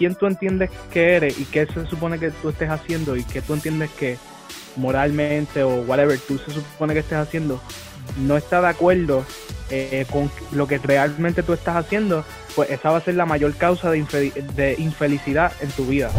quién 0.00 0.14
tú 0.14 0.24
entiendes 0.24 0.70
que 0.90 1.16
eres 1.16 1.38
y 1.38 1.44
qué 1.44 1.66
se 1.66 1.84
supone 1.84 2.18
que 2.18 2.30
tú 2.30 2.48
estés 2.48 2.70
haciendo 2.70 3.16
y 3.16 3.22
qué 3.22 3.42
tú 3.42 3.52
entiendes 3.52 3.90
que 3.90 4.16
moralmente 4.76 5.62
o 5.62 5.82
whatever 5.82 6.18
tú 6.18 6.38
se 6.38 6.52
supone 6.52 6.94
que 6.94 7.00
estés 7.00 7.18
haciendo 7.18 7.60
no 8.16 8.38
está 8.38 8.62
de 8.62 8.68
acuerdo 8.68 9.26
eh, 9.68 10.06
con 10.10 10.30
lo 10.52 10.66
que 10.66 10.78
realmente 10.78 11.42
tú 11.42 11.52
estás 11.52 11.76
haciendo, 11.76 12.24
pues 12.56 12.70
esa 12.70 12.90
va 12.90 12.96
a 12.96 13.02
ser 13.02 13.14
la 13.14 13.26
mayor 13.26 13.54
causa 13.56 13.90
de, 13.90 14.02
de 14.56 14.74
infelicidad 14.78 15.52
en 15.60 15.70
tu 15.70 15.84
vida. 15.84 16.10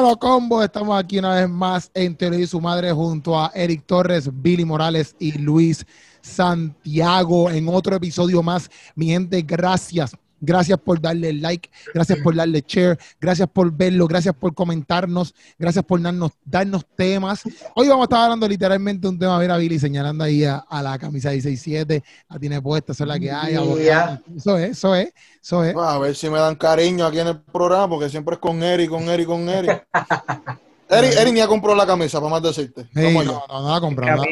Dímelo, 0.00 0.18
combo. 0.18 0.62
Estamos 0.62 0.98
aquí 0.98 1.18
una 1.18 1.34
vez 1.34 1.48
más 1.50 1.90
en 1.92 2.16
Teoría 2.16 2.40
y 2.40 2.46
su 2.46 2.58
madre 2.58 2.90
junto 2.90 3.38
a 3.38 3.52
Eric 3.54 3.84
Torres, 3.84 4.30
Billy 4.32 4.64
Morales 4.64 5.14
y 5.18 5.32
Luis 5.32 5.84
Santiago 6.22 7.50
en 7.50 7.68
otro 7.68 7.96
episodio 7.96 8.42
más. 8.42 8.70
Mi 8.94 9.08
gente, 9.08 9.42
gracias 9.42 10.16
Gracias 10.40 10.78
por 10.78 11.00
darle 11.00 11.34
like, 11.34 11.68
gracias 11.92 12.18
por 12.20 12.34
darle 12.34 12.64
share, 12.66 12.98
gracias 13.20 13.48
por 13.48 13.70
verlo, 13.70 14.06
gracias 14.06 14.34
por 14.34 14.54
comentarnos, 14.54 15.34
gracias 15.58 15.84
por 15.84 16.00
darnos, 16.00 16.32
darnos 16.44 16.86
temas. 16.96 17.42
Hoy 17.74 17.88
vamos 17.88 18.04
a 18.04 18.04
estar 18.04 18.24
hablando 18.24 18.48
literalmente 18.48 19.02
de 19.02 19.08
un 19.08 19.18
tema, 19.18 19.38
mira 19.38 19.58
Billy 19.58 19.78
señalando 19.78 20.24
ahí 20.24 20.44
a, 20.44 20.64
la 20.82 20.98
camisa 20.98 21.30
167, 21.30 22.02
la 22.28 22.38
tiene 22.38 22.62
puesta, 22.62 22.92
esa 22.92 23.04
es 23.04 23.08
la 23.08 23.18
que 23.18 23.30
hay. 23.30 23.54
Eso 23.54 24.56
es, 24.56 24.70
eso 24.70 24.94
es, 24.94 25.12
eso 25.42 25.64
es. 25.64 25.76
A 25.76 25.98
ver 25.98 26.14
si 26.14 26.30
me 26.30 26.38
dan 26.38 26.54
cariño 26.54 27.04
aquí 27.04 27.18
en 27.18 27.28
el 27.28 27.40
programa, 27.40 27.88
porque 27.88 28.08
siempre 28.08 28.34
es 28.34 28.40
con 28.40 28.62
Eri, 28.62 28.88
con 28.88 29.02
Eri, 29.10 29.26
con 29.26 29.46
Eri. 29.46 29.68
Eri, 30.88 31.06
Eri 31.06 31.32
ni 31.32 31.40
ha 31.40 31.46
comprado 31.46 31.76
la 31.76 31.86
camisa, 31.86 32.18
para 32.18 32.30
más 32.30 32.42
decirte. 32.42 32.86
no, 32.94 33.10
no, 33.24 33.44
no, 33.46 33.68
la 33.68 33.76
ha 33.76 33.80
comprado. 33.80 34.24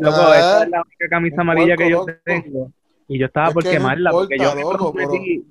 Loco, 0.00 0.34
esta 0.34 0.64
es 0.64 0.70
la 0.70 0.82
única 0.82 1.08
camisa 1.08 1.40
amarilla 1.40 1.76
que 1.76 1.88
yo 1.88 2.04
tengo. 2.24 2.70
Y 3.12 3.18
yo 3.18 3.26
estaba 3.26 3.50
por 3.50 3.62
quemarla, 3.62 4.10
porque 4.10 4.38
yo, 4.38 4.54
me 4.54 4.62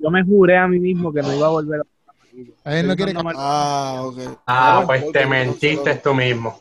yo 0.02 0.10
me 0.10 0.24
juré 0.24 0.58
a 0.58 0.68
mí 0.68 0.80
mismo 0.80 1.14
que 1.14 1.22
no 1.22 1.32
iba 1.36 1.46
a 1.46 1.52
volver 1.52 1.82
a... 1.82 2.80
Él 2.80 2.88
no 2.88 2.96
quiere 2.96 3.14
Ah, 3.36 4.10
ah 4.48 4.84
pues 4.88 5.12
te 5.12 5.28
mentiste 5.28 5.96
tú 5.98 6.16
mismo. 6.16 6.60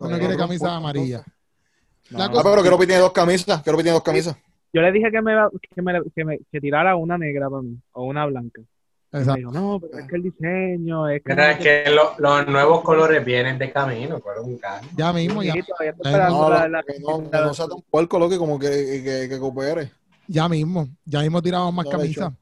Él 0.00 0.10
no 0.10 0.18
quiere 0.18 0.36
camisa 0.36 0.76
amarilla. 0.76 1.24
Ah, 2.14 2.28
pero 2.44 2.78
que 2.78 2.86
tiene 2.86 3.00
dos 3.00 3.12
camisas, 3.12 3.62
que 3.62 3.72
tiene 3.72 3.92
dos 3.92 4.02
camisas. 4.02 4.36
Yo 4.74 4.82
le 4.82 4.92
dije 4.92 5.10
que 5.10 5.22
me, 5.22 5.32
que 5.74 5.80
me, 5.80 6.02
que 6.14 6.24
me 6.24 6.38
que 6.50 6.60
tirara 6.60 6.96
una 6.96 7.16
negra 7.16 7.48
para 7.48 7.62
mí, 7.62 7.78
o 7.92 8.04
una 8.04 8.26
blanca. 8.26 8.60
Exacto. 9.10 9.36
Dijo, 9.36 9.52
no, 9.52 9.80
pero 9.80 9.98
es 9.98 10.08
que 10.08 10.16
el 10.16 10.22
diseño 10.22 11.08
es 11.08 11.22
que... 11.22 11.32
es 11.32 11.58
que 11.58 11.84
los 11.90 12.46
nuevos 12.46 12.82
colores 12.82 13.24
vienen 13.24 13.58
de 13.58 13.72
camino, 13.72 14.20
un 14.42 14.60
Ya 14.96 15.14
mismo, 15.14 15.42
ya. 15.42 15.54
No, 16.28 16.50
la, 16.50 16.68
la, 16.68 16.84
no, 17.00 17.22
no, 17.30 17.54
sea 17.54 17.68
tan 17.68 17.80
puerco, 17.90 18.18
lo 18.18 18.28
que 18.28 18.36
como 18.36 18.58
que, 18.58 18.68
que, 18.68 19.28
que 19.30 19.38
coopere. 19.38 19.90
Ya 20.32 20.48
mismo, 20.48 20.88
ya 21.04 21.20
mismo 21.20 21.42
tiramos 21.42 21.74
más 21.74 21.84
camisas. 21.84 22.32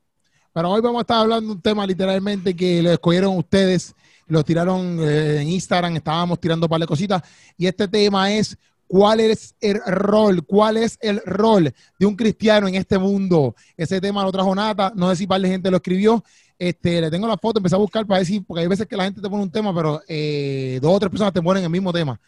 Pero 0.52 0.70
hoy 0.70 0.80
vamos 0.80 1.00
a 1.00 1.02
estar 1.02 1.16
hablando 1.18 1.46
de 1.46 1.52
un 1.54 1.60
tema 1.60 1.84
literalmente 1.84 2.54
que 2.54 2.80
lo 2.80 2.92
escogieron 2.92 3.36
ustedes, 3.36 3.96
lo 4.28 4.44
tiraron 4.44 5.00
eh, 5.00 5.40
en 5.40 5.48
Instagram, 5.48 5.96
estábamos 5.96 6.38
tirando 6.38 6.66
un 6.66 6.70
par 6.70 6.80
de 6.80 6.86
cositas. 6.86 7.20
Y 7.56 7.66
este 7.66 7.88
tema 7.88 8.32
es 8.32 8.56
cuál 8.86 9.18
es 9.18 9.56
el 9.60 9.80
rol, 9.84 10.46
cuál 10.46 10.76
es 10.76 10.98
el 11.00 11.20
rol 11.26 11.74
de 11.98 12.06
un 12.06 12.14
cristiano 12.14 12.68
en 12.68 12.76
este 12.76 12.96
mundo. 12.96 13.56
Ese 13.76 14.00
tema 14.00 14.22
lo 14.22 14.30
trajo 14.30 14.54
Nata, 14.54 14.92
no 14.94 15.10
sé 15.10 15.16
si 15.16 15.26
par 15.26 15.40
de 15.40 15.48
gente 15.48 15.68
lo 15.68 15.78
escribió. 15.78 16.22
Este, 16.56 17.00
le 17.00 17.10
tengo 17.10 17.26
la 17.26 17.38
foto, 17.38 17.58
empecé 17.58 17.74
a 17.74 17.78
buscar 17.78 18.06
para 18.06 18.20
decir, 18.20 18.44
porque 18.46 18.60
hay 18.60 18.68
veces 18.68 18.86
que 18.86 18.96
la 18.96 19.02
gente 19.02 19.20
te 19.20 19.28
pone 19.28 19.42
un 19.42 19.50
tema, 19.50 19.74
pero 19.74 20.00
eh, 20.06 20.78
dos 20.80 20.94
o 20.94 21.00
tres 21.00 21.10
personas 21.10 21.32
te 21.32 21.42
ponen 21.42 21.64
el 21.64 21.70
mismo 21.70 21.92
tema. 21.92 22.20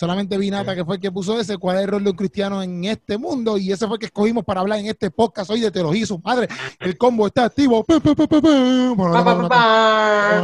Solamente 0.00 0.38
Vinata, 0.38 0.74
que 0.74 0.82
fue 0.82 0.94
el 0.94 1.00
que 1.02 1.12
puso 1.12 1.38
ese, 1.38 1.58
cuál 1.58 1.76
es 1.76 1.82
el 1.82 1.90
rol 1.90 2.02
de 2.02 2.08
un 2.08 2.16
cristiano 2.16 2.62
en 2.62 2.86
este 2.86 3.18
mundo, 3.18 3.58
y 3.58 3.70
ese 3.70 3.86
fue 3.86 3.96
el 3.96 4.00
que 4.00 4.06
escogimos 4.06 4.46
para 4.46 4.62
hablar 4.62 4.78
en 4.78 4.86
este 4.86 5.10
podcast 5.10 5.50
hoy 5.50 5.60
de 5.60 5.70
teología 5.70 6.04
y 6.04 6.06
su 6.06 6.18
madre. 6.20 6.48
El 6.78 6.96
combo 6.96 7.26
está 7.26 7.44
activo. 7.44 7.84
una, 7.86 8.94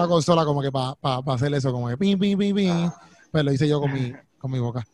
consola 0.08 0.44
como 0.44 0.60
que 0.60 0.70
para 0.70 0.94
hacer 1.28 1.54
eso, 1.54 1.72
como 1.72 1.88
que 1.88 1.96
pim, 1.96 2.18
pim, 2.18 2.38
pim, 2.38 2.54
pim. 2.54 2.90
Pues 3.32 3.44
lo 3.44 3.50
hice 3.50 3.66
yo 3.66 3.80
con 3.80 3.94
mi, 3.94 4.12
con 4.36 4.50
mi 4.50 4.58
boca. 4.58 4.84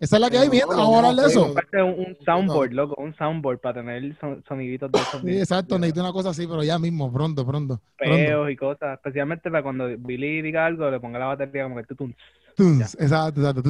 Esa 0.00 0.16
es 0.16 0.20
la 0.20 0.30
que 0.30 0.38
hay, 0.38 0.48
bien, 0.48 0.64
vamos 0.66 0.96
a 0.96 0.98
hablar 1.08 1.24
de 1.24 1.30
eso. 1.30 1.54
Un, 1.54 2.16
soundboard, 2.24 2.72
loco, 2.72 3.00
un 3.00 3.14
soundboard 3.14 3.60
para 3.60 3.84
tener 3.84 4.18
soniditos 4.48 4.90
de 4.90 4.98
esos. 4.98 5.20
Sí, 5.20 5.38
exacto, 5.38 5.78
necesito 5.78 6.00
una 6.00 6.12
cosa 6.12 6.30
así, 6.30 6.44
pero 6.48 6.64
ya 6.64 6.76
mismo, 6.76 7.12
pronto, 7.12 7.46
pronto. 7.46 7.80
Peos 7.98 8.50
y 8.50 8.56
cosas, 8.56 8.94
especialmente 8.94 9.48
para 9.48 9.62
cuando 9.62 9.86
Billy 9.96 10.42
diga 10.42 10.66
algo, 10.66 10.90
le 10.90 10.98
ponga 10.98 11.20
la 11.20 11.26
batería 11.26 11.62
como 11.62 11.76
que 11.76 11.84
tú 11.84 11.94
exacto, 12.58 13.40
exacto. 13.40 13.62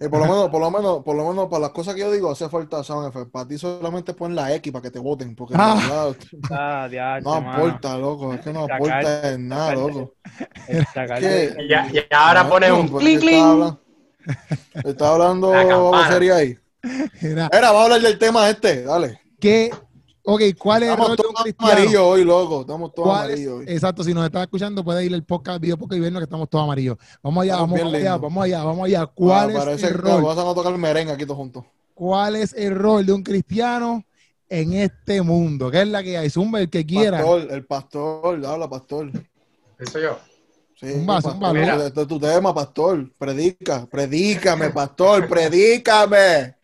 Eh, 0.00 0.08
por, 0.08 0.18
lo 0.18 0.26
menos, 0.26 0.48
por, 0.48 0.60
lo 0.60 0.70
menos, 0.70 1.04
por 1.04 1.16
lo 1.16 1.28
menos, 1.28 1.48
para 1.48 1.60
las 1.60 1.70
cosas 1.70 1.94
que 1.94 2.00
yo 2.00 2.10
digo, 2.10 2.30
hace 2.30 2.48
falta 2.48 2.82
sound 2.82 3.08
effect. 3.08 3.30
Para 3.30 3.46
ti 3.46 3.56
solamente 3.58 4.14
pon 4.14 4.34
la 4.34 4.52
X 4.54 4.72
para 4.72 4.82
que 4.82 4.90
te 4.90 4.98
voten. 4.98 5.36
Porque 5.36 5.54
ah. 5.56 6.12
ah 6.50 7.20
no 7.22 7.34
aporta, 7.34 7.96
loco. 7.96 8.34
Es 8.34 8.40
que 8.40 8.52
no 8.52 8.64
aporta 8.64 9.32
en 9.32 9.48
nada, 9.48 9.74
loco. 9.74 10.14
y, 10.68 12.14
ahora 12.14 12.48
pone 12.48 12.72
un 12.72 12.88
clink, 12.88 13.20
clink. 13.20 13.76
Está 14.84 15.10
hablando 15.10 15.52
sería 16.08 16.36
ahí. 16.36 16.58
Era, 17.20 17.48
vamos 17.70 17.80
a 17.80 17.84
hablar 17.84 18.00
del 18.00 18.18
tema 18.18 18.50
este, 18.50 18.82
dale. 18.82 19.20
¿Qué 19.38 19.70
Ok, 20.24 20.42
¿cuál 20.56 20.84
es 20.84 20.90
el 20.90 20.96
rol 20.96 21.16
de 21.16 21.26
un 21.26 21.34
cristiano? 21.34 21.72
amarillo 21.72 22.08
hoy, 22.08 22.24
loco. 22.24 22.60
Estamos 22.60 22.94
todos 22.94 23.08
amarillos 23.08 23.60
hoy. 23.60 23.64
Exacto, 23.68 24.04
si 24.04 24.14
nos 24.14 24.24
estás 24.24 24.42
escuchando, 24.42 24.84
puedes 24.84 25.04
ir 25.04 25.12
al 25.12 25.24
podcast, 25.24 25.60
video 25.60 25.76
podcast 25.76 25.98
y 25.98 26.00
vernos 26.00 26.20
que 26.20 26.24
estamos 26.24 26.48
todos 26.48 26.62
amarillos. 26.62 26.96
Vamos 27.22 27.42
allá, 27.42 27.56
vamos 27.56 27.80
allá, 27.80 28.16
vamos 28.16 28.44
allá, 28.44 28.64
vamos 28.64 28.86
allá. 28.86 29.06
¿Cuál 29.06 29.50
es 29.50 29.82
el 29.82 29.94
rol? 29.94 30.22
Vamos 30.22 30.38
a 30.38 30.54
tocar 30.54 30.72
el 30.72 30.78
merengue 30.78 31.12
aquí 31.12 31.24
todos 31.24 31.38
juntos. 31.38 31.64
¿Cuál 31.94 32.36
es 32.36 32.52
el 32.52 32.74
rol 32.74 33.04
de 33.04 33.12
un 33.12 33.22
cristiano 33.22 34.04
en 34.48 34.74
este 34.74 35.22
mundo? 35.22 35.70
¿Qué 35.72 35.82
es 35.82 35.88
la 35.88 36.04
que 36.04 36.16
hay? 36.16 36.30
Zumba 36.30 36.60
el 36.60 36.70
que 36.70 36.86
quiera. 36.86 37.18
Pastor, 37.18 37.48
el 37.50 37.66
pastor, 37.66 38.46
habla, 38.46 38.70
pastor. 38.70 39.10
¿Eso 39.78 39.98
yo? 39.98 40.18
Sí, 40.80 40.86
un 40.86 41.06
vaso, 41.06 41.32
un 41.32 41.40
vaso. 41.40 41.86
Este 41.86 42.00
es 42.00 42.06
tu 42.06 42.20
tema, 42.20 42.54
pastor. 42.54 43.10
Predica, 43.18 43.86
predícame, 43.86 44.70
pastor, 44.70 45.26
predícame. 45.26 46.54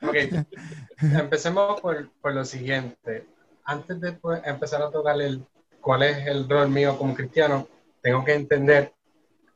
ok. 0.00 0.46
Empecemos 1.00 1.80
por, 1.80 2.10
por, 2.20 2.34
lo 2.34 2.44
siguiente. 2.44 3.26
Antes 3.64 4.00
de 4.00 4.12
pues, 4.12 4.40
empezar 4.44 4.82
a 4.82 4.90
tocar 4.90 5.20
el, 5.20 5.44
cuál 5.80 6.02
es 6.02 6.26
el 6.26 6.48
rol 6.48 6.68
mío 6.68 6.96
como 6.98 7.14
cristiano, 7.14 7.68
tengo 8.02 8.24
que 8.24 8.34
entender 8.34 8.92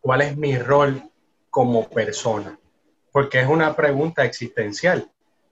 cuál 0.00 0.22
es 0.22 0.36
mi 0.36 0.56
rol 0.58 1.02
como 1.50 1.88
persona, 1.88 2.58
porque 3.12 3.40
es 3.40 3.46
una 3.46 3.74
pregunta 3.74 4.24
existencial. 4.24 5.08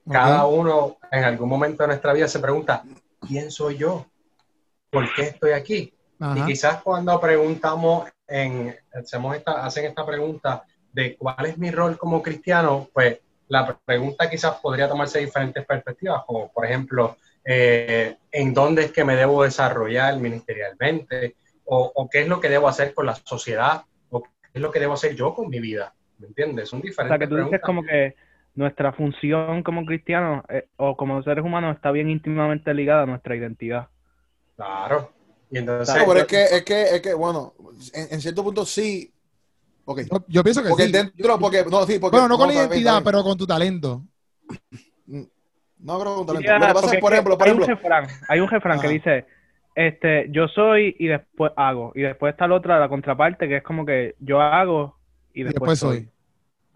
Cada 0.09 0.45
uno 0.47 0.97
en 1.11 1.23
algún 1.23 1.47
momento 1.47 1.83
de 1.83 1.87
nuestra 1.87 2.13
vida 2.13 2.27
se 2.27 2.39
pregunta, 2.39 2.83
¿quién 3.27 3.51
soy 3.51 3.77
yo? 3.77 4.07
¿Por 4.89 5.13
qué 5.13 5.23
estoy 5.23 5.51
aquí? 5.51 5.93
Y 6.35 6.45
quizás 6.45 6.81
cuando 6.81 7.19
preguntamos, 7.19 8.09
en, 8.27 8.75
hacemos 8.93 9.35
esta, 9.35 9.65
hacen 9.65 9.85
esta 9.85 10.05
pregunta 10.05 10.63
de 10.91 11.15
cuál 11.17 11.45
es 11.45 11.57
mi 11.57 11.71
rol 11.71 11.97
como 11.97 12.21
cristiano, 12.21 12.87
pues 12.93 13.19
la 13.51 13.77
pregunta 13.83 14.29
quizás 14.29 14.55
podría 14.61 14.87
tomarse 14.87 15.19
de 15.19 15.25
diferentes 15.25 15.65
perspectivas, 15.65 16.23
como 16.25 16.49
por 16.53 16.65
ejemplo, 16.65 17.17
eh, 17.43 18.15
¿en 18.31 18.53
dónde 18.53 18.83
es 18.83 18.91
que 18.93 19.03
me 19.03 19.17
debo 19.17 19.43
desarrollar 19.43 20.17
ministerialmente? 20.17 21.35
O, 21.65 22.09
qué 22.09 22.21
es 22.21 22.27
lo 22.29 22.39
que 22.39 22.47
debo 22.47 22.69
hacer 22.69 22.93
con 22.93 23.05
la 23.05 23.15
sociedad? 23.15 23.83
¿O 24.09 24.23
qué 24.23 24.29
es 24.53 24.61
lo 24.61 24.71
que 24.71 24.79
debo 24.79 24.93
hacer 24.93 25.15
yo 25.15 25.33
con 25.33 25.49
mi 25.49 25.59
vida? 25.59 25.93
¿Me 26.17 26.27
entiendes? 26.27 26.69
Son 26.69 26.79
diferentes. 26.79 27.13
O 27.13 27.19
sea, 27.19 27.19
que 27.19 27.27
tú 27.27 27.43
dices 27.43 27.61
como 27.61 27.83
que 27.83 28.15
nuestra 28.55 28.93
función 28.93 29.63
como 29.63 29.85
cristianos 29.85 30.45
eh, 30.47 30.67
o 30.77 30.95
como 30.95 31.21
seres 31.21 31.43
humanos 31.43 31.75
está 31.75 31.91
bien 31.91 32.09
íntimamente 32.09 32.73
ligada 32.73 33.03
a 33.03 33.05
nuestra 33.05 33.35
identidad. 33.35 33.89
Claro. 34.55 35.11
Y 35.49 35.57
entonces, 35.57 35.93
pero 36.07 36.19
es 36.19 36.25
que, 36.25 36.43
es 36.43 36.63
que, 36.63 36.83
es 36.83 37.01
que 37.01 37.13
bueno, 37.13 37.53
en, 37.93 38.13
en 38.13 38.21
cierto 38.21 38.45
punto 38.45 38.65
sí, 38.65 39.13
yo, 40.27 40.43
pienso 40.43 40.63
que 40.63 40.69
porque 40.69 40.85
sí. 40.85 40.91
Dentro, 40.91 41.39
porque, 41.39 41.65
no, 41.69 41.85
sí, 41.85 41.99
porque, 41.99 42.17
bueno, 42.17 42.29
no 42.29 42.37
con 42.37 42.47
la 42.47 42.53
identidad, 42.53 43.01
pero 43.03 43.23
con 43.23 43.37
tu 43.37 43.47
talento. 43.47 44.03
Mm, 45.05 45.23
no 45.79 45.99
creo 45.99 46.15
con 46.15 46.25
talento. 46.27 46.53
Lo 46.53 46.67
que 46.67 46.73
pasa 46.73 46.95
es, 46.95 47.01
por 47.01 47.13
ejemplo, 47.13 47.37
por 47.37 47.47
hay 47.47 47.53
ejemplo. 47.53 47.65
Un 47.65 47.81
refrán, 47.81 48.07
hay 48.27 48.39
un 48.39 48.49
refrán 48.49 48.79
que 48.79 48.87
dice, 48.87 49.25
este, 49.75 50.27
yo 50.31 50.47
soy 50.47 50.95
y 50.99 51.07
después 51.07 51.51
hago. 51.55 51.91
Y 51.95 52.01
después 52.01 52.33
está 52.33 52.47
la 52.47 52.55
otra, 52.55 52.79
la 52.79 52.89
contraparte, 52.89 53.47
que 53.47 53.57
es 53.57 53.63
como 53.63 53.85
que 53.85 54.15
yo 54.19 54.41
hago 54.41 54.97
y 55.33 55.43
después, 55.43 55.79
soy. 55.79 56.09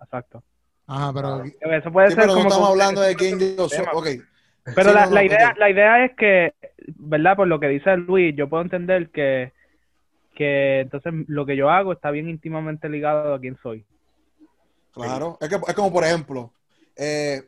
Exacto. 0.02 0.44
Ajá, 0.88 1.12
pero... 1.14 1.44
Eso 1.44 1.92
puede 1.92 2.10
ser 2.10 2.18
pero 2.18 2.30
como 2.30 2.44
no 2.44 2.50
estamos 2.50 2.70
hablando 2.70 3.02
de 3.02 3.16
quién 3.16 3.40
yo 3.40 3.68
soy. 3.70 3.86
Okay. 3.94 4.22
Pero 4.76 4.94
la, 4.94 5.06
la, 5.08 5.24
idea, 5.24 5.54
la 5.58 5.70
idea 5.70 6.06
es 6.06 6.16
que, 6.16 6.54
¿verdad? 6.96 7.36
Por 7.36 7.48
lo 7.48 7.60
que 7.60 7.68
dice 7.68 7.96
Luis, 7.98 8.36
yo 8.36 8.50
puedo 8.50 8.64
entender 8.64 9.10
que 9.10 9.54
que 10.36 10.82
entonces 10.82 11.14
lo 11.28 11.46
que 11.46 11.56
yo 11.56 11.70
hago 11.70 11.94
está 11.94 12.12
bien 12.12 12.30
íntimamente 12.30 12.90
ligado 12.90 13.34
a 13.34 13.40
quién 13.40 13.58
soy. 13.64 13.86
Claro, 14.94 15.38
es, 15.42 15.50
que, 15.50 15.56
es 15.56 15.74
como 15.74 15.92
por 15.92 16.04
ejemplo, 16.04 16.54
eh, 16.96 17.44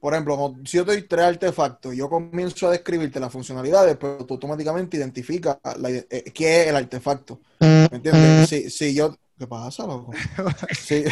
por 0.00 0.14
ejemplo, 0.14 0.54
si 0.64 0.78
yo 0.78 0.84
te 0.86 0.92
doy 0.92 1.02
tres 1.02 1.26
artefactos, 1.26 1.94
yo 1.94 2.08
comienzo 2.08 2.68
a 2.68 2.70
describirte 2.70 3.20
las 3.20 3.30
funcionalidades, 3.30 3.96
pero 3.98 4.24
tú 4.24 4.34
automáticamente 4.34 4.96
identificas 4.96 5.58
la, 5.76 5.90
eh, 5.90 6.32
qué 6.34 6.62
es 6.62 6.68
el 6.68 6.76
artefacto. 6.76 7.38
¿Me 7.60 7.88
entiendes? 7.92 8.48
Si, 8.48 8.70
si 8.70 8.94
yo. 8.94 9.14
¿Qué 9.38 9.46
pasa, 9.46 9.86
loco? 9.86 10.12
Sí. 10.78 11.04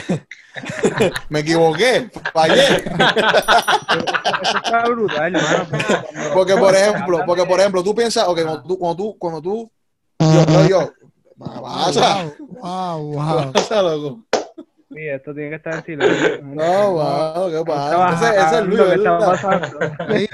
Me 1.31 1.41
equivoqué, 1.41 2.11
fallé. 2.33 2.63
Eso 4.43 4.59
está 4.59 4.85
brutal, 4.89 5.35
hermano. 5.35 5.67
Porque, 6.35 6.55
por 6.55 6.75
ejemplo, 6.75 7.23
porque, 7.27 7.45
por 7.45 7.61
ejemplo, 7.61 7.83
tú 7.83 7.95
piensas, 7.95 8.27
ok, 8.29 8.43
cuando 8.43 8.63
tú, 8.63 8.79
cuando 8.79 8.97
tú, 8.97 9.19
cuando 9.19 9.43
tú, 9.43 9.71
yo, 10.19 10.47
yo, 10.47 10.69
yo, 10.69 10.93
pasa, 11.63 12.33
Wow, 12.39 13.13
wow. 13.13 13.53
pasa, 13.53 13.83
loco. 13.83 14.25
Sí, 14.91 15.07
esto 15.07 15.35
tiene 15.35 15.51
que 15.51 15.57
estar 15.57 15.75
en 15.75 15.85
silencio. 15.85 16.43
No, 16.43 16.93
wow, 16.93 17.51
¿qué 17.51 17.65
pasa? 17.65 18.29
Ese, 18.31 18.41
ese 18.41 18.59
es 18.59 18.67
Luis, 18.67 18.79
lo 18.79 18.87
que 18.87 18.95
estaba 18.95 19.27
pasando. 19.27 19.79
Sí, 20.19 20.27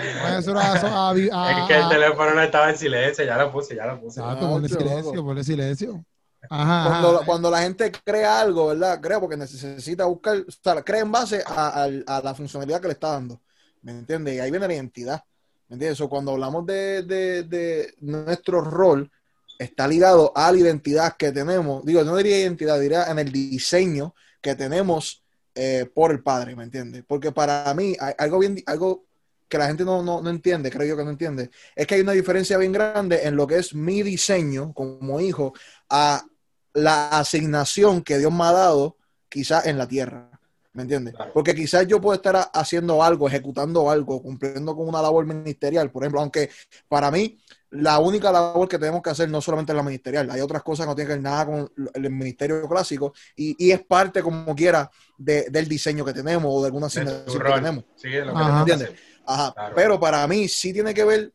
ser 0.43 0.57
a- 0.57 0.73
a- 0.73 1.11
a- 1.11 1.61
Es 1.61 1.69
que 1.69 1.77
el 1.77 1.89
teléfono 1.89 2.35
no 2.35 2.43
estaba 2.43 2.71
en 2.71 2.77
silencio, 2.79 3.25
ya 3.25 3.37
lo 3.37 3.53
puse, 3.53 3.75
ya 3.77 3.87
lo 3.87 4.01
puse. 4.01 4.21
Exacto, 4.21 4.49
ponle 4.49 4.69
silencio, 4.69 5.25
ponle 5.25 5.45
silencio. 5.45 6.05
Ajá, 6.51 6.89
Cuando, 6.91 7.17
ajá. 7.17 7.27
cuando 7.27 7.51
la 7.51 7.63
gente 7.63 7.91
crea 8.05 8.41
algo, 8.41 8.67
¿verdad? 8.69 9.01
Crea 9.01 9.19
porque 9.19 9.37
necesita 9.37 10.05
buscar, 10.05 10.37
o 10.39 10.51
sea, 10.63 10.83
crea 10.83 11.01
en 11.01 11.11
base 11.13 11.43
a, 11.47 11.85
a- 11.85 12.17
a 12.19 12.21
la 12.23 12.35
funcionalidad 12.35 12.81
que 12.81 12.89
le 12.89 12.93
está 12.95 13.13
dando. 13.13 13.41
¿Me 13.83 13.93
entiendes? 13.93 14.35
Y 14.37 14.41
ahí 14.41 14.51
viene 14.51 14.67
la 14.69 14.75
identidad. 14.75 15.23
¿Me 15.69 15.75
entiendes? 15.75 16.01
O 16.01 16.09
cuando 16.09 16.33
hablamos 16.33 16.65
de, 16.67 17.03
de- 17.03 17.43
de 17.45 17.95
nuestro 18.01 18.61
rol, 18.61 19.11
está 19.59 19.87
ligado 19.87 20.33
a 20.35 20.51
la 20.53 20.59
identidad 20.59 21.17
que 21.17 21.33
tenemos. 21.33 21.85
Digo, 21.85 22.03
no 22.05 22.17
diría 22.17 22.41
identidad, 22.41 22.81
diría 22.81 23.05
en 23.05 23.19
el 23.19 23.31
diseño 23.31 24.15
que 24.41 24.55
tenemos 24.55 25.25
eh, 25.55 25.89
por 25.93 26.11
el 26.11 26.23
Padre, 26.23 26.57
¿me 26.57 26.65
entiendes? 26.65 27.05
Porque 27.07 27.33
para 27.33 27.73
mí, 27.75 27.97
hay 27.99 28.15
algo 28.19 28.39
bien, 28.41 28.63
algo 28.67 29.07
que 29.49 29.59
la 29.59 29.67
gente 29.67 29.85
no, 29.85 30.03
no, 30.03 30.21
no 30.21 30.31
entiende, 30.31 30.71
creo 30.71 30.87
yo 30.87 30.97
que 30.97 31.05
no 31.05 31.11
entiende, 31.11 31.51
es 31.77 31.87
que 31.87 31.95
hay 31.95 32.01
una 32.01 32.13
diferencia 32.13 32.59
bien 32.59 32.73
grande 32.73 33.21
en 33.23 33.37
lo 33.37 33.47
que 33.47 33.59
es 33.59 33.75
mi 33.75 34.03
diseño 34.03 34.73
como 34.75 35.21
hijo 35.21 35.53
a 35.89 36.25
la 36.73 37.09
asignación 37.09 38.03
que 38.03 38.19
Dios 38.19 38.33
me 38.33 38.45
ha 38.45 38.53
dado 38.53 38.97
quizás 39.29 39.67
en 39.67 39.79
la 39.79 39.87
tierra. 39.87 40.34
¿Me 40.75 40.83
entiendes? 40.83 41.15
Claro. 41.15 41.33
Porque 41.33 41.55
quizás 41.55 41.87
yo 41.87 42.01
puedo 42.01 42.17
estar 42.17 42.51
haciendo 42.53 43.03
algo, 43.03 43.29
ejecutando 43.29 43.89
algo, 43.89 44.21
cumpliendo 44.21 44.75
con 44.77 44.89
una 44.89 45.01
labor 45.01 45.25
ministerial, 45.25 45.91
por 45.91 46.03
ejemplo, 46.03 46.21
aunque 46.21 46.51
para 46.89 47.11
mí 47.13 47.39
la 47.71 48.01
única 48.01 48.31
labor 48.33 48.69
que 48.69 48.79
tenemos 48.79 49.01
que 49.01 49.11
hacer 49.11 49.29
no 49.29 49.41
solamente 49.41 49.71
es 49.73 49.77
la 49.77 49.83
ministerial, 49.85 50.29
hay 50.33 50.41
otras 50.41 50.63
cosas 50.65 50.85
que 50.87 50.91
no 50.91 50.95
tienen 50.97 51.09
que 51.09 51.15
ver 51.15 51.23
nada 51.23 51.47
con 51.47 51.73
el 51.95 52.11
ministerio 52.11 52.69
clásico 52.69 53.15
y, 53.37 53.55
y 53.65 53.71
es 53.71 53.85
parte 53.85 54.21
como 54.23 54.55
quiera 54.55 54.91
de- 55.17 55.47
del 55.49 55.69
diseño 55.69 56.05
que 56.05 56.13
tenemos 56.13 56.45
o 56.53 56.61
de 56.61 56.67
alguna 56.67 56.87
asignación 56.87 57.43
que 57.43 57.53
tenemos. 57.53 57.85
Sí, 57.97 58.09
es 58.15 58.27
lo 58.27 58.33
que 58.35 58.39
Ajá. 58.41 58.59
¿Entiendes? 58.61 58.91
Ajá, 59.27 59.53
Claro. 59.55 59.75
pero 59.77 60.01
para 60.01 60.27
mí 60.27 60.49
sí 60.49 60.73
tiene 60.73 60.93
que 60.93 61.05
ver 61.05 61.33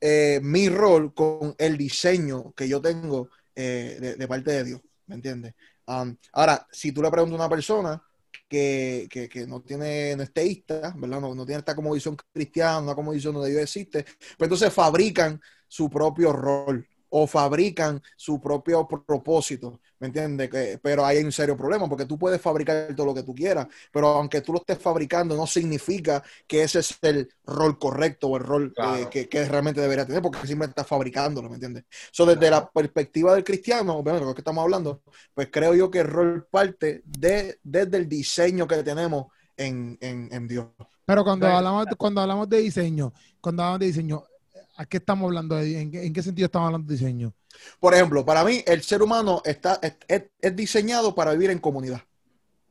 eh, 0.00 0.40
mi 0.42 0.68
rol 0.68 1.14
con 1.14 1.54
el 1.58 1.76
diseño 1.78 2.52
que 2.56 2.68
yo 2.68 2.80
tengo 2.80 3.28
eh, 3.54 3.98
de, 4.00 4.14
de 4.16 4.28
parte 4.28 4.50
de 4.50 4.64
Dios, 4.64 4.80
¿me 5.06 5.14
entiendes? 5.14 5.54
Um, 5.86 6.16
ahora, 6.32 6.66
si 6.72 6.92
tú 6.92 7.02
le 7.02 7.10
preguntas 7.10 7.38
a 7.38 7.42
una 7.44 7.48
persona 7.48 8.02
que, 8.48 9.08
que, 9.10 9.28
que 9.28 9.46
no 9.46 9.60
tiene, 9.62 10.16
no 10.16 10.22
es 10.22 10.32
teísta, 10.32 10.94
¿verdad? 10.96 11.20
No, 11.20 11.34
no 11.34 11.46
tiene 11.46 11.60
esta 11.60 11.74
como 11.74 11.92
visión 11.92 12.16
cristiana, 12.32 12.80
una 12.80 12.94
como 12.94 13.12
visión 13.12 13.34
donde 13.34 13.50
Dios 13.50 13.62
existe, 13.62 14.04
pues 14.04 14.42
entonces 14.48 14.72
fabrican 14.72 15.40
su 15.68 15.88
propio 15.90 16.32
rol 16.32 16.86
o 17.14 17.26
fabrican 17.26 18.00
su 18.16 18.40
propio 18.40 18.86
propósito, 18.88 19.80
¿me 20.00 20.06
entiendes? 20.08 20.48
Que- 20.50 20.78
Pero 20.82 21.04
hay 21.04 21.18
un 21.22 21.30
serio 21.32 21.56
problema 21.56 21.88
porque 21.88 22.06
tú 22.06 22.18
puedes 22.18 22.40
fabricar 22.40 22.94
todo 22.96 23.06
lo 23.06 23.14
que 23.14 23.22
tú 23.22 23.34
quieras, 23.34 23.66
pero 23.92 24.08
aunque 24.08 24.40
tú 24.40 24.52
lo 24.52 24.58
estés 24.60 24.78
fabricando 24.78 25.36
no 25.36 25.46
significa 25.46 26.22
que 26.46 26.62
ese 26.62 26.80
es 26.80 26.98
el 27.02 27.28
rol 27.44 27.78
correcto 27.78 28.28
o 28.28 28.36
el 28.36 28.44
rol 28.44 28.76
eh, 28.80 29.08
que, 29.10 29.28
que 29.28 29.44
realmente 29.48 29.80
debería 29.80 30.06
tener 30.06 30.22
porque 30.22 30.46
siempre 30.46 30.68
estás 30.68 30.86
fabricándolo, 30.86 31.48
¿me 31.48 31.56
entiendes? 31.56 31.84
So, 32.12 32.24
desde 32.26 32.50
la 32.50 32.70
perspectiva 32.70 33.34
del 33.34 33.44
cristiano, 33.44 33.94
obviamente, 33.96 34.26
lo 34.26 34.34
que 34.34 34.40
estamos 34.40 34.62
hablando, 34.62 35.02
pues 35.34 35.48
creo 35.50 35.74
yo 35.74 35.90
que 35.90 36.00
el 36.00 36.08
rol 36.08 36.46
parte 36.50 37.02
de, 37.04 37.58
desde 37.62 37.96
el 37.98 38.08
diseño 38.08 38.66
que 38.66 38.82
tenemos 38.82 39.26
en, 39.56 39.98
en, 40.00 40.28
en 40.32 40.48
Dios. 40.48 40.66
Pero 41.04 41.24
cuando 41.24 41.54
hablamos, 41.56 41.86
cuando 41.98 42.20
hablamos 42.20 42.48
de 42.48 42.58
diseño, 42.58 43.12
cuando 43.40 43.62
hablamos 43.62 43.80
de 43.80 43.86
diseño, 43.86 44.24
¿a 44.82 44.86
qué 44.86 44.98
estamos 44.98 45.26
hablando? 45.26 45.58
¿En 45.60 45.90
qué, 45.90 46.04
en 46.06 46.12
qué 46.12 46.22
sentido 46.22 46.46
estamos 46.46 46.66
hablando 46.66 46.88
de 46.88 46.94
diseño? 46.98 47.34
Por 47.80 47.94
ejemplo, 47.94 48.24
para 48.24 48.44
mí 48.44 48.62
el 48.66 48.82
ser 48.82 49.02
humano 49.02 49.42
está, 49.44 49.78
es, 49.82 49.94
es- 50.08 50.24
es 50.40 50.56
diseñado 50.56 51.14
para 51.14 51.32
vivir 51.32 51.50
en 51.50 51.58
comunidad. 51.58 52.02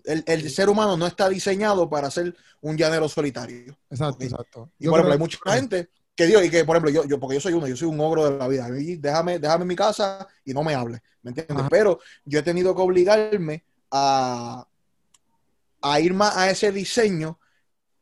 El, 0.03 0.23
el 0.25 0.49
ser 0.49 0.69
humano 0.69 0.97
no 0.97 1.05
está 1.05 1.29
diseñado 1.29 1.89
para 1.89 2.09
ser 2.09 2.35
un 2.61 2.75
llanero 2.77 3.07
solitario. 3.07 3.77
Exacto, 3.89 4.23
exacto. 4.23 4.71
Y 4.79 4.85
Yo 4.85 4.91
por 4.91 4.99
ejemplo, 4.99 5.13
hay 5.13 5.19
mucha 5.19 5.37
gente 5.53 5.89
que 6.15 6.25
Dios, 6.25 6.43
y 6.43 6.49
que 6.49 6.65
por 6.65 6.75
ejemplo, 6.75 6.91
yo, 6.91 7.07
yo, 7.07 7.19
porque 7.19 7.35
yo 7.35 7.41
soy 7.41 7.53
uno, 7.53 7.67
yo 7.67 7.77
soy 7.77 7.87
un 7.87 7.99
ogro 7.99 8.29
de 8.29 8.37
la 8.37 8.47
vida. 8.47 8.65
A 8.65 8.69
mí, 8.69 8.95
déjame, 8.97 9.39
déjame 9.39 9.61
en 9.63 9.67
mi 9.67 9.75
casa 9.75 10.27
y 10.43 10.53
no 10.53 10.63
me 10.63 10.73
hable, 10.75 11.01
¿me 11.21 11.29
entiendes? 11.29 11.57
Ajá. 11.57 11.69
Pero 11.69 11.99
yo 12.25 12.39
he 12.39 12.43
tenido 12.43 12.75
que 12.75 12.81
obligarme 12.81 13.63
a, 13.91 14.67
a 15.81 15.99
ir 15.99 16.13
más 16.13 16.35
a 16.35 16.49
ese 16.49 16.71
diseño 16.71 17.39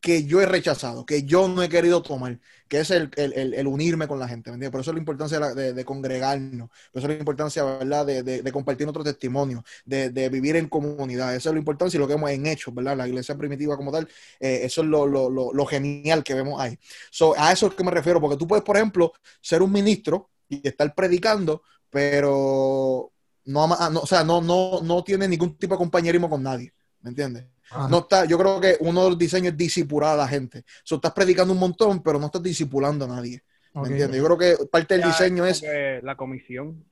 que 0.01 0.23
yo 0.25 0.41
he 0.41 0.45
rechazado, 0.45 1.05
que 1.05 1.23
yo 1.23 1.47
no 1.49 1.61
he 1.63 1.69
querido 1.69 2.01
tomar, 2.01 2.39
que 2.67 2.79
es 2.79 2.91
el, 2.91 3.09
el- 3.17 3.33
el- 3.33 3.67
unirme 3.67 4.07
con 4.07 4.19
la 4.19 4.27
gente, 4.27 4.49
¿me 4.49 4.55
entiendes? 4.55 4.71
Por 4.71 4.81
eso 4.81 4.91
es 4.91 4.95
la 4.95 4.99
importancia 4.99 5.39
de, 5.39 5.45
la- 5.45 5.53
de- 5.53 5.73
de 5.73 5.85
congregarnos, 5.85 6.69
por 6.69 6.99
eso 7.01 7.07
es 7.07 7.15
la 7.15 7.19
importancia, 7.19 7.63
¿verdad?, 7.63 8.05
de, 8.05 8.23
de- 8.23 8.41
compartir 8.51 8.87
otro 8.87 9.03
testimonio, 9.03 9.63
de, 9.85 10.09
vivir 10.29 10.55
en 10.55 10.69
comunidad, 10.69 11.35
eso 11.35 11.49
es 11.49 11.53
lo 11.53 11.59
importante 11.59 11.97
y 11.97 11.99
lo 11.99 12.07
que 12.07 12.13
hemos 12.13 12.29
en 12.31 12.45
hecho, 12.47 12.71
¿verdad? 12.71 12.95
La 12.97 13.07
iglesia 13.07 13.35
primitiva 13.37 13.75
como 13.77 13.91
tal, 13.91 14.07
eh, 14.39 14.61
eso 14.63 14.81
es 14.81 14.87
lo, 14.87 15.05
lo- 15.07 15.29
lo- 15.29 15.51
genial 15.65 16.23
que 16.23 16.33
vemos 16.33 16.59
ahí. 16.61 16.77
So, 17.11 17.33
a 17.37 17.51
eso 17.51 17.67
es 17.67 17.73
que 17.75 17.83
me 17.83 17.91
refiero, 17.91 18.21
porque 18.21 18.37
tú 18.37 18.47
puedes, 18.47 18.63
por 18.63 18.77
ejemplo, 18.77 19.13
ser 19.41 19.61
un 19.61 19.71
ministro 19.71 20.29
y 20.47 20.65
estar 20.67 20.93
predicando, 20.95 21.63
pero 21.89 23.11
no, 23.45 23.63
ama- 23.63 23.89
no, 23.91 24.01
o 24.01 24.07
sea, 24.07 24.23
no, 24.23 24.41
no, 24.41 24.81
no 24.81 25.03
tiene 25.03 25.27
ningún 25.27 25.57
tipo 25.57 25.73
de 25.75 25.77
compañerismo 25.79 26.29
con 26.29 26.43
nadie, 26.43 26.73
¿me 27.01 27.09
entiendes? 27.09 27.45
Ajá. 27.71 27.87
No 27.87 27.99
está, 27.99 28.25
yo 28.25 28.37
creo 28.37 28.59
que 28.59 28.77
uno 28.79 29.03
de 29.03 29.09
los 29.11 29.17
diseños 29.17 29.51
es 29.51 29.57
disipular 29.57 30.13
a 30.13 30.17
la 30.17 30.27
gente. 30.27 30.63
So, 30.83 30.95
estás 30.95 31.13
predicando 31.13 31.53
un 31.53 31.59
montón, 31.59 32.01
pero 32.01 32.19
no 32.19 32.25
estás 32.25 32.41
disipulando 32.41 33.05
a 33.05 33.07
nadie. 33.07 33.43
¿Me 33.73 33.87
entiendes? 33.87 34.17
Yo 34.19 34.25
creo 34.25 34.37
que 34.37 34.65
parte 34.65 34.95
del 34.95 35.03
Ya, 35.03 35.09
diseño 35.09 35.45
es. 35.45 35.63
la 36.01 36.15
comisión, 36.15 36.83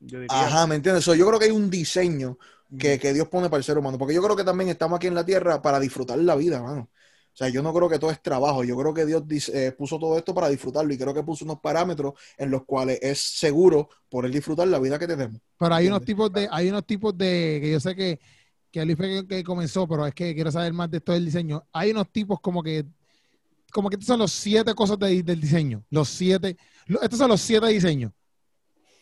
yo 0.00 0.20
diría. 0.20 0.26
Ajá, 0.28 0.66
¿me 0.66 0.74
entiendes? 0.74 1.04
So, 1.04 1.14
yo 1.14 1.26
creo 1.26 1.38
que 1.38 1.46
hay 1.46 1.52
un 1.52 1.70
diseño 1.70 2.38
que, 2.78 2.98
que 2.98 3.12
Dios 3.12 3.28
pone 3.28 3.48
para 3.48 3.58
el 3.58 3.64
ser 3.64 3.78
humano. 3.78 3.98
Porque 3.98 4.14
yo 4.14 4.22
creo 4.22 4.36
que 4.36 4.44
también 4.44 4.70
estamos 4.70 4.96
aquí 4.96 5.06
en 5.06 5.14
la 5.14 5.24
tierra 5.24 5.62
para 5.62 5.78
disfrutar 5.78 6.18
la 6.18 6.34
vida, 6.34 6.62
mano. 6.62 6.90
O 7.32 7.36
sea, 7.36 7.48
yo 7.48 7.62
no 7.62 7.72
creo 7.72 7.88
que 7.88 7.98
todo 7.98 8.10
es 8.10 8.20
trabajo. 8.20 8.64
Yo 8.64 8.76
creo 8.76 8.92
que 8.92 9.06
Dios 9.06 9.22
eh, 9.54 9.72
puso 9.72 9.98
todo 9.98 10.18
esto 10.18 10.34
para 10.34 10.48
disfrutarlo 10.48 10.92
y 10.92 10.98
creo 10.98 11.14
que 11.14 11.22
puso 11.22 11.44
unos 11.44 11.60
parámetros 11.60 12.14
en 12.36 12.50
los 12.50 12.64
cuales 12.64 12.98
es 13.00 13.20
seguro 13.20 13.88
poder 14.08 14.32
disfrutar 14.32 14.66
la 14.66 14.80
vida 14.80 14.98
que 14.98 15.06
tenemos. 15.06 15.40
Pero 15.56 15.74
hay 15.74 15.86
unos 15.86 16.04
tipos 16.04 16.32
de, 16.32 16.48
hay 16.50 16.68
unos 16.68 16.84
tipos 16.84 17.16
de, 17.16 17.60
que 17.62 17.70
yo 17.70 17.80
sé 17.80 17.94
que, 17.94 18.20
que 18.70 18.80
Ali 18.80 18.94
fue 18.94 19.26
que, 19.26 19.42
comenzó, 19.42 19.86
pero 19.88 20.06
es 20.06 20.14
que 20.14 20.34
quiero 20.34 20.50
saber 20.52 20.72
más 20.72 20.90
de 20.90 20.98
esto 20.98 21.12
del 21.12 21.24
diseño. 21.24 21.64
Hay 21.72 21.90
unos 21.90 22.08
tipos 22.10 22.40
como 22.40 22.62
que, 22.62 22.84
como 23.72 23.88
que 23.90 23.94
estos 23.96 24.06
son 24.06 24.18
los 24.20 24.32
siete 24.32 24.74
cosas 24.74 24.98
de- 24.98 25.22
del 25.22 25.40
diseño. 25.40 25.84
Los 25.90 26.08
siete, 26.08 26.56
lo- 26.86 27.00
estos 27.02 27.18
son 27.18 27.28
los 27.30 27.40
siete 27.40 27.66
diseños. 27.68 28.12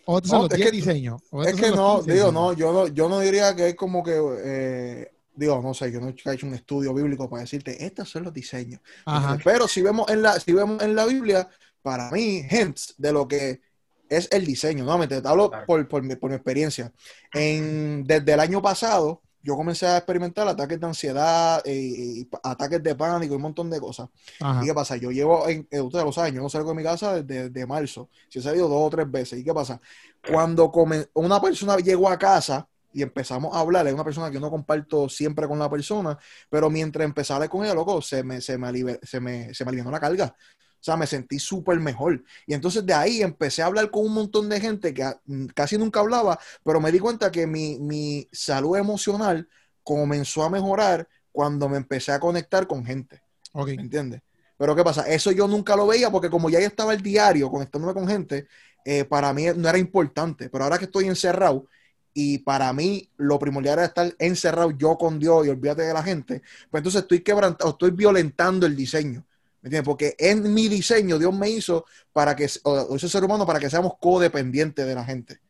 O 0.07 0.17
estos 0.19 0.33
No, 0.33 0.39
son 0.39 0.43
los 0.45 0.53
es 0.53 0.57
diez 0.57 0.71
que- 0.71 0.77
diseños. 0.77 1.21
o 1.31 1.43
Es 1.43 1.55
que 1.55 1.71
no, 1.71 1.97
15 1.99 2.13
digo, 2.13 2.27
diseños. 2.29 2.33
no, 2.33 2.53
yo 2.55 2.73
no, 2.73 2.87
yo 2.89 3.09
no 3.11 3.21
diría 3.21 3.55
que 3.55 3.69
es 3.69 3.75
como 3.75 4.03
que, 4.03 4.19
eh, 4.43 5.11
digo, 5.35 5.61
no 5.63 5.75
sé, 5.75 5.93
yo 5.93 6.01
no 6.01 6.09
he 6.09 6.33
hecho 6.35 6.47
un 6.47 6.55
estudio 6.55 6.95
bíblico 6.95 7.29
para 7.29 7.43
decirte, 7.43 7.85
estos 7.85 8.09
son 8.09 8.25
los 8.25 8.33
diseños. 8.33 8.81
Ajá. 9.05 9.39
Pero 9.45 9.69
si 9.69 9.83
vemos 9.83 10.09
en 10.09 10.23
la, 10.23 10.41
si 10.41 10.53
vemos 10.53 10.83
en 10.83 10.95
la 10.95 11.05
Biblia, 11.05 11.49
para 11.83 12.11
mí, 12.11 12.43
hints 12.51 12.95
de 12.97 13.13
lo 13.13 13.29
que 13.29 13.61
es 14.09 14.29
el 14.33 14.47
diseño. 14.47 14.85
Nuevamente, 14.85 15.21
te 15.21 15.29
hablo 15.29 15.51
Claro. 15.51 15.67
por, 15.67 15.87
por 15.87 16.03
mi, 16.03 16.17
por 16.17 16.31
mi 16.31 16.37
experiencia. 16.37 16.91
En, 17.35 18.05
desde 18.05 18.33
el 18.33 18.41
año 18.41 18.63
pasado, 18.63 19.21
yo 19.49 19.57
comencé 19.57 19.87
a 19.87 19.97
experimentar 19.99 20.47
ataques 20.49 20.81
de 20.81 20.87
ansiedad 20.87 21.63
eh, 21.65 21.75
y, 21.75 22.21
y 22.23 22.29
ataques 22.43 22.83
de 22.83 22.95
pánico 22.95 23.35
y 23.35 23.37
un 23.37 23.43
montón 23.43 23.71
de 23.71 23.81
cosas. 23.81 24.09
Ajá. 24.41 24.63
¿Y 24.63 24.67
qué 24.67 24.75
pasa? 24.75 24.97
Yo 24.97 25.11
llevo, 25.11 25.49
en, 25.49 25.67
eh, 25.71 25.81
ustedes 25.81 26.05
lo 26.05 26.13
saben, 26.13 26.35
yo 26.35 26.43
no 26.43 26.49
salgo 26.49 26.71
de 26.71 26.77
mi 26.77 26.83
casa 26.83 27.23
desde, 27.23 27.51
desde 27.51 27.67
marzo. 27.67 28.11
Si 28.29 28.39
he 28.41 28.43
salido 28.43 28.69
dos 28.69 28.81
o 28.87 28.91
tres 28.91 29.11
veces. 29.11 29.39
¿Y 29.41 29.45
qué 29.45 29.55
pasa? 29.55 29.81
Cuando 30.27 30.71
come- 30.71 31.09
una 31.15 31.41
persona 31.41 31.77
llegó 31.79 32.09
a 32.09 32.19
casa 32.19 32.69
y 32.93 33.03
empezamos 33.03 33.55
a 33.55 33.61
hablar, 33.61 33.87
es 33.87 33.95
una 33.95 34.05
persona 34.05 34.29
que 34.29 34.35
yo 34.35 34.41
no 34.41 34.51
comparto 34.51 35.09
siempre 35.09 35.47
con 35.47 35.59
la 35.59 35.71
persona, 35.71 36.19
pero 36.51 36.71
mientras 36.71 37.05
empecé 37.05 37.33
a 37.33 37.37
hablar 37.37 37.51
con 37.51 37.65
ella, 37.65 37.75
loco, 37.75 38.03
se 38.03 38.23
me, 38.25 38.41
se 38.41 38.59
me, 38.59 38.67
alive- 38.69 39.01
se 39.03 39.21
me, 39.21 39.55
se 39.55 39.65
me 39.65 39.69
alivianó 39.71 39.91
la 39.91 40.01
carga. 40.01 40.35
O 40.81 40.85
sea, 40.85 40.97
me 40.97 41.07
sentí 41.07 41.39
súper 41.39 41.81
mejor. 41.81 42.23
Y 42.47 42.55
entonces 42.55 42.87
de 42.87 42.95
ahí 42.95 43.23
empecé 43.23 43.63
a 43.63 43.67
hablar 43.67 43.91
con 43.91 44.07
un 44.07 44.15
montón 44.15 44.49
de 44.49 44.61
gente 44.61 44.95
que 44.95 45.03
ah, 45.03 45.21
mm, 45.27 45.47
casi 45.47 45.77
nunca 45.77 46.01
hablaba, 46.01 46.39
pero 46.65 46.81
me 46.81 46.93
di 46.93 46.99
cuenta 46.99 47.31
que 47.31 47.47
mi, 47.47 47.79
mi 47.79 48.29
salud 48.33 48.77
emocional 48.77 49.49
comenzó 49.83 50.45
a 50.45 50.51
mejorar 50.51 51.09
cuando 51.33 51.69
me 51.69 51.77
empecé 51.77 52.13
a 52.13 52.21
conectar 52.21 52.67
con 52.67 52.85
gente. 52.85 53.23
Ok. 53.53 53.69
¿Me 53.69 53.83
entiendes? 53.83 54.23
Pero 54.57 54.75
¿qué 54.75 54.83
pasa? 54.85 55.03
Eso 55.09 55.31
yo 55.31 55.47
nunca 55.47 55.77
lo 55.77 55.87
veía 55.87 56.11
porque 56.11 56.29
como 56.29 56.51
ya 56.51 56.61
yo 56.61 56.67
estaba 56.67 56.93
el 56.93 57.03
diario 57.03 57.51
conectándome 57.51 57.95
con 57.95 58.09
gente, 58.09 58.49
eh, 58.85 59.05
para 59.05 59.33
mí 59.33 59.45
no 59.57 59.69
era 59.69 59.79
importante, 59.79 60.51
pero 60.51 60.65
ahora 60.65 60.79
que 60.79 60.87
estoy 60.87 61.07
encerrado 61.07 61.67
y 62.13 62.39
para 62.39 62.73
mí 62.73 63.09
lo 63.17 63.39
primordial 63.39 63.75
era 63.75 63.85
estar 63.87 64.13
encerrado 64.19 64.73
yo 64.73 64.97
con 64.99 65.19
Dios 65.19 65.47
y 65.47 65.51
olvídate 65.51 65.83
de 65.83 65.95
la 65.95 66.03
gente, 66.03 66.43
pues 66.71 66.81
entonces 66.81 67.03
estoy 67.03 67.21
quebrantando, 67.21 67.71
estoy 67.73 67.93
violentando 67.93 68.67
el 68.67 68.75
diseño. 68.75 69.25
¿Me 69.69 69.77
entiendes? 69.77 69.85
Porque 69.85 70.17
en 70.19 70.55
mi 70.55 70.67
diseño 70.67 71.19
Dios 71.19 71.37
me 71.37 71.51
hizo 71.51 71.85
para 72.11 72.35
que, 72.35 72.49
o 72.63 72.97
ese 72.97 73.07
ser 73.07 73.23
humano, 73.23 73.45
para 73.45 73.61
que 73.61 73.69
seamos 73.69 73.93
codependientes 74.01 74.87
de 74.87 74.95
la 74.95 75.05
gente. 75.05 75.41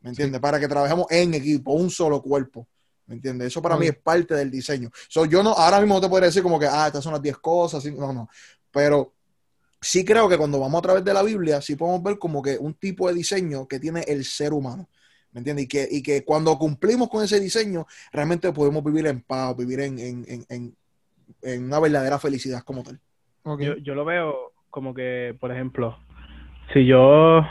¿Me 0.00 0.08
entiendes? 0.10 0.40
Para 0.40 0.58
que 0.58 0.66
trabajemos 0.66 1.06
en 1.10 1.34
equipo, 1.34 1.72
un 1.72 1.90
solo 1.90 2.22
cuerpo. 2.22 2.66
¿Me 3.04 3.16
entiendes? 3.16 3.48
Eso 3.48 3.60
para 3.60 3.76
mí 3.76 3.86
es 3.86 3.96
parte 3.98 4.34
del 4.34 4.50
diseño. 4.50 4.90
So, 5.10 5.26
yo 5.26 5.42
no, 5.42 5.50
ahora 5.50 5.78
mismo 5.80 5.96
no 5.96 6.00
te 6.00 6.08
podría 6.08 6.28
decir 6.28 6.42
como 6.42 6.58
que, 6.58 6.66
ah, 6.66 6.86
estas 6.86 7.04
son 7.04 7.12
las 7.12 7.20
10 7.20 7.36
cosas. 7.36 7.84
No, 7.84 8.14
no. 8.14 8.30
Pero 8.70 9.12
sí 9.78 10.06
creo 10.06 10.26
que 10.26 10.38
cuando 10.38 10.58
vamos 10.58 10.78
a 10.78 10.82
través 10.82 11.04
de 11.04 11.12
la 11.12 11.22
Biblia, 11.22 11.60
sí 11.60 11.76
podemos 11.76 12.02
ver 12.02 12.18
como 12.18 12.40
que 12.40 12.56
un 12.56 12.72
tipo 12.72 13.08
de 13.08 13.14
diseño 13.14 13.68
que 13.68 13.78
tiene 13.78 14.00
el 14.08 14.24
ser 14.24 14.54
humano. 14.54 14.88
¿Me 15.32 15.40
entiendes? 15.40 15.66
Y 15.66 15.68
que, 15.68 15.88
y 15.90 16.02
que 16.02 16.24
cuando 16.24 16.58
cumplimos 16.58 17.10
con 17.10 17.22
ese 17.22 17.38
diseño, 17.38 17.86
realmente 18.10 18.50
podemos 18.54 18.82
vivir 18.82 19.06
en 19.06 19.20
paz, 19.20 19.54
vivir 19.54 19.80
en, 19.80 19.98
en, 19.98 20.46
en, 20.48 20.76
en 21.42 21.64
una 21.64 21.78
verdadera 21.78 22.18
felicidad 22.18 22.62
como 22.62 22.82
tal. 22.82 22.98
Yo, 23.60 23.76
yo 23.76 23.94
lo 23.94 24.04
veo 24.04 24.52
como 24.70 24.92
que, 24.92 25.36
por 25.38 25.52
ejemplo, 25.52 25.96
si 26.72 26.84
yo 26.84 27.46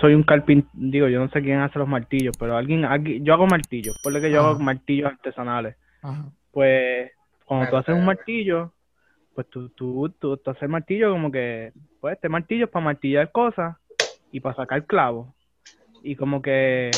soy 0.00 0.14
un 0.14 0.24
carpintero, 0.24 0.70
digo, 0.74 1.08
yo 1.08 1.20
no 1.20 1.28
sé 1.30 1.40
quién 1.40 1.60
hace 1.60 1.78
los 1.78 1.88
martillos, 1.88 2.36
pero 2.38 2.56
alguien, 2.56 2.84
aquí, 2.84 3.20
yo 3.22 3.32
hago 3.32 3.46
martillos, 3.46 3.98
por 4.02 4.12
lo 4.12 4.20
que 4.20 4.30
yo 4.30 4.44
hago 4.44 4.58
martillos 4.58 5.12
artesanales. 5.12 5.76
Pues 6.50 7.12
cuando 7.44 7.70
tú 7.70 7.76
haces 7.76 7.94
un 7.94 8.04
martillo, 8.04 8.72
pues 9.34 9.48
tú, 9.48 9.68
tú, 9.70 10.12
tú, 10.18 10.36
tú 10.36 10.50
haces 10.50 10.68
martillo 10.68 11.12
como 11.12 11.30
que, 11.30 11.72
pues 12.00 12.14
este 12.14 12.28
martillo 12.28 12.64
es 12.64 12.70
para 12.70 12.84
martillar 12.84 13.30
cosas 13.30 13.76
y 14.32 14.40
para 14.40 14.56
sacar 14.56 14.84
clavos. 14.84 15.28
Y 16.02 16.16
como 16.16 16.42
que 16.42 16.90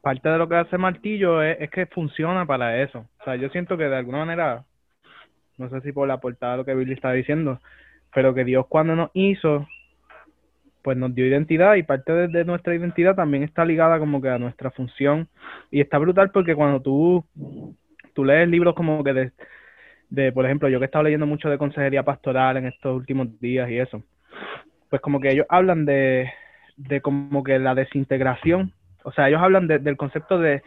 parte 0.00 0.28
de 0.28 0.38
lo 0.38 0.48
que 0.48 0.56
hace 0.56 0.78
martillo 0.78 1.42
es, 1.42 1.60
es 1.60 1.70
que 1.70 1.86
funciona 1.86 2.46
para 2.46 2.82
eso. 2.82 3.06
O 3.20 3.24
sea, 3.24 3.36
yo 3.36 3.48
siento 3.48 3.76
que 3.76 3.84
de 3.84 3.96
alguna 3.96 4.18
manera 4.18 4.64
no 5.58 5.68
sé 5.70 5.80
si 5.82 5.92
por 5.92 6.08
la 6.08 6.18
portada 6.18 6.56
lo 6.56 6.64
que 6.64 6.74
Billy 6.74 6.92
está 6.92 7.12
diciendo, 7.12 7.60
pero 8.12 8.34
que 8.34 8.44
Dios 8.44 8.66
cuando 8.68 8.96
nos 8.96 9.10
hizo, 9.14 9.66
pues 10.82 10.96
nos 10.96 11.14
dio 11.14 11.26
identidad 11.26 11.76
y 11.76 11.82
parte 11.82 12.12
de, 12.28 12.44
nuestra 12.44 12.74
identidad 12.74 13.14
también 13.14 13.42
está 13.42 13.64
ligada 13.64 13.98
como 13.98 14.20
que 14.20 14.28
a 14.28 14.38
nuestra 14.38 14.70
función. 14.70 15.28
Y 15.70 15.80
está 15.80 15.98
brutal 15.98 16.30
porque 16.30 16.54
cuando 16.54 16.80
tú, 16.80 17.24
tú 18.12 18.24
lees 18.24 18.48
libros 18.48 18.74
como 18.74 19.02
que 19.02 19.12
de, 19.12 19.32
de, 20.10 20.32
por 20.32 20.44
ejemplo, 20.44 20.68
yo 20.68 20.78
que 20.78 20.84
he 20.84 20.86
estado 20.86 21.04
leyendo 21.04 21.26
mucho 21.26 21.48
de 21.48 21.58
consejería 21.58 22.02
pastoral 22.02 22.56
en 22.56 22.66
estos 22.66 22.94
últimos 22.96 23.40
días 23.40 23.70
y 23.70 23.78
eso, 23.78 24.02
pues 24.90 25.00
como 25.00 25.20
que 25.20 25.30
ellos 25.30 25.46
hablan 25.48 25.84
de, 25.84 26.30
de 26.76 27.00
como 27.00 27.42
que 27.42 27.58
la 27.58 27.74
desintegración, 27.74 28.72
o 29.04 29.12
sea, 29.12 29.28
ellos 29.28 29.42
hablan 29.42 29.66
del 29.66 29.96
concepto 29.96 30.38
de, 30.38 30.62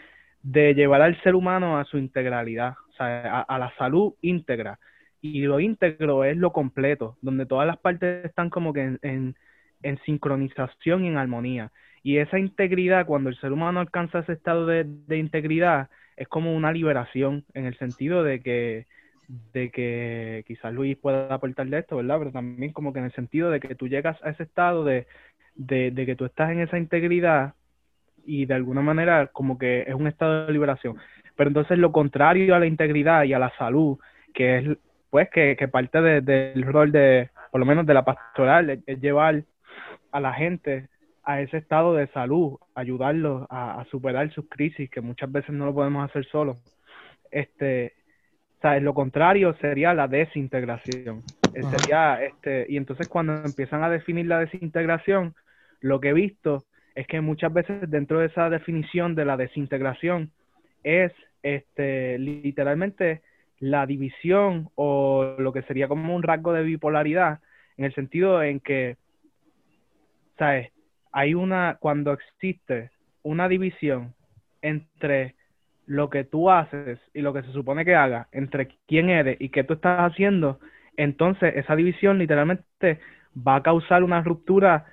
de 0.48 0.74
llevar 0.74 1.02
al 1.02 1.22
ser 1.24 1.36
humano 1.36 1.78
a 1.78 1.84
su 1.84 1.98
integralidad, 1.98 2.76
a, 3.00 3.58
la 3.60 3.74
salud 3.78 4.14
íntegra. 4.22 4.80
Y 5.20 5.42
lo 5.42 5.60
íntegro 5.60 6.24
es 6.24 6.38
lo 6.38 6.54
completo, 6.54 7.18
donde 7.22 7.46
todas 7.46 7.68
las 7.68 7.78
partes 7.78 8.24
están 8.24 8.50
como 8.50 8.72
que 8.72 8.98
en, 9.02 9.36
en, 9.82 10.00
sincronización 10.06 11.04
y 11.04 11.10
en 11.10 11.18
armonía. 11.18 11.74
Y 12.02 12.20
esa 12.20 12.40
integridad, 12.40 13.06
cuando 13.06 13.30
el 13.30 13.38
ser 13.42 13.52
humano 13.52 13.82
alcanza 13.82 14.20
ese 14.20 14.34
estado 14.34 14.66
de, 14.66 14.88
integridad, 15.18 15.90
es 16.16 16.30
como 16.30 16.56
una 16.56 16.72
liberación, 16.72 17.44
en 17.54 17.66
el 17.66 17.78
sentido 17.78 18.24
de 18.24 18.40
que, 18.40 18.86
de 19.52 19.70
que 19.70 20.46
quizás 20.48 20.74
Luis 20.74 20.96
pueda 20.98 21.34
aportar 21.34 21.68
de 21.68 21.80
esto, 21.80 21.98
¿verdad? 21.98 22.20
Pero 22.20 22.32
también 22.32 22.72
como 22.72 22.94
que 22.94 23.00
en 23.00 23.06
el 23.06 23.12
sentido 23.14 23.52
de 23.52 23.60
que 23.60 23.76
tú 23.76 23.90
llegas 23.90 24.18
a 24.24 24.30
ese 24.30 24.44
estado 24.44 24.86
de, 24.86 25.08
de, 25.56 25.92
de 25.92 26.06
que 26.06 26.16
tú 26.16 26.24
estás 26.24 26.52
en 26.52 26.62
esa 26.62 26.78
integridad 26.78 27.54
y 28.28 28.46
de 28.46 28.54
alguna 28.54 28.82
manera 28.82 29.28
como 29.28 29.58
que 29.58 29.82
es 29.88 29.96
un 29.96 30.06
estado 30.06 30.46
de 30.46 30.54
liberación. 30.54 30.98
Pero 31.36 31.50
entonces 31.50 31.80
lo 31.80 31.92
contrario 31.92 32.54
a 32.54 32.60
la 32.60 32.68
integridad 32.68 33.24
y 33.24 33.34
a 33.34 33.40
la 33.40 33.52
salud, 33.58 33.98
que 34.34 34.58
es 34.58 34.78
pues 35.10 35.30
que, 35.30 35.56
parte 35.72 36.02
del 36.02 36.62
rol 36.64 36.92
de, 36.92 37.30
por 37.52 37.60
lo 37.60 37.66
menos 37.66 37.86
de 37.86 37.94
la 37.94 38.04
pastoral, 38.04 38.82
es, 38.86 39.00
llevar 39.00 39.44
a 40.12 40.20
la 40.20 40.34
gente 40.34 40.90
a 41.24 41.42
ese 41.42 41.58
estado 41.58 41.96
de 41.96 42.08
salud, 42.08 42.58
ayudarlos 42.76 43.48
a, 43.50 43.86
superar 43.90 44.32
sus 44.32 44.48
crisis, 44.50 44.90
que 44.90 45.02
muchas 45.02 45.32
veces 45.32 45.52
no 45.52 45.66
lo 45.66 45.74
podemos 45.74 46.10
hacer 46.10 46.26
solos. 46.26 46.58
Este, 47.32 47.94
¿sabes? 48.62 48.84
Lo 48.84 48.94
contrario 48.94 49.56
sería 49.62 49.94
la 49.94 50.08
desintegración. 50.08 51.24
Eh, 51.54 51.64
sería, 51.64 52.24
este, 52.24 52.66
y 52.70 52.78
entonces 52.78 53.08
cuando 53.08 53.44
empiezan 53.44 53.84
a 53.84 53.90
definir 53.90 54.28
la 54.28 54.40
desintegración, 54.40 55.34
lo 55.80 56.00
que 56.00 56.10
he 56.10 56.14
visto 56.14 56.64
es 56.98 57.06
que 57.06 57.22
muchas 57.22 57.54
veces 57.54 57.88
dentro 57.92 58.20
de 58.20 58.26
esa 58.26 58.50
definición 58.50 59.14
de 59.14 59.24
la 59.24 59.38
desintegración 59.38 60.32
es 60.84 61.12
este, 61.44 62.18
literalmente 62.18 63.22
la 63.60 63.86
división 63.86 64.70
o 64.74 65.36
lo 65.38 65.54
que 65.54 65.62
sería 65.62 65.88
como 65.88 66.16
un 66.16 66.24
rasgo 66.24 66.54
de 66.54 66.64
bipolaridad, 66.64 67.40
en 67.78 67.86
el 67.86 67.94
sentido 67.94 68.42
en 68.42 68.60
que, 68.60 68.98
¿sabes? 70.40 70.72
Hay 71.12 71.36
una, 71.36 71.78
cuando 71.80 72.14
existe 72.14 72.90
una 73.22 73.48
división 73.48 74.16
entre 74.64 75.36
lo 75.86 76.10
que 76.10 76.24
tú 76.24 76.50
haces 76.50 77.00
y 77.14 77.22
lo 77.22 77.32
que 77.32 77.44
se 77.44 77.52
supone 77.52 77.86
que 77.86 77.94
hagas, 77.94 78.28
entre 78.32 78.70
quién 78.88 79.12
eres 79.12 79.38
y 79.40 79.50
qué 79.50 79.64
tú 79.64 79.76
estás 79.76 80.12
haciendo, 80.12 80.60
entonces 80.96 81.58
esa 81.58 81.76
división 81.76 82.18
literalmente 82.18 83.00
va 83.38 83.58
a 83.58 83.64
causar 83.64 84.02
una 84.02 84.24
ruptura 84.24 84.88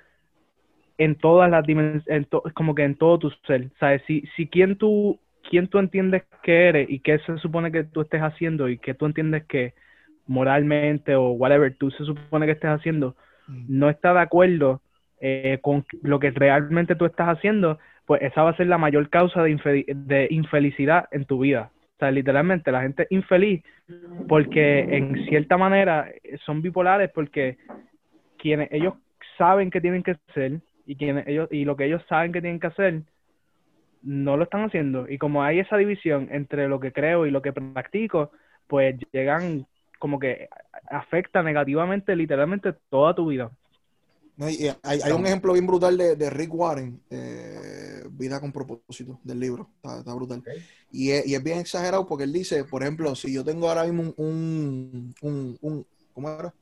en 0.97 1.15
todas 1.15 1.49
las 1.49 1.65
dimensiones, 1.65 2.27
como 2.53 2.75
que 2.75 2.83
en 2.83 2.95
todo 2.95 3.19
tu 3.19 3.29
ser. 3.47 3.69
¿Sabes? 3.79 4.01
Si, 4.07 4.23
si 4.35 4.47
quien 4.47 4.77
tú 4.77 5.19
quién 5.49 5.67
tú 5.67 5.79
entiendes 5.79 6.23
que 6.43 6.67
eres 6.69 6.89
y 6.89 6.99
qué 6.99 7.19
se 7.19 7.37
supone 7.37 7.71
que 7.71 7.83
tú 7.83 8.01
estés 8.01 8.21
haciendo 8.21 8.67
y 8.69 8.77
qué 8.77 8.93
tú 8.93 9.05
entiendes 9.05 9.45
que 9.45 9.73
moralmente 10.27 11.15
o 11.15 11.29
whatever 11.31 11.75
tú 11.75 11.91
se 11.91 12.03
supone 12.03 12.45
que 12.47 12.53
estés 12.53 12.71
haciendo 12.71 13.15
mm. 13.47 13.65
no 13.67 13.89
está 13.89 14.13
de 14.13 14.21
acuerdo 14.21 14.81
eh, 15.21 15.59
con 15.61 15.85
lo 16.01 16.19
que 16.19 16.31
realmente 16.31 16.95
tú 16.95 17.05
estás 17.05 17.29
haciendo, 17.29 17.79
pues 18.05 18.21
esa 18.21 18.43
va 18.43 18.49
a 18.51 18.57
ser 18.57 18.67
la 18.67 18.77
mayor 18.77 19.09
causa 19.09 19.41
de, 19.43 19.85
de 19.87 20.27
infelicidad 20.29 21.07
en 21.11 21.25
tu 21.25 21.39
vida. 21.39 21.71
O 21.95 21.99
sea, 21.99 22.11
literalmente 22.11 22.71
la 22.71 22.81
gente 22.81 23.03
es 23.03 23.11
infeliz 23.11 23.63
porque 24.27 24.79
en 24.79 25.25
cierta 25.27 25.57
manera 25.57 26.09
son 26.45 26.61
bipolares 26.61 27.09
porque 27.11 27.57
quienes 28.37 28.69
ellos 28.71 28.95
saben 29.37 29.71
que 29.71 29.79
tienen 29.79 30.03
que 30.03 30.17
ser 30.33 30.59
y 30.85 30.95
quienes 30.95 31.27
ellos 31.27 31.47
y 31.51 31.65
lo 31.65 31.75
que 31.75 31.85
ellos 31.85 32.01
saben 32.07 32.31
que 32.31 32.41
tienen 32.41 32.59
que 32.59 32.67
hacer 32.67 33.03
no 34.01 34.37
lo 34.37 34.43
están 34.43 34.65
haciendo. 34.65 35.09
Y 35.09 35.17
como 35.17 35.43
hay 35.43 35.59
esa 35.59 35.77
división 35.77 36.29
entre 36.31 36.67
lo 36.67 36.79
que 36.79 36.93
creo 36.93 37.25
y 37.25 37.31
lo 37.31 37.41
que 37.41 37.51
practico, 37.51 38.31
pues 38.67 38.95
llegan 39.11 39.65
como 39.99 40.19
que 40.19 40.47
afecta 40.89 41.41
negativamente 41.41 42.15
literalmente 42.15 42.73
toda 42.89 43.15
tu 43.15 43.27
vida. 43.27 43.51
hay, 44.37 45.11
un 45.11 45.25
ejemplo 45.25 45.53
bien 45.53 45.65
brutal 45.65 45.97
de, 45.97 46.29
Rick 46.29 46.53
Warren, 46.53 47.01
eh, 47.09 48.03
Vida 48.11 48.39
con 48.39 48.51
propósito, 48.51 49.19
del 49.23 49.39
libro. 49.39 49.69
Está, 49.83 50.13
brutal. 50.13 50.43
Y, 50.91 51.11
es, 51.11 51.43
bien 51.43 51.57
exagerado 51.57 52.05
porque 52.05 52.25
él 52.25 52.33
dice, 52.33 52.63
por 52.63 52.83
ejemplo, 52.83 53.15
si 53.15 53.33
yo 53.33 53.43
tengo 53.43 53.67
ahora 53.67 53.85
mismo 53.85 54.13
un, 54.17 55.15
un, 55.21 55.57
un, 55.61 55.85
¿cómo 56.13 56.29
era? 56.29 56.53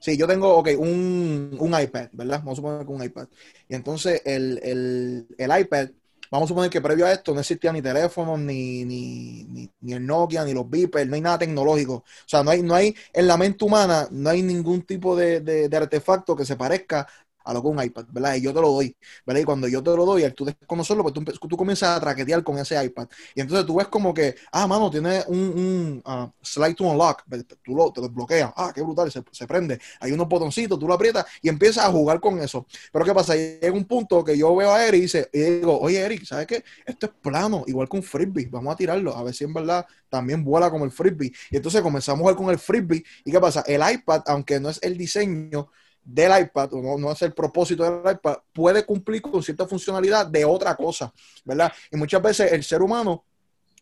Sí, 0.00 0.16
yo 0.16 0.26
tengo, 0.26 0.56
ok, 0.56 0.68
un, 0.78 1.56
un, 1.58 1.80
iPad, 1.80 2.08
¿verdad? 2.12 2.38
Vamos 2.38 2.52
a 2.52 2.56
suponer 2.56 2.86
que 2.86 2.92
un 2.92 3.02
iPad. 3.02 3.28
Y 3.68 3.74
entonces 3.74 4.22
el, 4.24 4.60
el, 4.62 5.26
el 5.36 5.60
iPad 5.60 5.88
vamos 6.30 6.46
a 6.46 6.48
suponer 6.48 6.70
que 6.70 6.80
previo 6.80 7.06
a 7.06 7.12
esto 7.12 7.32
no 7.34 7.40
existía 7.40 7.72
ni 7.72 7.82
teléfonos, 7.82 8.38
ni, 8.38 8.84
ni, 8.84 9.44
ni, 9.80 9.92
el 9.92 10.06
Nokia, 10.06 10.44
ni 10.44 10.52
los 10.52 10.68
Beepers, 10.68 11.08
no 11.08 11.14
hay 11.14 11.20
nada 11.20 11.38
tecnológico. 11.38 11.94
O 11.94 12.04
sea, 12.26 12.42
no 12.42 12.50
hay, 12.50 12.62
no 12.62 12.74
hay, 12.74 12.94
en 13.12 13.26
la 13.26 13.36
mente 13.36 13.64
humana, 13.64 14.08
no 14.10 14.30
hay 14.30 14.42
ningún 14.42 14.82
tipo 14.82 15.16
de, 15.16 15.40
de 15.40 15.76
artefacto 15.76 16.36
que 16.36 16.44
se 16.44 16.56
parezca 16.56 17.06
a 17.48 17.54
lo 17.54 17.62
que 17.62 17.68
un 17.68 17.82
iPad, 17.82 18.04
¿verdad? 18.12 18.34
Y 18.34 18.42
yo 18.42 18.52
te 18.52 18.60
lo 18.60 18.72
doy, 18.72 18.94
¿verdad? 19.24 19.40
Y 19.40 19.44
cuando 19.44 19.68
yo 19.68 19.82
te 19.82 19.88
lo 19.96 20.04
doy, 20.04 20.22
al 20.22 20.34
tú 20.34 20.44
desconocerlo, 20.44 21.02
pues 21.02 21.14
tú, 21.14 21.24
tú, 21.24 21.56
comienzas 21.56 21.96
a 21.96 22.00
traquetear 22.00 22.44
con 22.44 22.58
ese 22.58 22.82
iPad. 22.84 23.08
Y 23.34 23.40
entonces 23.40 23.64
tú 23.64 23.76
ves 23.76 23.88
como 23.88 24.12
que, 24.12 24.34
ah, 24.52 24.66
mano, 24.66 24.90
tiene 24.90 25.24
un, 25.28 26.02
uh, 26.04 26.28
slide 26.42 26.74
to 26.74 26.84
unlock, 26.84 27.24
tú 27.64 27.74
lo, 27.74 27.90
te 27.90 28.02
lo 28.02 28.26
ah, 28.54 28.70
qué 28.74 28.82
brutal, 28.82 29.10
se, 29.10 29.46
prende. 29.46 29.80
Hay 29.98 30.12
unos 30.12 30.28
botoncitos, 30.28 30.78
tú 30.78 30.86
lo 30.86 30.92
aprietas 30.92 31.24
y 31.40 31.48
empiezas 31.48 31.86
a 31.86 31.90
jugar 31.90 32.20
con 32.20 32.38
eso. 32.38 32.66
Pero 32.92 33.02
¿qué 33.02 33.14
pasa? 33.14 33.34
Llega 33.34 33.72
un 33.72 33.86
punto 33.86 34.22
que 34.22 34.36
yo 34.36 34.54
veo 34.54 34.70
a 34.70 34.84
Eric 34.84 34.98
y, 34.98 35.02
dice, 35.02 35.30
digo, 35.32 35.80
oye, 35.80 36.00
Eric, 36.00 36.26
¿sabes 36.26 36.46
qué? 36.46 36.62
Esto 36.84 37.06
es 37.06 37.12
plano, 37.22 37.64
igual 37.66 37.88
que 37.88 37.96
un 37.96 38.02
frisbee, 38.02 38.46
vamos 38.50 38.74
a 38.74 38.76
tirarlo, 38.76 39.16
a 39.16 39.22
ver 39.22 39.32
si 39.32 39.44
en 39.44 39.54
verdad 39.54 39.86
también 40.10 40.44
vuela 40.44 40.70
como 40.70 40.84
el 40.84 40.90
frisbee. 40.90 41.32
Y 41.50 41.56
entonces 41.56 41.80
comenzamos 41.80 42.18
a 42.18 42.22
jugar 42.24 42.36
con 42.36 42.50
el 42.50 42.58
frisbee. 42.58 43.02
¿Y 43.24 43.32
qué 43.32 43.40
pasa? 43.40 43.64
El 43.66 43.80
iPad, 43.90 44.20
aunque 44.26 44.60
no 44.60 44.68
es 44.68 44.78
el 44.82 44.98
diseño, 44.98 45.70
del 46.08 46.42
iPad, 46.42 46.72
o 46.72 46.82
no, 46.82 46.96
no 46.96 47.12
es 47.12 47.20
el 47.20 47.34
propósito 47.34 47.84
del 47.84 48.14
iPad, 48.14 48.38
puede 48.52 48.84
cumplir 48.86 49.20
con 49.20 49.42
cierta 49.42 49.66
funcionalidad 49.66 50.26
de 50.26 50.42
otra 50.44 50.74
cosa, 50.74 51.12
¿verdad? 51.44 51.70
Y 51.92 51.96
muchas 51.96 52.22
veces 52.22 52.50
el 52.50 52.64
ser 52.64 52.80
humano 52.80 53.24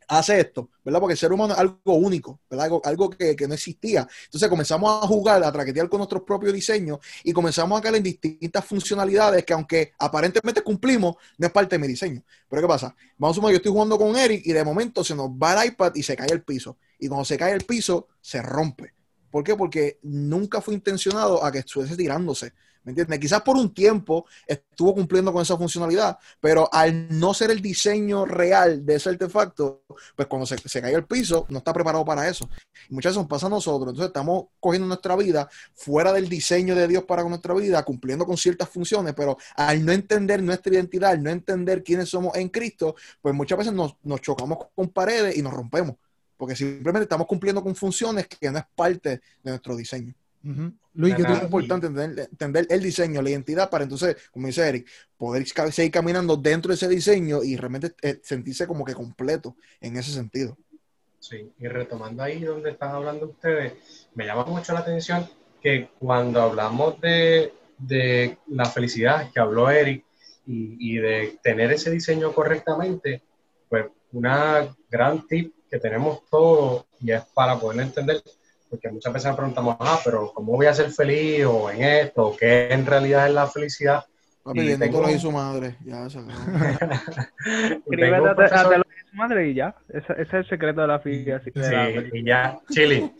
hace 0.08 0.40
esto, 0.40 0.70
¿verdad? 0.84 0.98
Porque 0.98 1.12
el 1.12 1.18
ser 1.18 1.32
humano 1.32 1.54
es 1.54 1.60
algo 1.60 1.94
único, 1.94 2.40
¿verdad? 2.50 2.80
Algo, 2.82 3.10
que, 3.10 3.36
no 3.46 3.54
existía. 3.54 4.08
Entonces 4.24 4.48
comenzamos 4.48 5.04
a 5.04 5.06
jugar, 5.06 5.42
a 5.44 5.52
traquetear 5.52 5.88
con 5.88 5.98
nuestros 5.98 6.22
propios 6.22 6.52
diseños 6.52 6.98
y 7.22 7.32
comenzamos 7.32 7.78
a 7.78 7.82
caer 7.82 7.96
en 7.96 8.02
distintas 8.02 8.64
funcionalidades 8.64 9.44
que 9.44 9.52
aunque 9.52 9.92
aparentemente 9.96 10.62
cumplimos, 10.62 11.14
no 11.38 11.46
es 11.46 11.52
parte 11.52 11.76
de 11.76 11.78
mi 11.78 11.86
diseño. 11.86 12.24
Pero 12.48 12.62
¿qué 12.62 12.68
pasa? 12.68 12.94
Vamos 13.18 13.34
a 13.34 13.36
suponer, 13.36 13.54
yo 13.54 13.58
estoy 13.58 13.72
jugando 13.72 13.96
con 13.98 14.16
Eric 14.16 14.42
y 14.44 14.52
de 14.52 14.64
momento 14.64 15.04
se 15.04 15.14
nos 15.14 15.28
va 15.30 15.62
el 15.62 15.68
iPad 15.68 15.92
y 15.94 16.02
se 16.02 16.16
cae 16.16 16.32
el 16.32 16.42
piso. 16.42 16.76
Y 16.98 17.06
cuando 17.06 17.24
se 17.24 17.36
cae 17.36 17.52
el 17.52 17.64
piso, 17.64 18.08
se 18.20 18.42
rompe. 18.42 18.95
¿Por 19.36 19.44
qué? 19.44 19.54
Porque 19.54 19.98
nunca 20.00 20.62
fue 20.62 20.72
intencionado 20.72 21.44
a 21.44 21.52
que 21.52 21.58
estuviese 21.58 21.94
tirándose. 21.94 22.54
¿Me 22.84 22.92
entiendes? 22.92 23.18
Quizás 23.18 23.42
por 23.42 23.54
un 23.54 23.74
tiempo 23.74 24.24
estuvo 24.46 24.94
cumpliendo 24.94 25.30
con 25.30 25.42
esa 25.42 25.58
funcionalidad, 25.58 26.16
pero 26.40 26.72
al 26.72 27.06
no 27.20 27.34
ser 27.34 27.50
el 27.50 27.60
diseño 27.60 28.24
real 28.24 28.86
de 28.86 28.94
ese 28.94 29.10
artefacto, 29.10 29.82
pues 30.16 30.26
cuando 30.26 30.46
se, 30.46 30.56
se 30.56 30.80
cae 30.80 30.94
el 30.94 31.04
piso, 31.04 31.44
no 31.50 31.58
está 31.58 31.74
preparado 31.74 32.02
para 32.02 32.26
eso. 32.26 32.48
Y 32.88 32.94
muchas 32.94 33.10
veces 33.10 33.18
nos 33.18 33.28
pasa 33.28 33.48
a 33.48 33.50
nosotros. 33.50 33.90
Entonces 33.90 34.06
estamos 34.06 34.46
cogiendo 34.58 34.88
nuestra 34.88 35.14
vida 35.16 35.50
fuera 35.74 36.14
del 36.14 36.30
diseño 36.30 36.74
de 36.74 36.88
Dios 36.88 37.04
para 37.04 37.22
nuestra 37.24 37.52
vida, 37.52 37.84
cumpliendo 37.84 38.24
con 38.24 38.38
ciertas 38.38 38.70
funciones, 38.70 39.12
pero 39.14 39.36
al 39.54 39.84
no 39.84 39.92
entender 39.92 40.42
nuestra 40.42 40.72
identidad, 40.72 41.10
al 41.10 41.22
no 41.22 41.28
entender 41.28 41.84
quiénes 41.84 42.08
somos 42.08 42.34
en 42.36 42.48
Cristo, 42.48 42.94
pues 43.20 43.34
muchas 43.34 43.58
veces 43.58 43.74
nos 43.74 44.20
chocamos 44.22 44.68
con 44.74 44.88
paredes 44.88 45.36
y 45.36 45.42
nos 45.42 45.52
rompemos. 45.52 45.96
Porque 46.36 46.56
simplemente 46.56 47.04
estamos 47.04 47.26
cumpliendo 47.26 47.62
con 47.62 47.74
funciones 47.74 48.26
que 48.26 48.50
no 48.50 48.58
es 48.58 48.64
parte 48.74 49.20
de 49.42 49.50
nuestro 49.50 49.76
diseño. 49.76 50.14
Luis, 50.94 51.14
que 51.14 51.22
es 51.22 51.42
importante 51.42 51.88
entender, 51.88 52.66
el 52.70 52.82
diseño, 52.82 53.20
la 53.20 53.30
identidad, 53.30 53.68
para 53.68 53.84
entonces, 53.84 54.16
como 54.30 54.46
dice 54.46 54.68
Eric, 54.68 54.88
poder 55.16 55.46
seguir 55.72 55.90
caminando 55.90 56.36
dentro 56.36 56.68
de 56.68 56.76
ese 56.76 56.88
diseño 56.88 57.42
y 57.42 57.56
realmente 57.56 57.94
eh, 58.00 58.20
sentirse 58.22 58.66
como 58.66 58.84
que 58.84 58.94
completo 58.94 59.56
en 59.80 59.96
ese 59.96 60.12
sentido. 60.12 60.56
Sí, 61.18 61.50
y 61.58 61.66
retomando 61.66 62.22
ahí 62.22 62.44
donde 62.44 62.70
están 62.70 62.90
hablando 62.90 63.26
ustedes, 63.26 64.08
me 64.14 64.24
llama 64.24 64.44
mucho 64.44 64.72
la 64.72 64.80
atención 64.80 65.28
que 65.60 65.90
cuando 65.98 66.40
hablamos 66.40 67.00
de, 67.00 67.52
de 67.78 68.38
la 68.46 68.66
felicidad 68.66 69.30
que 69.32 69.40
habló 69.40 69.68
Eric 69.68 70.04
y, 70.46 70.76
y, 70.94 70.98
de 70.98 71.38
tener 71.42 71.72
ese 71.72 71.90
diseño 71.90 72.32
correctamente, 72.32 73.22
pues 73.68 73.86
una 74.12 74.72
gran 74.88 75.26
tip 75.26 75.55
que 75.76 75.88
tenemos 75.88 76.26
todos 76.30 76.86
y 77.00 77.12
es 77.12 77.22
para 77.34 77.58
poder 77.58 77.80
entender 77.80 78.22
porque 78.68 78.88
muchas 78.90 79.12
veces 79.12 79.28
nos 79.28 79.36
preguntamos, 79.36 79.76
ah, 79.78 80.00
pero 80.04 80.32
¿cómo 80.34 80.52
voy 80.52 80.66
a 80.66 80.74
ser 80.74 80.90
feliz 80.90 81.44
o 81.44 81.70
en 81.70 81.82
esto? 81.82 82.28
O 82.28 82.36
¿Qué 82.36 82.72
en 82.72 82.84
realidad 82.84 83.28
es 83.28 83.34
la 83.34 83.46
felicidad? 83.46 84.04
y 84.54 84.76
tengo... 84.76 85.02
lo 85.02 85.18
su 85.18 85.32
madre, 85.32 85.76
ya 85.84 86.08
se 86.08 86.18
Escríbete 87.90 88.48
su 89.10 89.16
madre 89.16 89.48
y 89.48 89.54
ya. 89.54 89.74
Ese, 89.88 90.12
ese, 90.12 90.22
es 90.22 90.32
el 90.34 90.48
secreto 90.48 90.80
de 90.80 90.86
la 90.86 90.98
felicidad. 90.98 91.42
Sí, 91.44 91.50
y 92.12 92.24
ya, 92.24 92.58
Chile. 92.70 93.12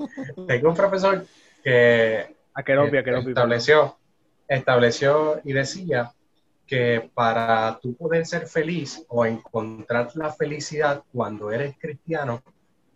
tengo 0.47 0.71
un 0.71 0.77
profesor 0.77 1.25
que 1.63 2.27
a 2.55 2.63
Keropi, 2.63 2.97
a 2.97 3.05
Keropi, 3.05 3.31
estableció, 3.31 3.97
estableció 4.49 5.41
y 5.45 5.53
decía 5.53 6.13
que 6.67 7.11
para 7.15 7.79
tú 7.81 7.95
poder 7.95 8.27
ser 8.27 8.47
feliz 8.47 9.05
o 9.09 9.25
encontrar 9.25 10.11
la 10.15 10.33
felicidad 10.33 11.03
cuando 11.13 11.51
eres 11.51 11.77
cristiano, 11.79 12.43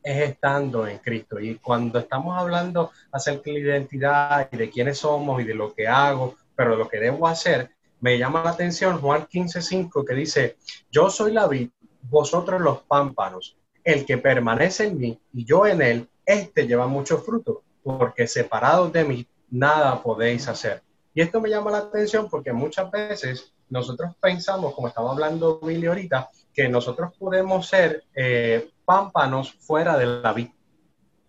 es 0.03 0.31
estando 0.31 0.87
en 0.87 0.99
Cristo. 0.99 1.39
Y 1.39 1.57
cuando 1.57 1.99
estamos 1.99 2.37
hablando 2.39 2.91
acerca 3.12 3.50
de 3.50 3.53
la 3.53 3.59
identidad 3.59 4.49
y 4.50 4.57
de 4.57 4.71
quiénes 4.71 4.99
somos 4.99 5.41
y 5.41 5.45
de 5.45 5.55
lo 5.55 5.75
que 5.75 5.87
hago, 5.87 6.37
pero 6.57 6.77
lo 6.77 6.89
que 6.89 6.99
debo 6.99 7.29
hacer, 7.29 7.71
me 8.00 8.19
llama 8.19 8.43
la 8.43 8.50
atención 8.50 8.99
Juan 9.00 9.27
15:5 9.27 10.05
que 10.05 10.15
dice, 10.15 10.57
yo 10.91 11.11
soy 11.11 11.33
la 11.33 11.47
vid, 11.47 11.71
vosotros 12.03 12.61
los 12.61 12.83
pámpanos. 12.83 13.57
El 13.85 14.05
que 14.05 14.19
permanece 14.19 14.87
en 14.87 14.99
mí 14.99 15.21
y 15.33 15.45
yo 15.45 15.67
en 15.67 15.83
él, 15.83 16.09
este 16.25 16.67
lleva 16.67 16.87
mucho 16.87 17.19
fruto, 17.19 17.62
porque 17.83 18.27
separados 18.27 18.93
de 18.93 19.05
mí 19.05 19.27
nada 19.50 20.03
podéis 20.03 20.49
hacer. 20.49 20.83
Y 21.14 21.23
esto 21.23 21.40
me 21.40 21.50
llama 21.50 21.71
la 21.71 21.79
atención 21.79 22.29
porque 22.31 22.52
muchas 22.52 22.90
veces 22.90 23.52
nosotros 23.69 24.14
pensamos, 24.21 24.75
como 24.75 24.88
estaba 24.88 25.11
hablando 25.12 25.59
Billy 25.61 25.87
ahorita, 25.87 26.31
que 26.52 26.69
nosotros 26.69 27.12
podemos 27.19 27.67
ser 27.67 28.05
eh, 28.14 28.71
pámpanos 28.85 29.52
fuera 29.52 29.97
de 29.97 30.06
la 30.06 30.32
vid. 30.32 30.49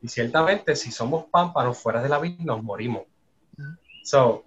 Y 0.02 0.08
ciertamente, 0.08 0.76
si 0.76 0.92
somos 0.92 1.26
pámpanos 1.26 1.78
fuera 1.78 2.02
de 2.02 2.10
la 2.10 2.20
vid, 2.20 2.40
nos 2.40 2.64
morimos. 2.64 3.04
So, 4.04 4.44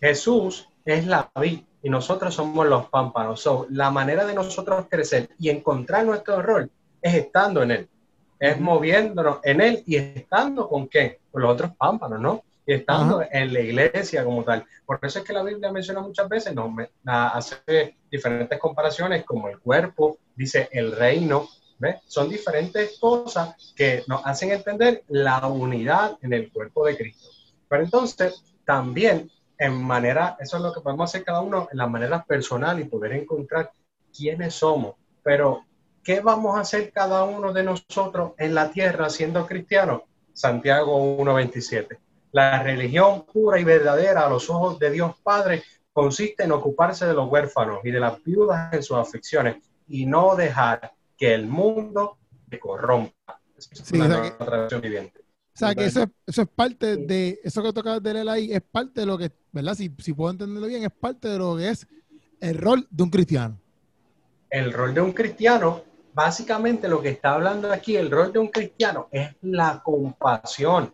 Jesús 0.00 0.68
es 0.84 1.06
la 1.06 1.30
vid 1.40 1.60
y 1.82 1.88
nosotros 1.88 2.34
somos 2.34 2.66
los 2.66 2.88
pámpanos. 2.88 3.40
So, 3.40 3.66
la 3.70 3.90
manera 3.90 4.24
de 4.24 4.34
nosotros 4.34 4.86
crecer 4.88 5.30
y 5.38 5.48
encontrar 5.48 6.04
nuestro 6.04 6.42
rol 6.42 6.70
es 7.00 7.14
estando 7.14 7.62
en 7.62 7.70
Él. 7.70 7.88
Es 8.38 8.60
moviéndonos 8.60 9.38
en 9.44 9.60
Él 9.60 9.82
y 9.86 9.96
estando 9.96 10.68
con 10.68 10.88
qué? 10.88 11.20
Con 11.30 11.42
los 11.42 11.52
otros 11.52 11.70
pámpanos, 11.76 12.20
¿no? 12.20 12.42
Y 12.66 12.74
estando 12.74 13.24
en 13.30 13.52
la 13.52 13.60
iglesia 13.60 14.24
como 14.24 14.42
tal. 14.42 14.66
Por 14.84 14.98
eso 15.02 15.20
es 15.20 15.24
que 15.24 15.32
la 15.32 15.44
Biblia 15.44 15.70
menciona 15.70 16.00
muchas 16.00 16.28
veces, 16.28 16.52
nos 16.52 16.88
hace 17.04 17.96
diferentes 18.10 18.58
comparaciones 18.58 19.24
como 19.24 19.48
el 19.48 19.58
cuerpo, 19.60 20.18
dice 20.34 20.68
el 20.72 20.92
reino, 20.92 21.48
son 22.06 22.28
diferentes 22.28 22.98
cosas 22.98 23.72
que 23.76 24.02
nos 24.08 24.26
hacen 24.26 24.50
entender 24.50 25.04
la 25.08 25.46
unidad 25.46 26.18
en 26.22 26.32
el 26.32 26.50
cuerpo 26.50 26.86
de 26.86 26.96
Cristo. 26.96 27.28
Pero 27.68 27.82
entonces, 27.82 28.42
también 28.64 29.30
en 29.58 29.82
manera, 29.82 30.36
eso 30.40 30.56
es 30.56 30.62
lo 30.62 30.72
que 30.72 30.80
podemos 30.80 31.10
hacer 31.10 31.24
cada 31.24 31.40
uno 31.40 31.68
en 31.70 31.78
la 31.78 31.86
manera 31.86 32.24
personal 32.24 32.80
y 32.80 32.84
poder 32.84 33.12
encontrar 33.12 33.72
quiénes 34.14 34.54
somos. 34.54 34.94
Pero, 35.22 35.64
¿qué 36.02 36.20
vamos 36.20 36.56
a 36.56 36.60
hacer 36.60 36.92
cada 36.92 37.24
uno 37.24 37.52
de 37.52 37.62
nosotros 37.62 38.32
en 38.38 38.54
la 38.54 38.70
tierra 38.70 39.08
siendo 39.10 39.46
cristianos? 39.46 40.02
Santiago 40.32 41.18
1.27. 41.18 41.98
La 42.32 42.62
religión 42.62 43.24
pura 43.24 43.58
y 43.58 43.64
verdadera 43.64 44.26
a 44.26 44.30
los 44.30 44.48
ojos 44.50 44.78
de 44.78 44.90
Dios 44.90 45.14
Padre 45.22 45.62
consiste 45.92 46.44
en 46.44 46.52
ocuparse 46.52 47.06
de 47.06 47.14
los 47.14 47.30
huérfanos 47.30 47.80
y 47.84 47.90
de 47.90 48.00
las 48.00 48.22
viudas 48.22 48.72
en 48.72 48.82
sus 48.82 48.96
aflicciones 48.96 49.56
y 49.88 50.04
no 50.06 50.36
dejar 50.36 50.92
que 51.16 51.32
el 51.32 51.46
mundo 51.46 52.18
se 52.50 52.58
corrompa. 52.58 53.40
Sí, 53.58 53.98
o 55.56 55.58
sea, 55.58 55.74
que, 55.74 55.86
eso, 55.86 56.02
es, 56.02 56.08
eso 56.26 56.42
es 56.42 56.48
parte 56.48 56.98
de, 56.98 57.40
eso 57.42 57.62
que 57.62 57.72
toca 57.72 57.98
de 57.98 58.12
leer 58.12 58.28
ahí, 58.28 58.52
es 58.52 58.60
parte 58.60 59.00
de 59.00 59.06
lo 59.06 59.16
que, 59.16 59.32
¿verdad? 59.52 59.74
Si, 59.74 59.90
si 60.00 60.12
puedo 60.12 60.30
entenderlo 60.30 60.66
bien, 60.66 60.84
es 60.84 60.92
parte 60.92 61.28
de 61.28 61.38
lo 61.38 61.56
que 61.56 61.70
es 61.70 61.86
el 62.40 62.58
rol 62.58 62.86
de 62.90 63.02
un 63.02 63.08
cristiano. 63.08 63.58
El 64.50 64.70
rol 64.70 64.92
de 64.92 65.00
un 65.00 65.12
cristiano, 65.12 65.82
básicamente 66.12 66.88
lo 66.88 67.00
que 67.00 67.08
está 67.08 67.32
hablando 67.32 67.72
aquí, 67.72 67.96
el 67.96 68.10
rol 68.10 68.34
de 68.34 68.38
un 68.38 68.48
cristiano 68.48 69.08
es 69.10 69.34
la 69.40 69.82
compasión. 69.82 70.92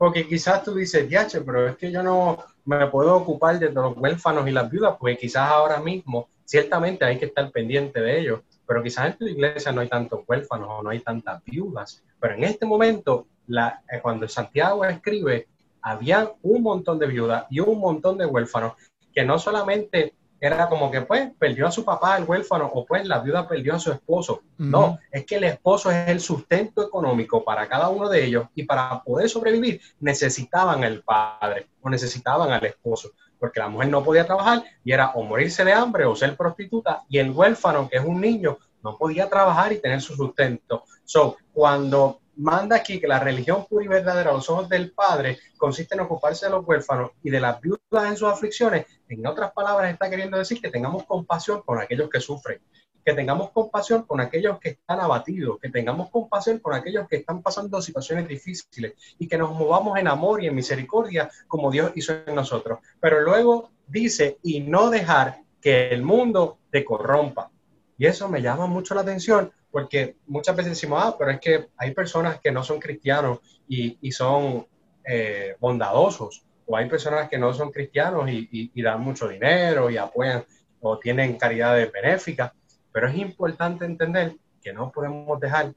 Porque 0.00 0.26
quizás 0.26 0.64
tú 0.64 0.74
dices, 0.74 1.06
diache, 1.06 1.42
pero 1.42 1.68
es 1.68 1.76
que 1.76 1.92
yo 1.92 2.02
no 2.02 2.38
me 2.64 2.86
puedo 2.86 3.14
ocupar 3.16 3.58
de 3.58 3.70
los 3.70 3.94
huérfanos 3.98 4.48
y 4.48 4.50
las 4.50 4.70
viudas, 4.70 4.96
pues 4.98 5.18
quizás 5.18 5.50
ahora 5.50 5.78
mismo, 5.78 6.28
ciertamente 6.46 7.04
hay 7.04 7.18
que 7.18 7.26
estar 7.26 7.50
pendiente 7.50 8.00
de 8.00 8.18
ellos 8.18 8.40
pero 8.70 8.84
quizás 8.84 9.06
en 9.06 9.18
tu 9.18 9.26
iglesia 9.26 9.72
no 9.72 9.80
hay 9.80 9.88
tantos 9.88 10.20
huérfanos 10.28 10.68
o 10.70 10.80
no 10.80 10.90
hay 10.90 11.00
tantas 11.00 11.44
viudas. 11.44 12.04
Pero 12.20 12.34
en 12.34 12.44
este 12.44 12.64
momento, 12.64 13.26
eh, 13.48 13.98
cuando 14.00 14.28
Santiago 14.28 14.84
escribe, 14.84 15.48
había 15.82 16.30
un 16.42 16.62
montón 16.62 16.96
de 17.00 17.08
viudas 17.08 17.46
y 17.50 17.58
un 17.58 17.80
montón 17.80 18.16
de 18.16 18.26
huérfanos 18.26 18.74
que 19.12 19.24
no 19.24 19.40
solamente 19.40 20.14
era 20.40 20.68
como 20.68 20.90
que 20.90 21.02
pues 21.02 21.30
perdió 21.38 21.66
a 21.66 21.70
su 21.70 21.84
papá 21.84 22.16
el 22.16 22.24
huérfano 22.24 22.70
o 22.72 22.86
pues 22.86 23.06
la 23.06 23.18
viuda 23.18 23.46
perdió 23.46 23.74
a 23.74 23.78
su 23.78 23.92
esposo. 23.92 24.42
No, 24.56 24.98
es 25.10 25.24
que 25.26 25.36
el 25.36 25.44
esposo 25.44 25.90
es 25.90 26.08
el 26.08 26.20
sustento 26.20 26.82
económico 26.82 27.44
para 27.44 27.68
cada 27.68 27.88
uno 27.88 28.08
de 28.08 28.24
ellos 28.24 28.46
y 28.54 28.64
para 28.64 29.02
poder 29.02 29.28
sobrevivir 29.28 29.80
necesitaban 30.00 30.82
el 30.84 31.02
padre 31.02 31.68
o 31.80 31.90
necesitaban 31.90 32.50
al 32.52 32.64
esposo 32.64 33.10
porque 33.40 33.58
la 33.58 33.68
mujer 33.68 33.88
no 33.88 34.04
podía 34.04 34.26
trabajar 34.26 34.62
y 34.84 34.92
era 34.92 35.10
o 35.12 35.22
morirse 35.22 35.64
de 35.64 35.72
hambre 35.72 36.04
o 36.04 36.14
ser 36.14 36.36
prostituta 36.36 37.02
y 37.08 37.18
el 37.18 37.30
huérfano, 37.30 37.88
que 37.88 37.96
es 37.96 38.04
un 38.04 38.20
niño, 38.20 38.58
no 38.84 38.96
podía 38.96 39.28
trabajar 39.28 39.72
y 39.72 39.80
tener 39.80 40.00
su 40.00 40.14
sustento. 40.14 40.84
So, 41.04 41.38
cuando 41.52 42.20
manda 42.36 42.76
aquí 42.76 43.00
que 43.00 43.08
la 43.08 43.18
religión 43.18 43.66
pura 43.66 43.84
y 43.84 43.88
verdadera 43.88 44.30
a 44.30 44.34
los 44.34 44.48
ojos 44.48 44.68
del 44.68 44.92
Padre 44.92 45.38
consiste 45.56 45.94
en 45.94 46.00
ocuparse 46.00 46.46
de 46.46 46.52
los 46.52 46.66
huérfanos 46.66 47.10
y 47.22 47.30
de 47.30 47.40
las 47.40 47.60
viudas 47.60 48.06
en 48.06 48.16
sus 48.16 48.28
aflicciones, 48.28 48.86
en 49.14 49.26
otras 49.26 49.52
palabras 49.52 49.92
está 49.92 50.08
queriendo 50.08 50.38
decir 50.38 50.60
que 50.60 50.70
tengamos 50.70 51.04
compasión 51.04 51.62
con 51.62 51.80
aquellos 51.80 52.08
que 52.08 52.20
sufren, 52.20 52.60
que 53.04 53.12
tengamos 53.12 53.50
compasión 53.50 54.04
con 54.04 54.20
aquellos 54.20 54.58
que 54.58 54.70
están 54.70 55.00
abatidos, 55.00 55.58
que 55.60 55.68
tengamos 55.68 56.10
compasión 56.10 56.58
con 56.58 56.74
aquellos 56.74 57.08
que 57.08 57.16
están 57.16 57.42
pasando 57.42 57.82
situaciones 57.82 58.28
difíciles 58.28 58.94
y 59.18 59.26
que 59.26 59.38
nos 59.38 59.52
movamos 59.52 59.98
en 59.98 60.08
amor 60.08 60.42
y 60.42 60.46
en 60.46 60.54
misericordia 60.54 61.30
como 61.48 61.70
Dios 61.70 61.92
hizo 61.94 62.12
en 62.26 62.34
nosotros. 62.34 62.78
Pero 63.00 63.20
luego 63.20 63.70
dice, 63.86 64.38
y 64.42 64.60
no 64.60 64.90
dejar 64.90 65.40
que 65.60 65.88
el 65.88 66.02
mundo 66.02 66.58
te 66.70 66.84
corrompa. 66.84 67.50
Y 67.98 68.06
eso 68.06 68.28
me 68.28 68.40
llama 68.40 68.66
mucho 68.66 68.94
la 68.94 69.02
atención 69.02 69.52
porque 69.70 70.16
muchas 70.26 70.56
veces 70.56 70.72
decimos, 70.72 71.00
ah, 71.02 71.16
pero 71.18 71.30
es 71.30 71.40
que 71.40 71.68
hay 71.76 71.92
personas 71.92 72.40
que 72.40 72.50
no 72.50 72.62
son 72.62 72.80
cristianos 72.80 73.38
y, 73.68 74.10
son 74.12 74.66
eh, 75.04 75.54
bondadosos, 75.60 76.44
o 76.70 76.76
hay 76.76 76.88
personas 76.88 77.28
que 77.28 77.36
no 77.36 77.52
son 77.52 77.72
cristianos 77.72 78.30
y, 78.30 78.70
y 78.72 78.82
dan 78.82 79.00
mucho 79.00 79.26
dinero 79.26 79.90
y 79.90 79.96
apoyan 79.96 80.44
o 80.80 80.98
tienen 80.98 81.36
caridades 81.36 81.90
benéficas. 81.90 82.52
Pero 82.92 83.08
es 83.08 83.16
importante 83.16 83.84
entender 83.84 84.36
que 84.62 84.72
no 84.72 84.92
podemos 84.92 85.40
dejar 85.40 85.72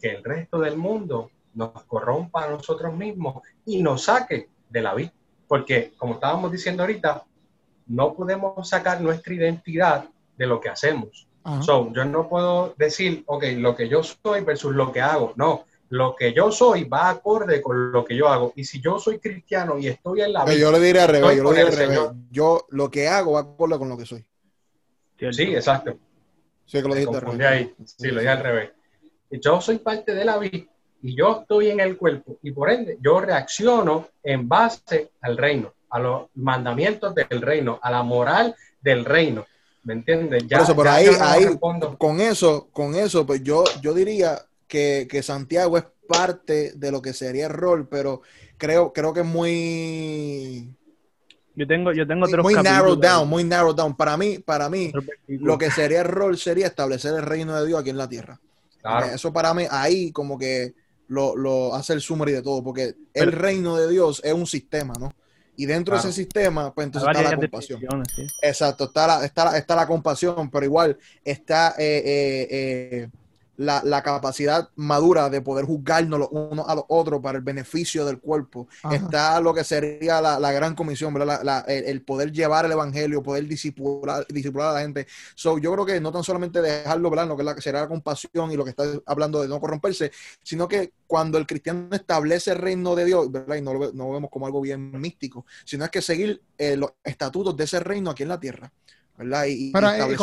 que 0.00 0.16
el 0.16 0.24
resto 0.24 0.58
del 0.58 0.76
mundo 0.76 1.30
nos 1.54 1.84
corrompa 1.84 2.44
a 2.44 2.50
nosotros 2.50 2.92
mismos 2.92 3.42
y 3.64 3.82
nos 3.82 4.04
saque 4.04 4.48
de 4.68 4.82
la 4.82 4.94
vida. 4.94 5.12
Porque, 5.46 5.92
como 5.96 6.14
estábamos 6.14 6.50
diciendo 6.50 6.82
ahorita, 6.82 7.22
no 7.86 8.12
podemos 8.12 8.68
sacar 8.68 9.00
nuestra 9.00 9.34
identidad 9.34 10.06
de 10.36 10.46
lo 10.46 10.60
que 10.60 10.70
hacemos. 10.70 11.28
So, 11.60 11.92
yo 11.92 12.04
no 12.04 12.28
puedo 12.28 12.74
decir, 12.78 13.22
ok, 13.26 13.44
lo 13.56 13.76
que 13.76 13.88
yo 13.88 14.02
soy 14.02 14.42
versus 14.42 14.74
lo 14.74 14.92
que 14.92 15.00
hago. 15.00 15.34
No, 15.36 15.64
lo 15.92 16.16
que 16.16 16.32
yo 16.32 16.50
soy 16.50 16.84
va 16.84 17.10
acorde 17.10 17.60
con 17.60 17.92
lo 17.92 18.02
que 18.02 18.16
yo 18.16 18.26
hago. 18.26 18.54
Y 18.56 18.64
si 18.64 18.80
yo 18.80 18.98
soy 18.98 19.18
cristiano 19.18 19.76
y 19.76 19.88
estoy 19.88 20.22
en 20.22 20.32
la 20.32 20.46
vida. 20.46 20.56
Yo 20.56 20.72
le 20.72 20.80
diré 20.80 21.00
al 21.00 21.08
revés, 21.08 21.36
yo, 21.36 21.52
le 21.52 21.64
diré 21.70 21.98
yo 22.30 22.66
lo 22.70 22.90
que 22.90 23.08
hago 23.08 23.32
va 23.32 23.40
acorde 23.40 23.78
con 23.78 23.90
lo 23.90 23.98
que 23.98 24.06
soy. 24.06 24.24
Sí, 25.18 25.54
exacto. 25.54 25.98
Sí, 26.64 26.80
que 26.80 26.88
lo 26.88 26.94
dijiste 26.94 27.14
al 27.14 27.20
revés. 27.20 27.46
Ahí. 27.46 27.74
Sí, 27.84 28.08
lo 28.08 28.20
dije 28.20 28.30
al 28.30 28.42
revés. 28.42 28.70
Yo 29.32 29.60
soy 29.60 29.78
parte 29.80 30.14
de 30.14 30.24
la 30.24 30.38
vida 30.38 30.64
y 31.02 31.14
yo 31.14 31.40
estoy 31.42 31.68
en 31.68 31.80
el 31.80 31.98
cuerpo 31.98 32.38
y 32.42 32.52
por 32.52 32.70
ende 32.70 32.96
yo 33.02 33.20
reacciono 33.20 34.08
en 34.22 34.48
base 34.48 35.10
al 35.20 35.36
reino, 35.36 35.74
a 35.90 36.00
los 36.00 36.28
mandamientos 36.36 37.14
del 37.14 37.42
reino, 37.42 37.78
a 37.82 37.90
la 37.90 38.02
moral 38.02 38.56
del 38.80 39.04
reino. 39.04 39.44
¿Me 39.84 39.92
entiendes? 39.92 40.46
Ya, 40.46 40.64
por 40.74 40.88
ahí, 40.88 41.08
ahí 41.20 41.44
con 41.98 42.18
eso, 42.18 42.68
con 42.72 42.94
eso, 42.94 43.26
pues 43.26 43.42
yo, 43.42 43.64
yo 43.82 43.92
diría 43.92 44.42
que, 44.72 45.06
que, 45.06 45.22
Santiago 45.22 45.76
es 45.76 45.84
parte 46.08 46.72
de 46.72 46.90
lo 46.90 47.02
que 47.02 47.12
sería 47.12 47.48
el 47.48 47.52
rol, 47.52 47.88
pero 47.88 48.22
creo, 48.56 48.90
creo 48.94 49.12
que 49.12 49.20
es 49.20 49.26
muy 49.26 50.66
yo 51.54 51.66
tengo, 51.66 51.92
yo 51.92 52.06
tengo 52.06 52.26
muy, 52.42 52.54
narrow 52.54 52.96
down, 52.96 53.28
muy 53.28 53.44
narrow 53.44 53.74
down. 53.74 53.94
Para 53.94 54.16
mí, 54.16 54.38
para 54.38 54.70
mí, 54.70 54.90
lo 55.26 55.58
que 55.58 55.70
sería 55.70 56.00
el 56.00 56.08
rol 56.08 56.38
sería 56.38 56.68
establecer 56.68 57.12
el 57.14 57.22
reino 57.22 57.54
de 57.54 57.66
Dios 57.66 57.80
aquí 57.80 57.90
en 57.90 57.98
la 57.98 58.08
tierra. 58.08 58.40
Eso 59.12 59.30
para 59.34 59.52
mí, 59.52 59.64
ahí 59.70 60.10
como 60.12 60.38
que 60.38 60.72
lo, 61.08 61.36
lo 61.36 61.74
hace 61.74 61.92
el 61.92 62.00
summary 62.00 62.32
de 62.32 62.42
todo, 62.42 62.64
porque 62.64 62.94
el 63.12 63.32
reino 63.32 63.76
de 63.76 63.90
Dios 63.90 64.22
es 64.24 64.32
un 64.32 64.46
sistema, 64.46 64.94
¿no? 64.98 65.12
Y 65.54 65.66
dentro 65.66 65.94
de 65.94 66.00
ese 66.00 66.12
sistema, 66.14 66.72
pues 66.72 66.86
entonces 66.86 67.10
está 67.10 67.30
la 67.30 67.36
compasión. 67.36 67.80
Exacto, 68.40 68.84
está 68.84 69.06
la, 69.06 69.24
está, 69.26 69.58
está 69.58 69.76
la 69.76 69.86
compasión, 69.86 70.50
pero 70.50 70.64
igual 70.64 70.96
está 71.22 71.74
eh, 71.78 72.02
eh, 72.04 72.48
eh, 72.50 73.08
la, 73.56 74.02
capacidad 74.02 74.68
madura 74.76 75.28
de 75.30 75.40
poder 75.40 75.64
juzgarnos 75.64 76.18
los 76.18 76.28
unos 76.30 76.68
a 76.68 76.74
los 76.74 76.84
otros 76.88 77.20
para 77.20 77.38
el 77.38 77.44
beneficio 77.44 78.04
del 78.04 78.18
cuerpo. 78.18 78.68
Está 78.90 79.40
lo 79.40 79.54
que 79.54 79.64
sería 79.64 80.20
la, 80.20 80.52
gran 80.52 80.74
comisión, 80.74 81.14
¿verdad? 81.14 81.64
el, 81.68 82.02
poder 82.02 82.32
llevar 82.32 82.64
el 82.64 82.72
evangelio, 82.72 83.22
poder 83.22 83.46
disipular, 83.46 84.26
a 84.26 84.72
la 84.72 84.80
gente. 84.80 85.06
So, 85.34 85.58
yo 85.58 85.72
creo 85.72 85.86
que 85.86 86.00
no 86.00 86.12
tan 86.12 86.24
solamente 86.24 86.60
dejarlo, 86.60 87.10
¿verdad? 87.10 87.28
Lo 87.28 87.36
que, 87.36 87.42
la, 87.42 87.56
será 87.60 87.82
la 87.82 87.88
compasión 87.88 88.50
y 88.50 88.56
lo 88.56 88.64
que 88.64 88.70
está 88.70 88.84
hablando 89.06 89.42
de 89.42 89.48
no 89.48 89.60
corromperse, 89.60 90.10
sino 90.42 90.66
que 90.66 90.92
cuando 91.06 91.38
el 91.38 91.46
cristiano 91.46 91.88
establece 91.92 92.52
el 92.52 92.58
reino 92.58 92.94
de 92.94 93.04
Dios, 93.04 93.30
¿verdad? 93.30 93.56
Y 93.56 93.62
no 93.62 93.74
lo, 93.74 93.92
no 93.92 94.10
vemos 94.10 94.30
como 94.30 94.46
algo 94.46 94.60
bien 94.60 94.90
místico, 95.00 95.46
sino 95.64 95.84
es 95.84 95.90
que 95.90 96.02
seguir 96.02 96.42
eh, 96.58 96.76
los 96.76 96.92
estatutos 97.04 97.56
de 97.56 97.64
ese 97.64 97.80
reino 97.80 98.10
aquí 98.10 98.22
en 98.22 98.28
la 98.30 98.40
tierra. 98.40 98.72
¿Verdad? 99.16 99.44
Y, 99.46 99.72
Pero, 99.72 99.90
eh, 99.90 100.16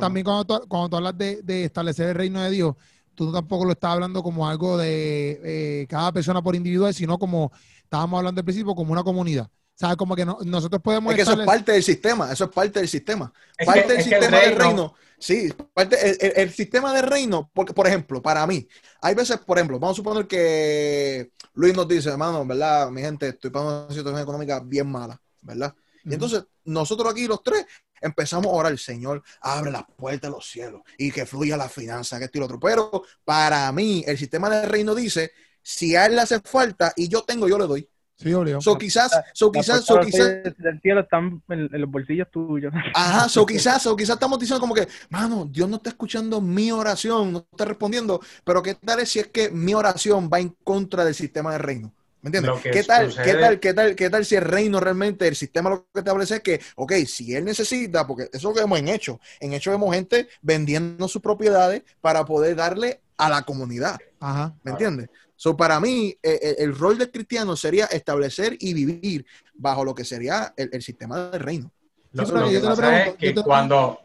también 0.00 0.24
cuando 0.24 0.44
tú, 0.44 0.68
cuando 0.68 0.96
hablas 0.96 1.16
de, 1.16 1.64
establecer 1.64 2.08
el 2.08 2.14
reino 2.14 2.42
de 2.42 2.50
Dios, 2.50 2.74
tú 3.14 3.32
tampoco 3.32 3.64
lo 3.64 3.72
estás 3.72 3.92
hablando 3.92 4.22
como 4.22 4.48
algo 4.48 4.76
de 4.76 5.40
eh, 5.44 5.86
cada 5.88 6.12
persona 6.12 6.42
por 6.42 6.54
individual, 6.54 6.94
sino 6.94 7.18
como 7.18 7.52
estábamos 7.82 8.18
hablando 8.18 8.40
al 8.40 8.44
principio, 8.44 8.74
como 8.74 8.92
una 8.92 9.02
comunidad. 9.02 9.46
O 9.46 9.78
sea, 9.78 9.94
como 9.94 10.16
que 10.16 10.24
nosotros 10.24 10.82
podemos... 10.82 11.12
Es 11.12 11.16
que 11.16 11.22
eso 11.22 11.40
es 11.40 11.46
parte 11.46 11.70
del 11.70 11.84
sistema, 11.84 12.32
eso 12.32 12.44
es 12.44 12.50
parte 12.50 12.80
del 12.80 12.88
sistema. 12.88 13.32
parte 13.64 13.92
del 13.92 14.02
sistema 14.02 14.38
del 14.40 14.56
reino. 14.56 14.94
Sí, 15.20 15.52
parte, 15.72 16.42
el, 16.42 16.50
sistema 16.50 16.92
del 16.92 17.04
reino, 17.04 17.50
porque, 17.52 17.72
por 17.72 17.86
ejemplo, 17.86 18.20
para 18.20 18.46
mí, 18.46 18.68
hay 19.00 19.14
veces, 19.14 19.38
por 19.38 19.58
ejemplo, 19.58 19.78
vamos 19.78 19.94
a 19.94 19.98
suponer 19.98 20.26
que 20.26 21.32
Luis 21.54 21.74
nos 21.74 21.88
dice, 21.88 22.08
hermano, 22.08 22.44
¿verdad? 22.46 22.90
Mi 22.90 23.02
gente, 23.02 23.28
estoy 23.28 23.50
pasando 23.50 23.86
una 23.86 23.94
situación 23.94 24.22
económica 24.22 24.60
bien 24.60 24.88
mala, 24.88 25.20
¿verdad? 25.42 25.74
Y 26.04 26.14
entonces, 26.14 26.44
nosotros 26.64 27.12
aquí 27.12 27.26
los 27.26 27.42
tres 27.42 27.66
empezamos 28.00 28.46
a 28.46 28.56
orar, 28.56 28.78
Señor, 28.78 29.22
abre 29.40 29.70
las 29.70 29.84
puertas 29.96 30.30
de 30.30 30.36
los 30.36 30.48
cielos 30.48 30.82
y 30.96 31.10
que 31.10 31.26
fluya 31.26 31.56
la 31.56 31.68
finanza, 31.68 32.18
que 32.18 32.26
esto 32.26 32.38
y 32.38 32.40
lo 32.40 32.46
otro. 32.46 32.60
Pero 32.60 33.02
para 33.24 33.70
mí, 33.72 34.04
el 34.06 34.18
sistema 34.18 34.48
del 34.50 34.68
reino 34.68 34.94
dice, 34.94 35.32
si 35.62 35.96
a 35.96 36.06
él 36.06 36.16
le 36.16 36.22
hace 36.22 36.40
falta 36.40 36.92
y 36.96 37.08
yo 37.08 37.22
tengo, 37.22 37.48
yo 37.48 37.58
le 37.58 37.66
doy. 37.66 37.88
Sí, 38.16 38.34
obvio. 38.34 38.60
So 38.60 38.76
quizás, 38.76 39.12
so 39.32 39.52
quizás, 39.52 39.84
so 39.84 40.00
quizás. 40.00 40.26
El 40.44 40.80
cielo 40.82 41.02
están 41.02 41.40
en, 41.48 41.68
los 41.70 41.88
bolsillos 41.88 42.28
tuyos. 42.32 42.72
Ajá, 42.94 43.28
so 43.28 43.46
quizás, 43.46 43.80
so 43.80 43.94
quizás 43.94 44.14
estamos 44.14 44.40
diciendo 44.40 44.60
como 44.60 44.74
que, 44.74 44.88
mano, 45.08 45.46
Dios 45.48 45.68
no 45.68 45.76
está 45.76 45.90
escuchando 45.90 46.40
mi 46.40 46.72
oración, 46.72 47.32
no 47.32 47.46
está 47.48 47.64
respondiendo, 47.64 48.20
pero 48.44 48.60
¿qué 48.60 48.74
tal 48.74 49.06
si 49.06 49.20
es 49.20 49.28
que 49.28 49.50
mi 49.50 49.72
oración 49.72 50.28
va 50.32 50.40
en 50.40 50.48
contra 50.64 51.04
del 51.04 51.14
sistema 51.14 51.52
del 51.52 51.60
reino? 51.60 51.94
¿Me 52.28 52.38
entiendes? 52.38 52.62
¿Qué 52.62 52.84
tal, 52.84 53.14
¿Qué 53.14 53.34
tal, 53.34 53.60
qué 53.60 53.74
tal, 53.74 53.94
qué 53.94 54.10
tal 54.10 54.24
si 54.24 54.36
el 54.36 54.42
reino 54.42 54.80
realmente, 54.80 55.26
el 55.26 55.36
sistema 55.36 55.70
lo 55.70 55.86
que 55.92 56.00
establece 56.00 56.36
es 56.36 56.42
que, 56.42 56.60
ok, 56.76 56.92
si 57.06 57.34
él 57.34 57.44
necesita, 57.44 58.06
porque 58.06 58.24
eso 58.24 58.36
es 58.36 58.42
lo 58.42 58.54
que 58.54 58.60
vemos 58.60 58.78
en 58.78 58.88
hecho, 58.88 59.20
en 59.40 59.52
hecho 59.52 59.70
vemos 59.70 59.94
gente 59.94 60.28
vendiendo 60.42 61.08
sus 61.08 61.22
propiedades 61.22 61.82
para 62.00 62.24
poder 62.24 62.56
darle 62.56 63.00
a 63.16 63.28
la 63.28 63.42
comunidad. 63.42 63.98
Ajá. 64.20 64.54
¿Me 64.62 64.72
entiendes? 64.72 65.08
So, 65.36 65.56
para 65.56 65.80
mí, 65.80 66.08
eh, 66.22 66.38
eh, 66.42 66.56
el 66.58 66.76
rol 66.76 66.98
del 66.98 67.10
cristiano 67.10 67.56
sería 67.56 67.86
establecer 67.86 68.56
y 68.58 68.74
vivir 68.74 69.24
bajo 69.54 69.84
lo 69.84 69.94
que 69.94 70.04
sería 70.04 70.52
el, 70.56 70.82
sistema 70.82 71.30
del 71.30 71.40
reino. 71.40 71.72
Lo, 72.12 72.24
que 72.24 72.60
pasa 72.60 73.06
es 73.06 73.14
que 73.16 73.34
cuando... 73.36 74.00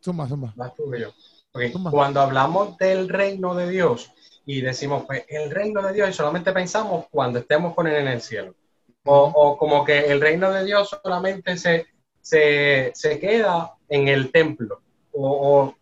Suma, 0.00 0.28
suma. 0.28 0.54
Cuando 1.90 2.20
hablamos 2.20 2.76
del 2.76 3.08
reino 3.08 3.54
de 3.54 3.70
Dios, 3.70 4.12
y 4.46 4.60
decimos, 4.60 5.04
pues 5.06 5.24
el 5.28 5.50
reino 5.50 5.82
de 5.82 5.92
Dios 5.92 6.10
y 6.10 6.12
solamente 6.12 6.52
pensamos 6.52 7.06
cuando 7.10 7.38
estemos 7.38 7.74
con 7.74 7.86
Él 7.86 7.96
en 7.96 8.08
el 8.08 8.20
cielo. 8.20 8.54
O, 9.06 9.58
como 9.58 9.84
que 9.84 10.06
el 10.06 10.20
reino 10.20 10.50
de 10.50 10.64
Dios 10.64 10.88
solamente 11.02 11.58
se, 11.58 11.86
se, 12.22 13.18
queda 13.20 13.74
en 13.88 14.08
el 14.08 14.32
templo. 14.32 14.80
O, 15.12 15.74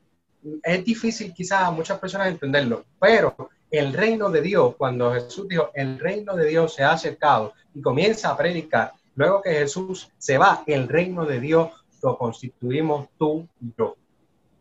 es 0.63 0.85
difícil 0.85 1.33
quizás 1.33 1.63
a 1.63 1.71
muchas 1.71 2.01
personas 2.01 2.29
entenderlo, 2.29 2.85
pero 2.99 3.51
el 3.71 3.93
reino 3.93 4.29
de 4.29 4.43
Dios, 4.43 4.75
cuando 4.77 5.13
Jesús 5.13 5.47
dijo, 5.49 5.71
el 5.75 6.01
reino 6.01 6.35
de 6.35 6.47
Dios 6.47 6.75
se 6.75 6.83
ha 6.83 6.93
acercado 6.93 7.53
y 7.73 7.81
comienza 7.81 8.31
a 8.31 8.37
predicar, 8.37 8.93
luego 9.15 9.41
que 9.41 9.53
Jesús 9.53 10.11
se 10.19 10.37
va, 10.37 10.65
el 10.67 10.89
reino 10.89 11.25
de 11.25 11.39
Dios 11.39 11.71
lo 12.03 12.19
constituimos 12.19 13.09
tú 13.17 13.47
y 13.61 13.73
yo. 13.79 13.97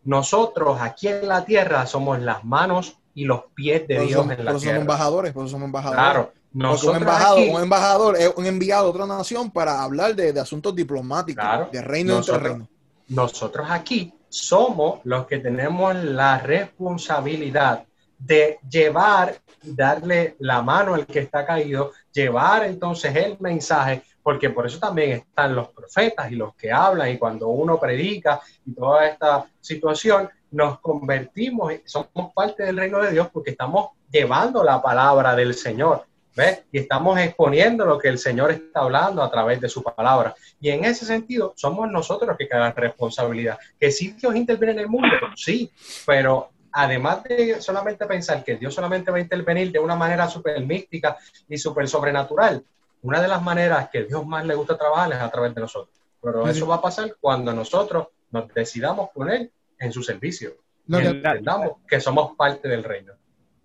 Nosotros 0.03 0.79
aquí 0.79 1.07
en 1.07 1.27
la 1.27 1.43
tierra 1.45 1.85
somos 1.87 2.19
las 2.19 2.43
manos 2.43 3.00
y 3.13 3.25
los 3.25 3.43
pies 3.53 3.87
de 3.87 3.99
Dios 4.05 4.29
en 4.29 4.45
la 4.45 4.51
por 4.51 4.61
somos 4.61 4.75
embajadores, 4.75 5.33
por 5.33 5.45
eso 5.45 5.51
somos 5.51 5.65
embajadores. 5.65 6.03
Claro. 6.03 6.33
un 6.53 6.95
embajador, 6.95 7.39
un 7.49 7.61
embajador 7.61 8.17
es 8.17 8.33
un 8.35 8.45
enviado 8.45 8.87
a 8.87 8.89
otra 8.89 9.05
nación 9.05 9.51
para 9.51 9.83
hablar 9.83 10.15
de, 10.15 10.39
asuntos 10.39 10.75
diplomáticos, 10.75 11.71
de 11.71 11.81
reino 11.81 12.19
y 12.19 12.31
reino. 12.31 12.67
Nosotros 13.07 13.67
aquí 13.69 14.13
somos 14.29 15.01
los 15.03 15.27
que 15.27 15.39
tenemos 15.39 15.93
la 15.95 16.39
responsabilidad 16.39 17.83
de 18.17 18.59
llevar, 18.69 19.35
darle 19.61 20.35
la 20.39 20.61
mano 20.61 20.93
al 20.93 21.05
que 21.05 21.19
está 21.19 21.45
caído, 21.45 21.91
llevar 22.13 22.63
entonces 22.65 23.15
el 23.15 23.37
mensaje, 23.39 24.03
porque 24.21 24.49
por 24.49 24.67
eso 24.67 24.79
también 24.79 25.11
están 25.11 25.55
los 25.55 25.69
profetas 25.69 26.31
y 26.31 26.35
los 26.35 26.55
que 26.55 26.71
hablan 26.71 27.09
y 27.09 27.17
cuando 27.17 27.49
uno 27.49 27.79
predica 27.79 28.39
y 28.65 28.73
toda 28.73 29.07
esta 29.07 29.45
situación, 29.59 30.29
nos 30.51 30.79
convertimos, 30.79 31.73
somos 31.85 32.33
parte 32.33 32.63
del 32.63 32.77
reino 32.77 33.01
de 33.01 33.11
Dios 33.11 33.29
porque 33.31 33.51
estamos 33.51 33.89
llevando 34.11 34.63
la 34.63 34.81
palabra 34.81 35.35
del 35.35 35.53
Señor. 35.53 36.05
¿Ves? 36.33 36.63
Y 36.71 36.79
estamos 36.79 37.19
exponiendo 37.19 37.85
lo 37.85 37.97
que 37.97 38.07
el 38.07 38.17
Señor 38.17 38.51
está 38.51 38.81
hablando 38.81 39.21
a 39.21 39.29
través 39.29 39.59
de 39.59 39.67
su 39.67 39.83
palabra. 39.83 40.33
Y 40.61 40.69
en 40.69 40.85
ese 40.85 41.05
sentido, 41.05 41.51
somos 41.57 41.91
nosotros 41.91 42.29
los 42.29 42.37
que 42.37 42.47
la 42.49 42.71
responsabilidad. 42.71 43.59
Que 43.77 43.91
si 43.91 44.11
Dios 44.11 44.33
interviene 44.35 44.71
en 44.73 44.79
el 44.79 44.87
mundo, 44.87 45.09
sí, 45.35 45.69
pero 46.05 46.51
además 46.71 47.23
de 47.25 47.59
solamente 47.59 48.05
pensar 48.05 48.45
que 48.45 48.55
Dios 48.55 48.73
solamente 48.73 49.11
va 49.11 49.17
a 49.17 49.21
intervenir 49.21 49.73
de 49.73 49.79
una 49.79 49.95
manera 49.95 50.29
súper 50.29 50.65
mística 50.65 51.17
y 51.49 51.57
súper 51.57 51.89
sobrenatural, 51.89 52.63
una 53.01 53.21
de 53.21 53.27
las 53.27 53.41
maneras 53.41 53.89
que 53.91 54.05
Dios 54.05 54.25
más 54.25 54.45
le 54.45 54.55
gusta 54.55 54.77
trabajar 54.77 55.11
es 55.11 55.19
a 55.19 55.29
través 55.29 55.53
de 55.53 55.61
nosotros. 55.61 55.93
Pero 56.21 56.47
eso 56.47 56.65
va 56.65 56.75
a 56.75 56.81
pasar 56.81 57.13
cuando 57.19 57.51
nosotros 57.51 58.07
nos 58.29 58.53
decidamos 58.53 59.09
con 59.13 59.29
Él 59.29 59.51
en 59.81 59.91
su 59.91 60.03
servicio. 60.03 60.51
que, 60.87 60.97
entendamos 60.97 61.77
que 61.87 61.99
somos 61.99 62.35
parte 62.37 62.69
del 62.69 62.83
reino. 62.83 63.13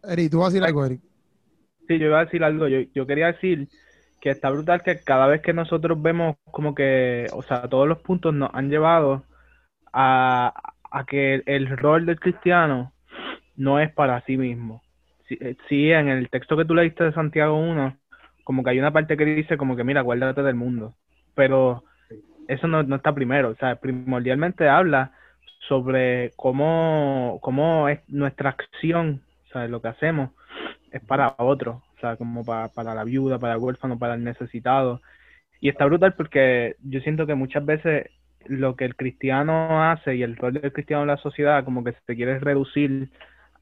Eric, 0.02 0.30
¿tú 0.30 0.38
vas 0.38 0.48
a 0.48 0.50
decir 0.50 0.64
algo, 0.64 0.84
Eric? 0.84 1.00
Sí, 1.86 1.98
yo 1.98 2.06
iba 2.06 2.20
a 2.20 2.24
decir 2.24 2.42
algo. 2.42 2.66
Yo, 2.66 2.80
yo 2.94 3.06
quería 3.06 3.26
decir 3.26 3.68
que 4.20 4.30
está 4.30 4.50
brutal 4.50 4.82
que 4.82 4.98
cada 5.04 5.26
vez 5.26 5.42
que 5.42 5.52
nosotros 5.52 6.00
vemos 6.00 6.36
como 6.50 6.74
que, 6.74 7.26
o 7.32 7.42
sea, 7.42 7.68
todos 7.68 7.86
los 7.86 7.98
puntos 7.98 8.34
nos 8.34 8.50
han 8.54 8.70
llevado 8.70 9.24
a, 9.92 10.52
que 11.06 11.42
el, 11.46 11.76
rol 11.76 12.06
del 12.06 12.18
cristiano 12.18 12.92
no 13.56 13.78
es 13.78 13.92
para 13.92 14.24
sí 14.24 14.36
mismo. 14.36 14.82
Eh, 15.28 15.56
sí, 15.68 15.90
en 15.90 16.08
el 16.08 16.30
texto 16.30 16.56
que 16.56 16.64
tú 16.64 16.74
leíste 16.74 17.04
de 17.04 17.12
Santiago 17.12 17.56
1, 17.58 17.96
como 18.42 18.64
que 18.64 18.70
hay 18.70 18.78
una 18.78 18.92
parte 18.92 19.16
que 19.16 19.24
dice 19.24 19.56
como 19.56 19.76
que, 19.76 19.84
mira, 19.84 20.00
guárdate 20.00 20.42
del 20.42 20.54
mundo. 20.54 20.94
Pero 21.34 21.84
eso 22.48 22.66
no, 22.66 22.82
no 22.82 22.96
está 22.96 23.14
primero. 23.14 23.50
O 23.50 23.56
sea, 23.56 23.76
primordialmente 23.76 24.68
habla 24.68 25.12
sobre 25.68 26.32
cómo, 26.36 27.38
cómo 27.42 27.88
es 27.88 28.00
nuestra 28.08 28.50
acción, 28.50 29.22
sea, 29.56 29.68
lo 29.68 29.80
que 29.80 29.88
hacemos 29.88 30.30
es 30.92 31.02
para 31.02 31.34
otros, 31.38 31.76
o 31.96 32.00
sea, 32.00 32.16
como 32.16 32.44
para, 32.44 32.68
para 32.68 32.94
la 32.94 33.04
viuda, 33.04 33.38
para 33.38 33.54
el 33.54 33.60
huérfano, 33.60 33.98
para 33.98 34.14
el 34.14 34.24
necesitado. 34.24 35.00
Y 35.60 35.68
está 35.68 35.86
brutal 35.86 36.14
porque 36.14 36.76
yo 36.82 37.00
siento 37.00 37.26
que 37.26 37.34
muchas 37.34 37.64
veces 37.64 38.10
lo 38.44 38.76
que 38.76 38.84
el 38.84 38.94
cristiano 38.94 39.82
hace 39.82 40.14
y 40.16 40.22
el 40.22 40.36
rol 40.36 40.54
del 40.54 40.72
cristiano 40.72 41.02
en 41.02 41.08
la 41.08 41.16
sociedad 41.16 41.64
como 41.64 41.82
que 41.82 41.94
se 42.06 42.14
quiere 42.14 42.38
reducir 42.38 43.10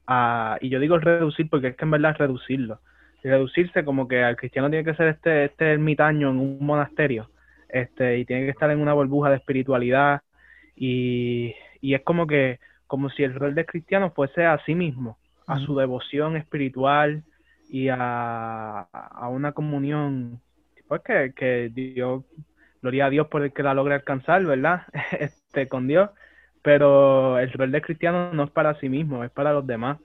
a, 0.05 0.57
y 0.61 0.69
yo 0.69 0.79
digo 0.79 0.99
reducir 0.99 1.49
porque 1.49 1.69
es 1.69 1.75
que 1.75 1.85
en 1.85 1.91
verdad 1.91 2.11
es 2.11 2.17
reducirlo, 2.19 2.79
reducirse 3.23 3.83
como 3.83 4.07
que 4.07 4.23
al 4.23 4.35
cristiano 4.35 4.69
tiene 4.69 4.85
que 4.85 4.95
ser 4.95 5.07
este, 5.07 5.45
este 5.45 5.71
ermitaño 5.71 6.29
en 6.29 6.37
un 6.37 6.57
monasterio, 6.61 7.31
este, 7.69 8.19
y 8.19 8.25
tiene 8.25 8.43
que 8.43 8.51
estar 8.51 8.69
en 8.69 8.79
una 8.79 8.93
burbuja 8.93 9.31
de 9.31 9.37
espiritualidad, 9.37 10.21
y, 10.75 11.55
y 11.81 11.95
es 11.95 12.01
como 12.03 12.27
que, 12.27 12.59
como 12.87 13.09
si 13.09 13.23
el 13.23 13.35
rol 13.35 13.55
del 13.55 13.65
cristiano 13.65 14.11
fuese 14.11 14.45
a 14.45 14.63
sí 14.65 14.75
mismo, 14.75 15.17
a 15.47 15.59
su 15.59 15.75
devoción 15.75 16.37
espiritual 16.37 17.23
y 17.69 17.89
a, 17.89 18.81
a 18.91 19.29
una 19.29 19.51
comunión, 19.51 20.41
pues 20.87 21.01
que, 21.01 21.33
que 21.35 21.69
Dios 21.73 22.23
gloria 22.85 23.07
a 23.07 23.09
Dios 23.09 23.27
por 23.27 23.43
el 23.43 23.51
que 23.51 23.63
la 23.63 23.73
logra 23.73 23.95
alcanzar, 23.95 24.45
¿verdad? 24.45 24.83
Este, 25.19 25.67
con 25.67 25.87
Dios. 25.87 26.11
Pero 26.61 27.39
el 27.39 27.51
rol 27.51 27.71
de 27.71 27.81
cristiano 27.81 28.31
no 28.33 28.43
es 28.43 28.51
para 28.51 28.79
sí 28.79 28.89
mismo, 28.89 29.23
es 29.23 29.31
para 29.31 29.53
los 29.53 29.65
demás. 29.65 29.97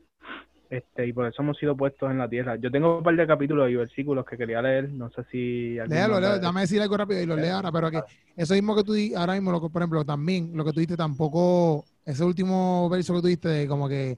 Este, 0.70 1.04
y 1.04 1.12
por 1.12 1.26
eso 1.26 1.42
hemos 1.42 1.58
sido 1.58 1.76
puestos 1.76 2.08
en 2.12 2.18
la 2.18 2.28
tierra. 2.28 2.54
Yo 2.54 2.70
tengo 2.70 2.98
un 2.98 3.02
par 3.02 3.16
de 3.16 3.26
capítulos 3.26 3.68
y 3.68 3.74
versículos 3.74 4.24
que 4.24 4.36
quería 4.36 4.62
leer, 4.62 4.88
no 4.88 5.10
sé 5.10 5.24
si... 5.32 5.74
Léalo, 5.88 6.20
léalo, 6.20 6.38
dame 6.38 6.60
decir 6.60 6.80
algo 6.80 6.96
rápido 6.96 7.20
y 7.20 7.26
lo 7.26 7.34
leo 7.34 7.56
ahora, 7.56 7.72
pero 7.72 7.90
que 7.90 8.00
eso 8.36 8.54
mismo 8.54 8.76
que 8.76 8.84
tú 8.84 8.94
ahora 9.16 9.32
mismo, 9.34 9.50
lo, 9.50 9.68
por 9.68 9.82
ejemplo, 9.82 10.04
también 10.04 10.52
lo 10.54 10.64
que 10.64 10.70
tú 10.70 10.78
dijiste 10.78 10.96
tampoco, 10.96 11.84
ese 12.06 12.22
último 12.22 12.88
verso 12.88 13.12
que 13.14 13.20
tú 13.20 13.26
dijiste, 13.26 13.66
como 13.66 13.88
que 13.88 14.16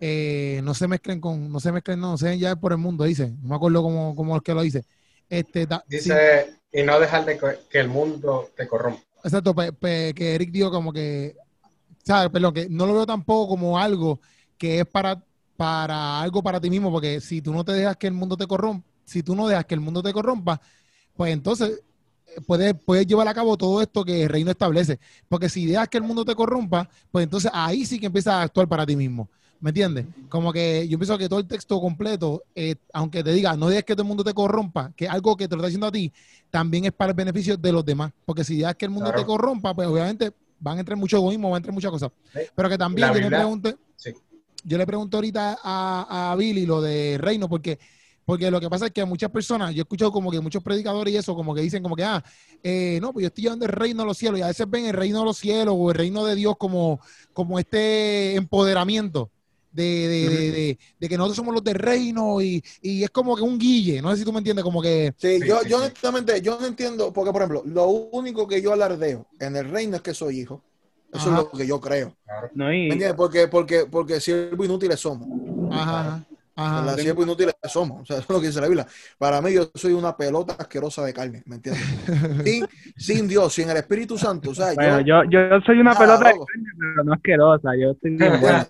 eh, 0.00 0.60
no 0.62 0.74
se 0.74 0.86
mezclen 0.86 1.18
con, 1.18 1.50
no 1.50 1.58
se 1.60 1.72
mezclen, 1.72 1.98
no, 1.98 2.18
se 2.18 2.38
ya 2.38 2.56
por 2.56 2.72
el 2.72 2.78
mundo, 2.78 3.04
dice, 3.04 3.30
no 3.40 3.48
me 3.48 3.54
acuerdo 3.54 3.82
cómo, 3.82 4.14
cómo 4.14 4.36
es 4.36 4.42
que 4.42 4.52
lo 4.52 4.60
dice. 4.60 4.84
Este, 5.30 5.66
dice, 5.88 6.58
y 6.70 6.82
no 6.82 7.00
dejar 7.00 7.24
de 7.24 7.38
que 7.70 7.78
el 7.78 7.88
mundo 7.88 8.50
te 8.54 8.68
corrompa. 8.68 9.00
Exacto, 9.24 9.54
que 9.54 10.34
Eric 10.34 10.50
dijo 10.50 10.70
como 10.70 10.92
que, 10.92 11.36
¿sabes? 12.04 12.28
Perdón, 12.30 12.52
que 12.52 12.68
no 12.68 12.86
lo 12.86 12.92
veo 12.92 13.06
tampoco 13.06 13.48
como 13.48 13.78
algo 13.78 14.20
que 14.58 14.80
es 14.80 14.86
para, 14.86 15.22
para 15.60 16.22
algo 16.22 16.42
para 16.42 16.58
ti 16.58 16.70
mismo, 16.70 16.90
porque 16.90 17.20
si 17.20 17.42
tú 17.42 17.52
no 17.52 17.62
te 17.62 17.72
dejas 17.72 17.94
que 17.98 18.06
el 18.06 18.14
mundo 18.14 18.34
te 18.34 18.46
corrompa, 18.46 18.88
si 19.04 19.22
tú 19.22 19.36
no 19.36 19.46
dejas 19.46 19.66
que 19.66 19.74
el 19.74 19.82
mundo 19.82 20.02
te 20.02 20.10
corrompa, 20.10 20.58
pues 21.14 21.34
entonces 21.34 21.82
eh, 22.28 22.40
puedes, 22.46 22.74
puedes 22.82 23.06
llevar 23.06 23.28
a 23.28 23.34
cabo 23.34 23.58
todo 23.58 23.82
esto 23.82 24.02
que 24.02 24.22
el 24.22 24.30
reino 24.30 24.50
establece. 24.50 24.98
Porque 25.28 25.50
si 25.50 25.66
dejas 25.66 25.86
que 25.90 25.98
el 25.98 26.02
mundo 26.02 26.24
te 26.24 26.34
corrompa, 26.34 26.88
pues 27.12 27.24
entonces 27.24 27.50
ahí 27.52 27.84
sí 27.84 28.00
que 28.00 28.06
empiezas 28.06 28.32
a 28.32 28.42
actuar 28.44 28.68
para 28.68 28.86
ti 28.86 28.96
mismo. 28.96 29.28
¿Me 29.60 29.68
entiendes? 29.68 30.06
Como 30.30 30.50
que 30.50 30.88
yo 30.88 30.98
pienso 30.98 31.18
que 31.18 31.28
todo 31.28 31.40
el 31.40 31.46
texto 31.46 31.78
completo, 31.78 32.42
eh, 32.54 32.76
aunque 32.94 33.22
te 33.22 33.30
diga, 33.30 33.54
no 33.54 33.68
dejes 33.68 33.84
que 33.84 33.92
todo 33.92 34.04
el 34.04 34.08
mundo 34.08 34.24
te 34.24 34.32
corrompa, 34.32 34.94
que 34.96 35.08
algo 35.08 35.36
que 35.36 35.46
te 35.46 35.56
lo 35.56 35.60
está 35.60 35.66
diciendo 35.66 35.88
a 35.88 35.92
ti, 35.92 36.10
también 36.48 36.86
es 36.86 36.92
para 36.92 37.10
el 37.10 37.16
beneficio 37.16 37.58
de 37.58 37.70
los 37.70 37.84
demás. 37.84 38.12
Porque 38.24 38.44
si 38.44 38.56
dejas 38.56 38.76
que 38.76 38.86
el 38.86 38.92
mundo 38.92 39.12
te 39.12 39.26
corrompa, 39.26 39.74
pues 39.74 39.86
obviamente 39.86 40.32
van 40.58 40.78
a 40.78 40.80
entrar 40.80 40.96
mucho 40.96 41.18
egoísmo, 41.18 41.50
van 41.50 41.56
a 41.56 41.58
entrar 41.58 41.74
muchas 41.74 41.90
cosas. 41.90 42.10
Pero 42.54 42.68
que 42.70 42.78
también 42.78 43.12
yo 44.64 44.78
le 44.78 44.86
pregunto 44.86 45.16
ahorita 45.16 45.58
a, 45.62 46.32
a, 46.32 46.36
Billy 46.36 46.66
lo 46.66 46.80
de 46.80 47.18
reino, 47.18 47.48
porque, 47.48 47.78
porque 48.24 48.50
lo 48.50 48.60
que 48.60 48.70
pasa 48.70 48.86
es 48.86 48.92
que 48.92 49.00
a 49.00 49.06
muchas 49.06 49.30
personas, 49.30 49.74
yo 49.74 49.80
he 49.80 49.82
escuchado 49.82 50.12
como 50.12 50.30
que 50.30 50.40
muchos 50.40 50.62
predicadores 50.62 51.12
y 51.14 51.16
eso, 51.16 51.34
como 51.34 51.54
que 51.54 51.62
dicen 51.62 51.82
como 51.82 51.96
que, 51.96 52.04
ah, 52.04 52.22
eh, 52.62 52.98
no, 53.00 53.12
pues 53.12 53.24
yo 53.24 53.28
estoy 53.28 53.44
llevando 53.44 53.66
el 53.66 53.72
reino 53.72 54.02
de 54.02 54.06
los 54.06 54.18
cielos, 54.18 54.38
y 54.38 54.42
a 54.42 54.48
veces 54.48 54.68
ven 54.68 54.86
el 54.86 54.94
reino 54.94 55.20
de 55.20 55.24
los 55.24 55.38
cielos 55.38 55.74
o 55.76 55.90
el 55.90 55.96
reino 55.96 56.24
de 56.24 56.34
Dios 56.34 56.56
como, 56.58 57.00
como 57.32 57.58
este 57.58 58.34
empoderamiento 58.34 59.30
de, 59.72 60.78
que 61.00 61.16
nosotros 61.16 61.36
somos 61.36 61.54
los 61.54 61.64
del 61.64 61.76
reino 61.76 62.40
y, 62.40 62.62
es 62.82 63.10
como 63.10 63.36
que 63.36 63.42
un 63.42 63.58
guille, 63.58 64.02
no 64.02 64.10
sé 64.10 64.18
si 64.18 64.24
tú 64.24 64.32
me 64.32 64.38
entiendes, 64.38 64.64
como 64.64 64.82
que... 64.82 65.14
Sí, 65.16 65.40
yo, 65.46 65.62
yo 65.64 65.78
honestamente, 65.78 66.40
yo 66.40 66.58
no 66.60 66.66
entiendo, 66.66 67.12
porque 67.12 67.32
por 67.32 67.42
ejemplo, 67.42 67.62
lo 67.66 67.86
único 67.86 68.46
que 68.46 68.60
yo 68.62 68.72
alardeo 68.72 69.26
en 69.38 69.56
el 69.56 69.70
reino 69.70 69.96
es 69.96 70.02
que 70.02 70.14
soy 70.14 70.40
hijo. 70.40 70.62
Eso 71.12 71.30
es 71.30 71.36
lo 71.36 71.50
que 71.50 71.66
yo 71.66 71.80
creo. 71.80 72.14
¿Me 72.54 72.84
entiendes? 72.84 73.14
Porque, 73.14 73.48
porque, 73.48 73.86
porque 73.90 74.20
siervo 74.20 74.64
inútiles 74.64 75.00
somos. 75.00 75.28
Ajá. 75.72 76.24
Ajá, 76.56 76.84
la 76.84 76.94
siervo 76.94 77.22
inútiles 77.22 77.54
somos. 77.68 78.02
O 78.02 78.04
sea, 78.04 78.16
eso 78.18 78.26
es 78.28 78.30
lo 78.30 78.40
que 78.40 78.48
dice 78.48 78.60
la 78.60 78.66
Biblia. 78.66 78.86
Para 79.16 79.40
mí, 79.40 79.52
yo 79.52 79.70
soy 79.74 79.92
una 79.92 80.14
pelota 80.14 80.56
asquerosa 80.58 81.02
de 81.04 81.14
carne, 81.14 81.42
¿me 81.46 81.56
entiendes? 81.56 81.82
sin, 82.44 82.66
sin, 82.96 83.28
Dios, 83.28 83.54
sin 83.54 83.70
el 83.70 83.78
Espíritu 83.78 84.18
Santo. 84.18 84.50
O 84.50 84.54
sea, 84.54 84.74
bueno, 84.74 85.00
yo, 85.00 85.22
yo, 85.30 85.40
soy 85.64 85.80
una 85.80 85.94
pelota 85.94 86.28
de 86.28 86.32
carne, 86.32 86.70
pero 86.78 87.04
no 87.04 87.12
asquerosa. 87.14 87.70
Yo 87.76 87.92
estoy 87.92 88.16
bueno, 88.16 88.66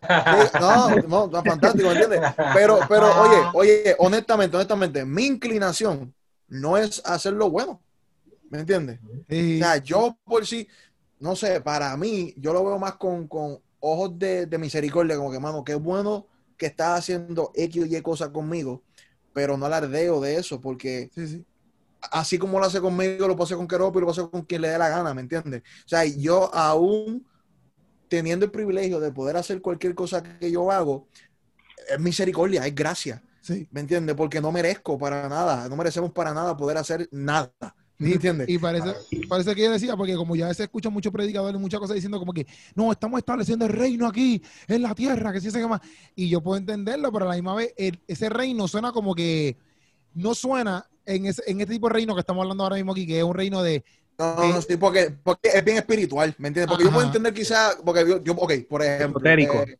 no, 1.08 1.26
no, 1.26 1.42
fantástico, 1.42 1.88
¿me 1.88 1.94
entiendes? 1.94 2.20
Pero, 2.54 2.78
pero, 2.88 3.20
oye, 3.22 3.36
oye, 3.54 3.96
honestamente, 3.98 4.56
honestamente, 4.56 5.04
mi 5.04 5.26
inclinación 5.26 6.14
no 6.48 6.76
es 6.76 7.02
hacer 7.04 7.32
lo 7.32 7.50
bueno. 7.50 7.80
¿Me 8.50 8.60
entiendes? 8.60 8.98
O 9.02 9.58
sea, 9.58 9.76
yo 9.78 10.16
por 10.24 10.44
sí, 10.44 10.66
no 11.20 11.36
sé, 11.36 11.60
para 11.60 11.96
mí, 11.96 12.34
yo 12.36 12.52
lo 12.52 12.64
veo 12.64 12.78
más 12.78 12.94
con, 12.94 13.28
con 13.28 13.58
ojos 13.80 14.18
de, 14.18 14.46
de 14.46 14.58
misericordia, 14.58 15.16
como 15.16 15.30
que, 15.30 15.38
mano, 15.38 15.62
qué 15.64 15.74
bueno 15.74 16.26
que 16.56 16.66
está 16.66 16.96
haciendo 16.96 17.52
X 17.54 17.82
o 17.82 17.86
Y 17.86 18.02
cosas 18.02 18.30
conmigo, 18.30 18.82
pero 19.32 19.56
no 19.56 19.66
alardeo 19.66 20.20
de 20.20 20.36
eso, 20.36 20.60
porque 20.60 21.10
así 22.10 22.38
como 22.38 22.58
lo 22.58 22.66
hace 22.66 22.80
conmigo, 22.80 23.28
lo 23.28 23.36
puedo 23.36 23.44
hacer 23.44 23.56
con 23.56 23.68
Keropi, 23.68 24.00
lo 24.00 24.06
puedo 24.06 24.20
hacer 24.20 24.30
con 24.30 24.42
quien 24.42 24.62
le 24.62 24.68
dé 24.68 24.78
la 24.78 24.88
gana, 24.88 25.14
¿me 25.14 25.20
entiendes? 25.20 25.62
O 25.84 25.88
sea, 25.88 26.04
yo 26.04 26.54
aún 26.54 27.26
teniendo 28.08 28.44
el 28.44 28.50
privilegio 28.50 29.00
de 29.00 29.12
poder 29.12 29.36
hacer 29.36 29.62
cualquier 29.62 29.94
cosa 29.94 30.22
que 30.22 30.50
yo 30.50 30.70
hago, 30.70 31.06
es 31.88 31.98
misericordia, 32.00 32.66
es 32.66 32.74
gracia. 32.74 33.22
¿Me 33.70 33.80
entiendes? 33.80 34.14
Porque 34.14 34.40
no 34.40 34.52
merezco 34.52 34.98
para 34.98 35.28
nada, 35.28 35.68
no 35.68 35.76
merecemos 35.76 36.12
para 36.12 36.34
nada 36.34 36.56
poder 36.56 36.76
hacer 36.76 37.08
nada. 37.10 37.74
¿Me 38.00 38.12
entiendes? 38.12 38.48
Y 38.48 38.56
parece, 38.56 38.94
parece 39.28 39.54
que 39.54 39.62
yo 39.62 39.70
decía, 39.70 39.94
porque 39.94 40.16
como 40.16 40.34
ya 40.34 40.52
se 40.54 40.62
escucha 40.62 40.88
muchos 40.88 41.12
predicadores, 41.12 41.60
muchas 41.60 41.78
cosas 41.78 41.96
diciendo 41.96 42.18
como 42.18 42.32
que, 42.32 42.46
no, 42.74 42.90
estamos 42.90 43.18
estableciendo 43.18 43.66
el 43.66 43.72
reino 43.72 44.06
aquí, 44.06 44.42
en 44.68 44.80
la 44.80 44.94
tierra, 44.94 45.32
que 45.34 45.40
sí 45.40 45.50
se 45.50 45.60
llama. 45.60 45.82
Y 46.16 46.30
yo 46.30 46.40
puedo 46.40 46.56
entenderlo, 46.56 47.12
pero 47.12 47.26
a 47.26 47.28
la 47.28 47.34
misma 47.34 47.54
vez, 47.54 47.74
ese 47.76 48.30
reino 48.30 48.66
suena 48.68 48.90
como 48.90 49.14
que 49.14 49.54
no 50.14 50.34
suena 50.34 50.88
en, 51.04 51.26
ese, 51.26 51.42
en 51.46 51.60
este 51.60 51.74
tipo 51.74 51.88
de 51.88 51.94
reino 51.94 52.14
que 52.14 52.20
estamos 52.20 52.42
hablando 52.42 52.64
ahora 52.64 52.76
mismo 52.76 52.92
aquí, 52.92 53.06
que 53.06 53.18
es 53.18 53.24
un 53.24 53.34
reino 53.34 53.62
de, 53.62 53.84
no, 54.18 54.34
no, 54.34 54.62
sí, 54.62 54.76
porque, 54.78 55.14
porque, 55.22 55.50
es 55.50 55.64
bien 55.64 55.76
espiritual, 55.76 56.34
¿me 56.38 56.48
entiendes? 56.48 56.70
Porque 56.70 56.84
yo 56.84 56.90
puedo 56.90 57.06
entender 57.06 57.34
quizá, 57.34 57.72
porque 57.84 58.06
yo, 58.08 58.22
yo 58.22 58.32
ok, 58.32 58.52
por 58.68 58.82
ejemplo. 58.82 59.18
Esotérico. 59.18 59.62
Eh, 59.62 59.78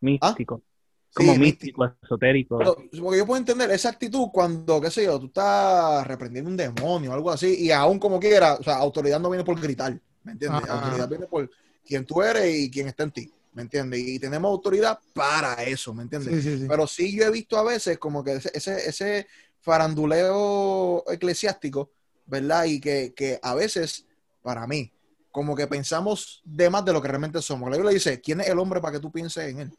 místico. 0.00 0.62
¿ah? 0.62 0.73
Como 1.14 1.36
místico, 1.36 1.92
esotérico. 2.02 2.58
porque 2.58 3.18
yo 3.18 3.26
puedo 3.26 3.36
entender 3.36 3.70
esa 3.70 3.90
actitud 3.90 4.28
cuando, 4.32 4.80
qué 4.80 4.90
sé 4.90 5.04
yo, 5.04 5.18
tú 5.20 5.26
estás 5.26 6.04
reprendiendo 6.06 6.50
un 6.50 6.56
demonio 6.56 7.12
o 7.12 7.14
algo 7.14 7.30
así, 7.30 7.54
y 7.58 7.70
aún 7.70 7.98
como 7.98 8.18
quiera, 8.18 8.54
o 8.54 8.62
sea, 8.62 8.76
autoridad 8.76 9.20
no 9.20 9.30
viene 9.30 9.44
por 9.44 9.60
gritar, 9.60 9.98
¿me 10.24 10.32
entiendes? 10.32 10.68
Autoridad 10.68 11.08
viene 11.08 11.26
por 11.26 11.48
quién 11.86 12.04
tú 12.04 12.20
eres 12.20 12.52
y 12.52 12.70
quién 12.70 12.88
está 12.88 13.04
en 13.04 13.12
ti, 13.12 13.32
¿me 13.52 13.62
entiendes? 13.62 14.00
Y 14.00 14.18
tenemos 14.18 14.50
autoridad 14.50 14.98
para 15.12 15.62
eso, 15.62 15.94
¿me 15.94 16.02
entiendes? 16.02 16.66
Pero 16.68 16.86
sí 16.86 17.16
yo 17.16 17.24
he 17.24 17.30
visto 17.30 17.56
a 17.56 17.62
veces 17.62 17.96
como 17.98 18.24
que 18.24 18.34
ese, 18.34 18.50
ese, 18.52 18.88
ese 18.88 19.26
faranduleo 19.60 21.04
eclesiástico, 21.08 21.92
¿verdad? 22.26 22.64
Y 22.64 22.80
que, 22.80 23.14
que 23.14 23.38
a 23.40 23.54
veces, 23.54 24.04
para 24.42 24.66
mí, 24.66 24.90
como 25.30 25.54
que 25.54 25.66
pensamos 25.66 26.42
de 26.44 26.70
más 26.70 26.84
de 26.84 26.92
lo 26.92 27.00
que 27.00 27.08
realmente 27.08 27.40
somos. 27.40 27.70
La 27.70 27.76
Biblia 27.76 27.94
dice, 27.94 28.20
¿quién 28.20 28.40
es 28.40 28.48
el 28.48 28.58
hombre 28.58 28.80
para 28.80 28.92
que 28.92 29.00
tú 29.00 29.10
pienses 29.10 29.48
en 29.48 29.60
él? 29.60 29.72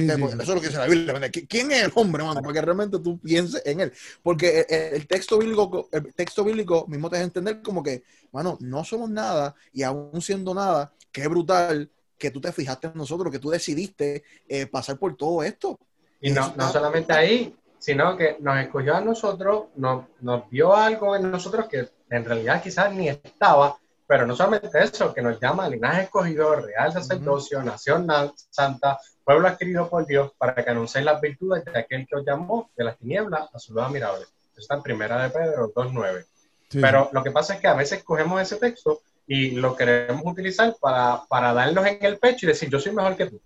Eso 0.00 0.40
es 0.40 0.48
lo 0.48 0.60
que 0.60 0.68
dice 0.68 0.78
la 0.78 0.86
Biblia. 0.86 1.30
¿Quién 1.30 1.70
es 1.72 1.84
el 1.84 1.92
hombre, 1.94 2.24
mano? 2.24 2.40
Para 2.40 2.54
que 2.54 2.62
realmente 2.62 2.98
tú 2.98 3.18
pienses 3.18 3.62
en 3.66 3.80
él. 3.80 3.92
Porque 4.22 4.66
el, 4.68 5.06
texto 5.06 5.38
bíblico, 5.38 5.88
el 5.92 6.14
texto 6.14 6.44
bíblico 6.44 6.86
mismo 6.88 7.10
te 7.10 7.16
deja 7.16 7.26
entender 7.26 7.60
como 7.62 7.82
que, 7.82 8.02
mano, 8.32 8.56
no 8.60 8.84
somos 8.84 9.10
nada 9.10 9.54
y 9.72 9.82
aún 9.82 10.22
siendo 10.22 10.54
nada, 10.54 10.92
qué 11.10 11.28
brutal 11.28 11.90
que 12.16 12.30
tú 12.30 12.40
te 12.40 12.52
fijaste 12.52 12.86
en 12.86 12.94
nosotros, 12.94 13.30
que 13.30 13.38
tú 13.38 13.50
decidiste 13.50 14.22
eh, 14.48 14.66
pasar 14.66 14.96
por 14.98 15.16
todo 15.16 15.42
esto. 15.42 15.78
Y 16.20 16.30
no, 16.30 16.54
no 16.56 16.70
solamente 16.70 17.12
ahí, 17.12 17.54
sino 17.78 18.16
que 18.16 18.36
nos 18.40 18.58
escogió 18.58 18.94
a 18.94 19.00
nosotros, 19.00 19.64
nos, 19.74 20.04
nos 20.20 20.48
vio 20.48 20.74
algo 20.74 21.16
en 21.16 21.30
nosotros 21.30 21.66
que 21.66 21.88
en 22.10 22.24
realidad 22.24 22.62
quizás 22.62 22.94
ni 22.94 23.08
estaba, 23.08 23.76
pero 24.06 24.26
no 24.26 24.36
solamente 24.36 24.82
eso, 24.82 25.14
que 25.14 25.22
nos 25.22 25.40
llama 25.40 25.68
linaje 25.68 26.02
escogido, 26.02 26.56
real 26.56 26.92
sacerdocio, 26.92 27.62
nación 27.62 28.06
santa, 28.50 28.98
pueblo 29.24 29.48
adquirido 29.48 29.88
por 29.88 30.06
Dios 30.06 30.32
para 30.36 30.54
que 30.54 30.70
anuncien 30.70 31.04
las 31.04 31.20
virtudes 31.20 31.64
de 31.64 31.78
aquel 31.78 32.06
que 32.06 32.16
os 32.16 32.24
llamó 32.26 32.70
de 32.76 32.84
las 32.84 32.98
tinieblas 32.98 33.48
a 33.52 33.58
su 33.58 33.72
luz 33.72 33.84
admirable. 33.84 34.22
Eso 34.22 34.60
está 34.60 34.74
en 34.74 34.82
primera 34.82 35.22
de 35.22 35.30
Pedro 35.30 35.72
2.9. 35.72 36.26
Pero 36.80 37.10
lo 37.12 37.22
que 37.22 37.30
pasa 37.30 37.54
es 37.54 37.60
que 37.60 37.68
a 37.68 37.74
veces 37.74 38.02
cogemos 38.02 38.40
ese 38.40 38.56
texto 38.56 39.00
y 39.26 39.52
lo 39.52 39.76
queremos 39.76 40.22
utilizar 40.24 40.74
para, 40.80 41.22
para 41.28 41.52
darnos 41.52 41.86
en 41.86 41.98
el 42.04 42.18
pecho 42.18 42.46
y 42.46 42.48
decir, 42.48 42.68
yo 42.70 42.80
soy 42.80 42.92
mejor 42.92 43.16
que 43.16 43.26
tú. 43.26 43.40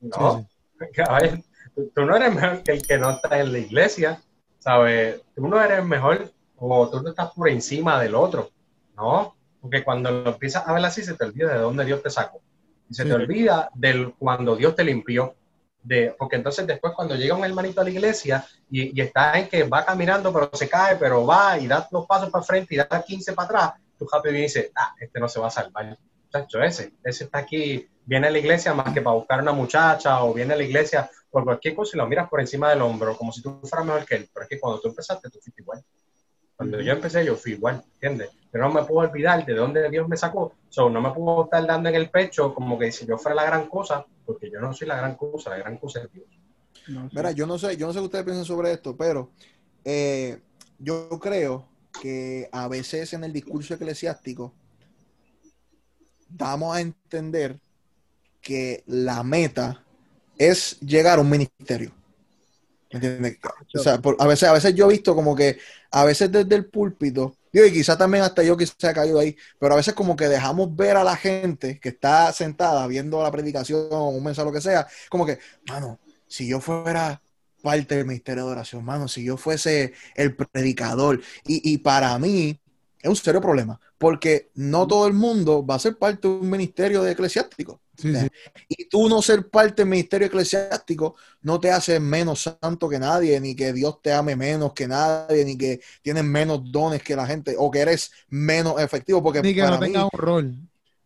No, 0.00 0.46
tú 1.94 2.04
no 2.04 2.16
eres 2.16 2.34
mejor 2.34 2.62
que 2.62 2.72
el 2.72 2.86
que 2.86 2.98
no 2.98 3.10
está 3.10 3.38
en 3.38 3.52
la 3.52 3.58
iglesia, 3.58 4.22
¿sabes? 4.58 5.20
Tú 5.34 5.46
no 5.48 5.62
eres 5.62 5.84
mejor 5.84 6.30
o 6.56 6.88
tú 6.88 7.02
no 7.02 7.10
estás 7.10 7.32
por 7.32 7.48
encima 7.48 8.00
del 8.00 8.14
otro, 8.14 8.50
¿no? 8.96 9.34
Porque 9.62 9.82
cuando 9.82 10.10
lo 10.10 10.30
empiezas 10.30 10.66
a 10.66 10.74
ver 10.74 10.84
así, 10.84 11.02
se 11.02 11.14
te 11.14 11.24
olvida 11.24 11.54
de 11.54 11.60
dónde 11.60 11.86
Dios 11.86 12.02
te 12.02 12.10
sacó 12.10 12.42
se 12.92 13.04
te 13.04 13.12
olvida 13.12 13.70
del 13.74 14.14
cuando 14.14 14.56
Dios 14.56 14.74
te 14.74 14.84
limpió. 14.84 15.34
de, 15.82 16.14
porque 16.16 16.36
entonces 16.36 16.64
después 16.66 16.92
cuando 16.94 17.16
llega 17.16 17.34
un 17.34 17.44
hermanito 17.44 17.80
a 17.80 17.84
la 17.84 17.90
iglesia 17.90 18.46
y, 18.70 18.96
y, 18.96 19.02
está 19.02 19.36
en 19.38 19.48
que 19.48 19.64
va 19.64 19.84
caminando 19.84 20.32
pero 20.32 20.48
se 20.52 20.68
cae, 20.68 20.96
pero 20.96 21.26
va 21.26 21.58
y 21.58 21.66
da 21.66 21.88
dos 21.90 22.06
pasos 22.06 22.30
para 22.30 22.44
frente 22.44 22.74
y 22.74 22.78
da 22.78 23.02
15 23.04 23.32
para 23.32 23.46
atrás, 23.46 23.72
tú 23.98 24.06
happy 24.10 24.28
y 24.28 24.32
dices, 24.32 24.70
ah, 24.76 24.94
este 25.00 25.18
no 25.18 25.28
se 25.28 25.40
va 25.40 25.48
a 25.48 25.50
salvar. 25.50 25.98
Chacho, 26.30 26.62
ese, 26.62 26.92
ese 27.02 27.24
está 27.24 27.38
aquí, 27.38 27.88
viene 28.04 28.28
a 28.28 28.30
la 28.30 28.38
iglesia 28.38 28.72
más 28.74 28.94
que 28.94 29.02
para 29.02 29.16
buscar 29.16 29.42
una 29.42 29.52
muchacha 29.52 30.22
o 30.22 30.32
viene 30.32 30.54
a 30.54 30.56
la 30.56 30.62
iglesia 30.62 31.10
por 31.30 31.44
cualquier 31.44 31.74
cosa 31.74 31.96
y 31.96 31.98
lo 31.98 32.06
miras 32.06 32.28
por 32.28 32.40
encima 32.40 32.70
del 32.70 32.82
hombro, 32.82 33.16
como 33.16 33.32
si 33.32 33.42
tú 33.42 33.60
fueras 33.64 33.86
mejor 33.86 34.06
que 34.06 34.14
él. 34.16 34.30
Pero 34.32 34.44
es 34.44 34.48
que 34.48 34.60
cuando 34.60 34.80
tú 34.80 34.88
empezaste, 34.88 35.28
tú 35.30 35.40
fuiste 35.42 35.62
igual. 35.62 35.82
Cuando 36.62 36.80
yo 36.80 36.92
empecé, 36.92 37.24
yo 37.24 37.34
fui 37.34 37.52
igual, 37.52 37.82
¿entiendes? 37.94 38.30
Pero 38.50 38.68
no 38.68 38.74
me 38.74 38.84
puedo 38.84 39.08
olvidar 39.08 39.44
de 39.44 39.52
dónde 39.52 39.90
Dios 39.90 40.08
me 40.08 40.16
sacó. 40.16 40.54
So, 40.68 40.88
no 40.88 41.00
me 41.00 41.10
puedo 41.10 41.44
estar 41.44 41.66
dando 41.66 41.88
en 41.88 41.96
el 41.96 42.08
pecho 42.08 42.54
como 42.54 42.78
que 42.78 42.92
si 42.92 43.04
yo 43.04 43.18
fuera 43.18 43.34
la 43.34 43.44
gran 43.44 43.68
cosa, 43.68 44.06
porque 44.24 44.48
yo 44.48 44.60
no 44.60 44.72
soy 44.72 44.86
la 44.86 44.96
gran 44.96 45.16
cosa, 45.16 45.50
la 45.50 45.56
gran 45.56 45.76
cosa 45.78 46.02
es 46.02 46.12
Dios. 46.12 46.26
No, 46.86 47.08
Mira, 47.12 47.32
yo 47.32 47.46
no 47.46 47.58
sé, 47.58 47.76
yo 47.76 47.86
no 47.86 47.92
sé 47.92 47.98
qué 47.98 48.04
ustedes 48.04 48.24
piensan 48.24 48.44
sobre 48.44 48.72
esto, 48.72 48.96
pero 48.96 49.30
eh, 49.84 50.40
yo 50.78 51.08
creo 51.20 51.66
que 52.00 52.48
a 52.52 52.68
veces 52.68 53.12
en 53.12 53.24
el 53.24 53.32
discurso 53.32 53.74
eclesiástico 53.74 54.54
damos 56.28 56.76
a 56.76 56.80
entender 56.80 57.58
que 58.40 58.84
la 58.86 59.24
meta 59.24 59.82
es 60.38 60.78
llegar 60.80 61.18
a 61.18 61.22
un 61.22 61.30
ministerio. 61.30 61.92
¿Me 62.92 62.98
entiendes? 62.98 63.38
O 63.74 63.78
sea, 63.78 63.98
por, 63.98 64.16
a, 64.18 64.26
veces, 64.26 64.48
a 64.48 64.52
veces 64.52 64.74
yo 64.74 64.86
he 64.86 64.92
visto 64.92 65.14
como 65.14 65.34
que, 65.34 65.58
a 65.90 66.04
veces 66.04 66.30
desde 66.30 66.54
el 66.54 66.66
púlpito, 66.66 67.36
digo, 67.52 67.66
y 67.66 67.72
quizás 67.72 67.96
también 67.96 68.22
hasta 68.22 68.42
yo 68.42 68.56
quizás 68.56 68.76
he 68.82 68.92
caído 68.92 69.18
ahí, 69.18 69.36
pero 69.58 69.74
a 69.74 69.76
veces 69.76 69.94
como 69.94 70.14
que 70.14 70.28
dejamos 70.28 70.74
ver 70.76 70.96
a 70.96 71.04
la 71.04 71.16
gente 71.16 71.80
que 71.80 71.88
está 71.88 72.32
sentada 72.32 72.86
viendo 72.86 73.22
la 73.22 73.30
predicación 73.30 73.88
o 73.90 74.10
un 74.10 74.22
mensaje, 74.22 74.46
lo 74.46 74.52
que 74.52 74.60
sea, 74.60 74.86
como 75.08 75.24
que, 75.24 75.38
mano, 75.66 75.98
si 76.26 76.46
yo 76.46 76.60
fuera 76.60 77.22
parte 77.62 77.96
del 77.96 78.06
ministerio 78.06 78.44
de 78.46 78.52
oración, 78.52 78.84
mano, 78.84 79.08
si 79.08 79.24
yo 79.24 79.36
fuese 79.36 79.94
el 80.14 80.36
predicador, 80.36 81.20
y, 81.46 81.72
y 81.72 81.78
para 81.78 82.18
mí 82.18 82.60
es 83.00 83.08
un 83.08 83.16
serio 83.16 83.40
problema, 83.40 83.80
porque 83.96 84.50
no 84.54 84.86
todo 84.86 85.06
el 85.06 85.14
mundo 85.14 85.64
va 85.64 85.76
a 85.76 85.78
ser 85.78 85.96
parte 85.96 86.28
de 86.28 86.34
un 86.34 86.50
ministerio 86.50 87.02
de 87.02 87.12
eclesiástico. 87.12 87.80
Sí, 87.96 88.14
sí. 88.14 88.28
Y 88.68 88.88
tú 88.88 89.08
no 89.08 89.20
ser 89.20 89.48
parte 89.48 89.82
del 89.82 89.90
ministerio 89.90 90.26
eclesiástico 90.26 91.14
no 91.42 91.60
te 91.60 91.70
hace 91.70 92.00
menos 92.00 92.42
santo 92.42 92.88
que 92.88 92.98
nadie, 92.98 93.38
ni 93.40 93.54
que 93.54 93.72
Dios 93.72 94.00
te 94.00 94.12
ame 94.12 94.34
menos 94.34 94.72
que 94.72 94.88
nadie, 94.88 95.44
ni 95.44 95.58
que 95.58 95.80
tienes 96.00 96.24
menos 96.24 96.60
dones 96.70 97.02
que 97.02 97.14
la 97.14 97.26
gente, 97.26 97.54
o 97.58 97.70
que 97.70 97.80
eres 97.80 98.10
menos 98.28 98.80
efectivo. 98.80 99.22
Porque 99.22 99.42
ni 99.42 99.54
que 99.54 99.62
no 99.62 99.78
tengas 99.78 100.04
un 100.04 100.18
rol. 100.18 100.54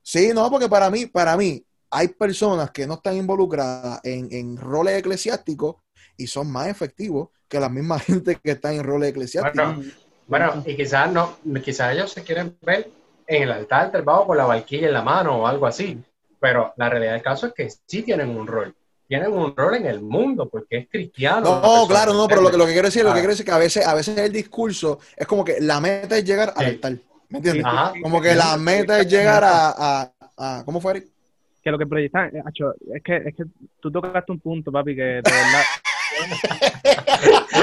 Sí, 0.02 0.30
no, 0.32 0.48
porque 0.50 0.68
para 0.68 0.88
mí, 0.90 1.06
para 1.06 1.36
mí, 1.36 1.64
hay 1.90 2.08
personas 2.08 2.70
que 2.70 2.86
no 2.86 2.94
están 2.94 3.16
involucradas 3.16 4.00
en, 4.04 4.28
en 4.30 4.56
roles 4.56 4.98
eclesiásticos 4.98 5.76
y 6.16 6.26
son 6.28 6.50
más 6.50 6.68
efectivos 6.68 7.30
que 7.48 7.58
la 7.58 7.68
misma 7.68 7.98
gente 8.00 8.36
que 8.36 8.52
está 8.52 8.72
en 8.72 8.84
roles 8.84 9.10
eclesiásticos. 9.10 9.76
Bueno, 9.76 9.92
bueno 10.26 10.62
y 10.64 10.76
quizás 10.76 11.12
no, 11.12 11.36
quizás 11.64 11.94
ellos 11.94 12.12
se 12.12 12.22
quieren 12.22 12.56
ver 12.62 12.90
en 13.26 13.42
el 13.42 13.50
altar 13.50 13.90
del 13.90 14.02
bajo 14.02 14.28
con 14.28 14.36
la 14.36 14.44
barquilla 14.44 14.86
en 14.86 14.92
la 14.92 15.02
mano 15.02 15.38
o 15.38 15.46
algo 15.46 15.66
así 15.66 16.00
pero 16.46 16.72
la 16.76 16.88
realidad 16.88 17.14
del 17.14 17.22
caso 17.22 17.48
es 17.48 17.52
que 17.54 17.68
sí 17.68 18.02
tienen 18.04 18.28
un 18.30 18.46
rol. 18.46 18.72
Tienen 19.08 19.32
un 19.32 19.56
rol 19.56 19.74
en 19.74 19.86
el 19.86 20.00
mundo 20.00 20.48
porque 20.48 20.76
es 20.76 20.88
cristiano. 20.88 21.60
No, 21.60 21.88
claro, 21.88 22.14
no, 22.14 22.28
pero 22.28 22.40
lo 22.40 22.52
que, 22.52 22.56
lo 22.56 22.66
que 22.66 22.72
quiero 22.72 22.86
decir, 22.86 23.02
lo 23.02 23.08
que 23.08 23.18
quiero 23.18 23.30
decir 23.30 23.42
es 23.42 23.50
que 23.50 23.56
a 23.56 23.58
veces, 23.58 23.84
a 23.84 23.94
veces 23.96 24.16
el 24.16 24.32
discurso 24.32 25.00
es 25.16 25.26
como 25.26 25.44
que 25.44 25.60
la 25.60 25.80
meta 25.80 26.16
es 26.16 26.24
llegar 26.24 26.52
al 26.54 26.66
altar. 26.66 26.92
¿Me 27.30 27.38
entiendes? 27.38 27.64
Ajá. 27.64 27.94
Como 28.00 28.20
que 28.22 28.36
la 28.36 28.56
meta 28.58 29.00
es 29.00 29.08
llegar 29.08 29.42
a, 29.42 29.74
a, 29.76 30.12
a 30.36 30.62
¿cómo 30.64 30.80
fue, 30.80 30.92
Eric? 30.92 31.08
Que 31.64 31.70
lo 31.72 31.78
que 31.78 31.86
proyectan, 31.88 32.30
es 32.36 33.02
que, 33.02 33.16
es 33.16 33.34
que 33.34 33.44
tú 33.80 33.90
tocaste 33.90 34.30
un 34.30 34.38
punto, 34.38 34.70
papi, 34.70 34.94
que 34.94 35.02
de 35.02 35.22
verdad. 35.22 35.64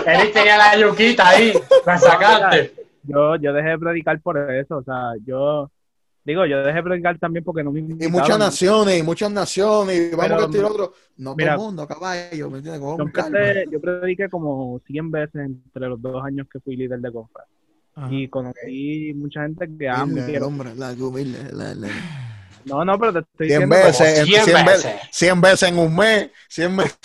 Eric 0.08 0.34
tenía 0.34 0.58
la 0.58 0.78
yuquita 0.78 1.30
ahí, 1.30 1.54
la 1.86 1.98
sacaste. 1.98 2.74
Yo, 3.04 3.38
yo 3.38 3.54
dejé 3.54 3.70
de 3.70 3.80
predicar 3.80 4.20
por 4.20 4.52
eso, 4.52 4.76
o 4.76 4.84
sea, 4.84 5.14
yo 5.26 5.72
Digo, 6.26 6.46
yo 6.46 6.64
dejé 6.64 6.82
predicar 6.82 7.20
también 7.20 7.44
porque 7.44 7.64
no 7.64 7.72
me 7.72 7.82
Y 7.82 8.08
muchas 8.08 8.40
naciones, 8.40 8.98
y 8.98 9.04
muchas 9.04 9.30
naciones, 9.30 10.12
y 10.14 10.16
vamos 10.16 10.44
a 10.44 10.48
decir 10.48 10.64
otro. 10.64 10.94
No 11.18 11.36
mira, 11.36 11.56
todo 11.56 11.64
el 11.64 11.68
mundo, 11.68 11.88
caballo, 11.88 12.50
¿me 12.50 12.58
entiendes? 12.60 12.82
Yo, 12.82 12.98
empecé, 13.00 13.66
yo, 13.70 13.82
prediqué 13.82 14.30
como 14.30 14.82
100 14.88 15.12
veces 15.12 15.36
entre 15.36 15.90
los 15.90 16.02
dos 16.02 16.24
años 16.24 16.48
que 16.52 16.60
fui 16.62 16.78
líder 16.78 17.00
de 17.00 17.12
confra. 17.12 17.46
Y 18.10 18.28
conocí 18.28 19.14
mucha 19.16 19.44
gente 19.44 19.70
que 19.78 19.90
amo. 19.90 20.18
El 20.18 20.44
hombre, 20.44 20.74
la, 20.76 20.94
humilde, 20.94 21.38
la, 21.52 21.76
la. 21.76 21.90
No, 22.66 22.86
no, 22.86 22.98
pero 22.98 23.14
te 23.14 23.20
estoy 23.20 23.48
100 23.50 23.70
diciendo. 23.70 23.76
Veces, 23.76 24.26
100, 24.26 24.46
100 24.46 24.66
veces. 24.66 24.96
100 25.12 25.42
veces 25.42 25.70
en 25.70 25.78
un 25.80 25.96
mes. 25.96 26.32
100 26.48 26.78
veces, 26.78 27.00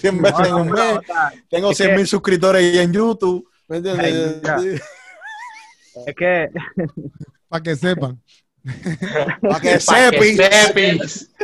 100 0.00 0.22
veces 0.22 0.38
no, 0.40 0.46
en 0.46 0.54
un 0.54 0.66
no, 0.66 0.74
mes. 0.74 0.98
O 0.98 1.02
sea, 1.02 1.32
Tengo 1.48 1.72
100 1.72 1.90
mil 1.90 2.00
que... 2.00 2.06
suscriptores 2.06 2.76
en 2.76 2.92
YouTube. 2.92 3.48
¿Me 3.68 3.76
entiendes? 3.78 4.42
Ay, 4.44 4.80
es 6.06 6.14
que. 6.14 6.50
Para 7.48 7.62
que 7.62 7.76
sepan. 7.76 8.20
Para 9.42 9.60
que 9.60 9.80
sepis. 9.80 11.30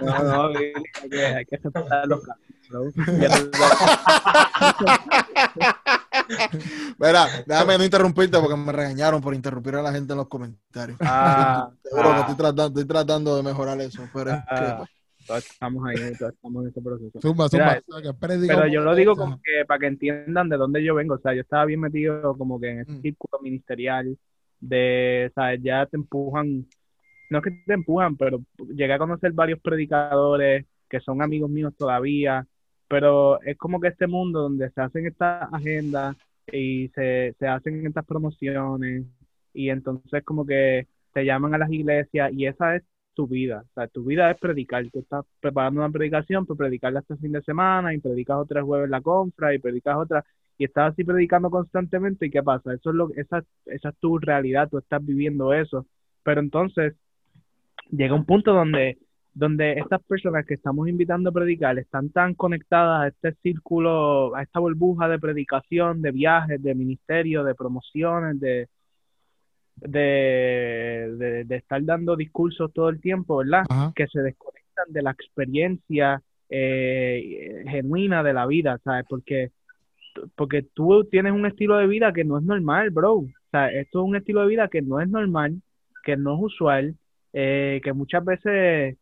No, 0.00 0.22
no, 0.22 0.56
hay 0.56 0.72
que, 1.10 1.26
hay 1.26 1.44
que 1.44 1.56
aceptar 1.56 2.06
los 2.06 2.20
cambios. 2.24 2.48
Mira, 6.98 7.26
déjame 7.46 7.78
no 7.78 7.84
interrumpirte 7.84 8.38
porque 8.38 8.56
me 8.56 8.70
regañaron 8.72 9.20
por 9.20 9.34
interrumpir 9.34 9.74
a 9.74 9.82
la 9.82 9.92
gente 9.92 10.12
en 10.12 10.18
los 10.18 10.28
comentarios. 10.28 10.98
Ah, 11.00 11.70
Seguro 11.82 12.10
ah, 12.10 12.14
que 12.14 12.20
estoy 12.20 12.36
tratando, 12.36 12.66
estoy 12.68 12.84
tratando 12.84 13.36
de 13.36 13.42
mejorar 13.42 13.80
eso, 13.80 14.08
pero 14.12 14.30
es 14.30 14.36
ah, 14.48 14.54
que, 14.54 14.76
pues, 14.78 14.90
todos 15.26 15.46
estamos 15.46 15.84
ahí, 15.86 16.12
todos 16.16 16.32
estamos 16.34 16.62
en 16.62 16.70
ese 16.70 16.80
proceso. 16.80 17.20
Zumba, 17.20 17.48
zumba, 17.48 17.80
Mira, 17.90 18.14
pero 18.20 18.66
yo 18.68 18.82
lo 18.82 18.94
digo 18.94 19.16
como 19.16 19.40
que 19.42 19.64
para 19.66 19.80
que 19.80 19.86
entiendan 19.86 20.48
de 20.48 20.56
dónde 20.56 20.84
yo 20.84 20.94
vengo. 20.94 21.14
O 21.14 21.18
sea, 21.18 21.34
yo 21.34 21.40
estaba 21.40 21.64
bien 21.64 21.80
metido 21.80 22.36
como 22.36 22.60
que 22.60 22.70
en 22.70 22.80
ese 22.80 22.92
Mm. 22.92 23.02
círculo 23.02 23.42
ministerial 23.42 24.16
de, 24.60 25.30
¿sabes? 25.34 25.60
Ya 25.62 25.86
te 25.86 25.96
empujan, 25.96 26.66
no 27.30 27.38
es 27.38 27.44
que 27.44 27.50
te 27.66 27.74
empujan, 27.74 28.16
pero 28.16 28.40
llegué 28.58 28.92
a 28.92 28.98
conocer 28.98 29.32
varios 29.32 29.60
predicadores 29.60 30.66
que 30.88 31.00
son 31.00 31.22
amigos 31.22 31.50
míos 31.50 31.74
todavía, 31.76 32.46
pero 32.88 33.40
es 33.42 33.56
como 33.58 33.80
que 33.80 33.88
este 33.88 34.06
mundo 34.06 34.42
donde 34.42 34.70
se 34.70 34.80
hacen 34.80 35.06
estas 35.06 35.52
agendas 35.52 36.16
y 36.52 36.88
se, 36.94 37.34
se 37.38 37.46
hacen 37.46 37.86
estas 37.86 38.06
promociones 38.06 39.04
y 39.52 39.70
entonces 39.70 40.24
como 40.24 40.46
que 40.46 40.86
te 41.12 41.24
llaman 41.24 41.54
a 41.54 41.58
las 41.58 41.70
iglesias 41.70 42.32
y 42.32 42.46
esa 42.46 42.76
es 42.76 42.84
tu 43.14 43.26
vida, 43.26 43.64
o 43.68 43.72
sea, 43.74 43.88
tu 43.88 44.04
vida 44.04 44.30
es 44.30 44.38
predicar, 44.38 44.88
tú 44.90 45.00
estás 45.00 45.24
preparando 45.40 45.80
una 45.80 45.90
predicación 45.90 46.46
para 46.46 46.58
predicarla 46.58 47.00
este 47.00 47.16
fin 47.16 47.32
de 47.32 47.42
semana 47.42 47.92
y 47.92 47.98
predicas 47.98 48.36
otra 48.38 48.62
jueves 48.62 48.88
la 48.88 49.00
compra 49.00 49.52
y 49.54 49.58
predicas 49.58 49.96
otra 49.96 50.24
y 50.58 50.64
estás 50.64 50.92
así 50.92 51.04
predicando 51.04 51.50
constantemente 51.50 52.26
y 52.26 52.30
qué 52.30 52.42
pasa, 52.42 52.74
eso 52.74 52.90
es 52.90 52.96
lo 52.96 53.10
esa, 53.16 53.42
esa 53.66 53.88
es 53.90 53.96
tu 53.98 54.18
realidad, 54.18 54.68
tú 54.68 54.78
estás 54.78 55.04
viviendo 55.04 55.52
eso, 55.54 55.86
pero 56.22 56.40
entonces 56.40 56.94
llega 57.90 58.14
un 58.14 58.26
punto 58.26 58.52
donde 58.52 58.98
donde 59.38 59.74
estas 59.74 60.02
personas 60.02 60.44
que 60.44 60.54
estamos 60.54 60.88
invitando 60.88 61.30
a 61.30 61.32
predicar 61.32 61.78
están 61.78 62.10
tan 62.10 62.34
conectadas 62.34 63.02
a 63.02 63.08
este 63.08 63.40
círculo, 63.40 64.34
a 64.34 64.42
esta 64.42 64.58
burbuja 64.58 65.06
de 65.08 65.20
predicación, 65.20 66.02
de 66.02 66.10
viajes, 66.10 66.60
de 66.60 66.74
ministerio, 66.74 67.44
de 67.44 67.54
promociones, 67.54 68.40
de, 68.40 68.66
de, 69.76 71.14
de, 71.16 71.44
de 71.44 71.56
estar 71.56 71.84
dando 71.84 72.16
discursos 72.16 72.72
todo 72.72 72.88
el 72.88 73.00
tiempo, 73.00 73.36
¿verdad? 73.36 73.62
Ajá. 73.68 73.92
Que 73.94 74.08
se 74.08 74.20
desconectan 74.20 74.86
de 74.88 75.02
la 75.02 75.12
experiencia 75.12 76.20
eh, 76.50 77.62
genuina 77.68 78.22
de 78.22 78.32
la 78.32 78.46
vida, 78.46 78.78
¿sabes? 78.82 79.04
Porque, 79.08 79.50
porque 80.36 80.62
tú 80.62 81.04
tienes 81.10 81.32
un 81.32 81.46
estilo 81.46 81.76
de 81.76 81.86
vida 81.86 82.12
que 82.12 82.24
no 82.24 82.38
es 82.38 82.44
normal, 82.44 82.90
bro. 82.90 83.14
O 83.14 83.28
sea, 83.50 83.68
esto 83.68 84.00
es 84.00 84.08
un 84.08 84.16
estilo 84.16 84.42
de 84.42 84.48
vida 84.48 84.68
que 84.68 84.82
no 84.82 85.00
es 85.00 85.08
normal, 85.08 85.60
que 86.04 86.16
no 86.16 86.34
es 86.34 86.42
usual, 86.42 86.94
eh, 87.32 87.80
que 87.82 87.92
muchas 87.92 88.24
veces 88.24 88.96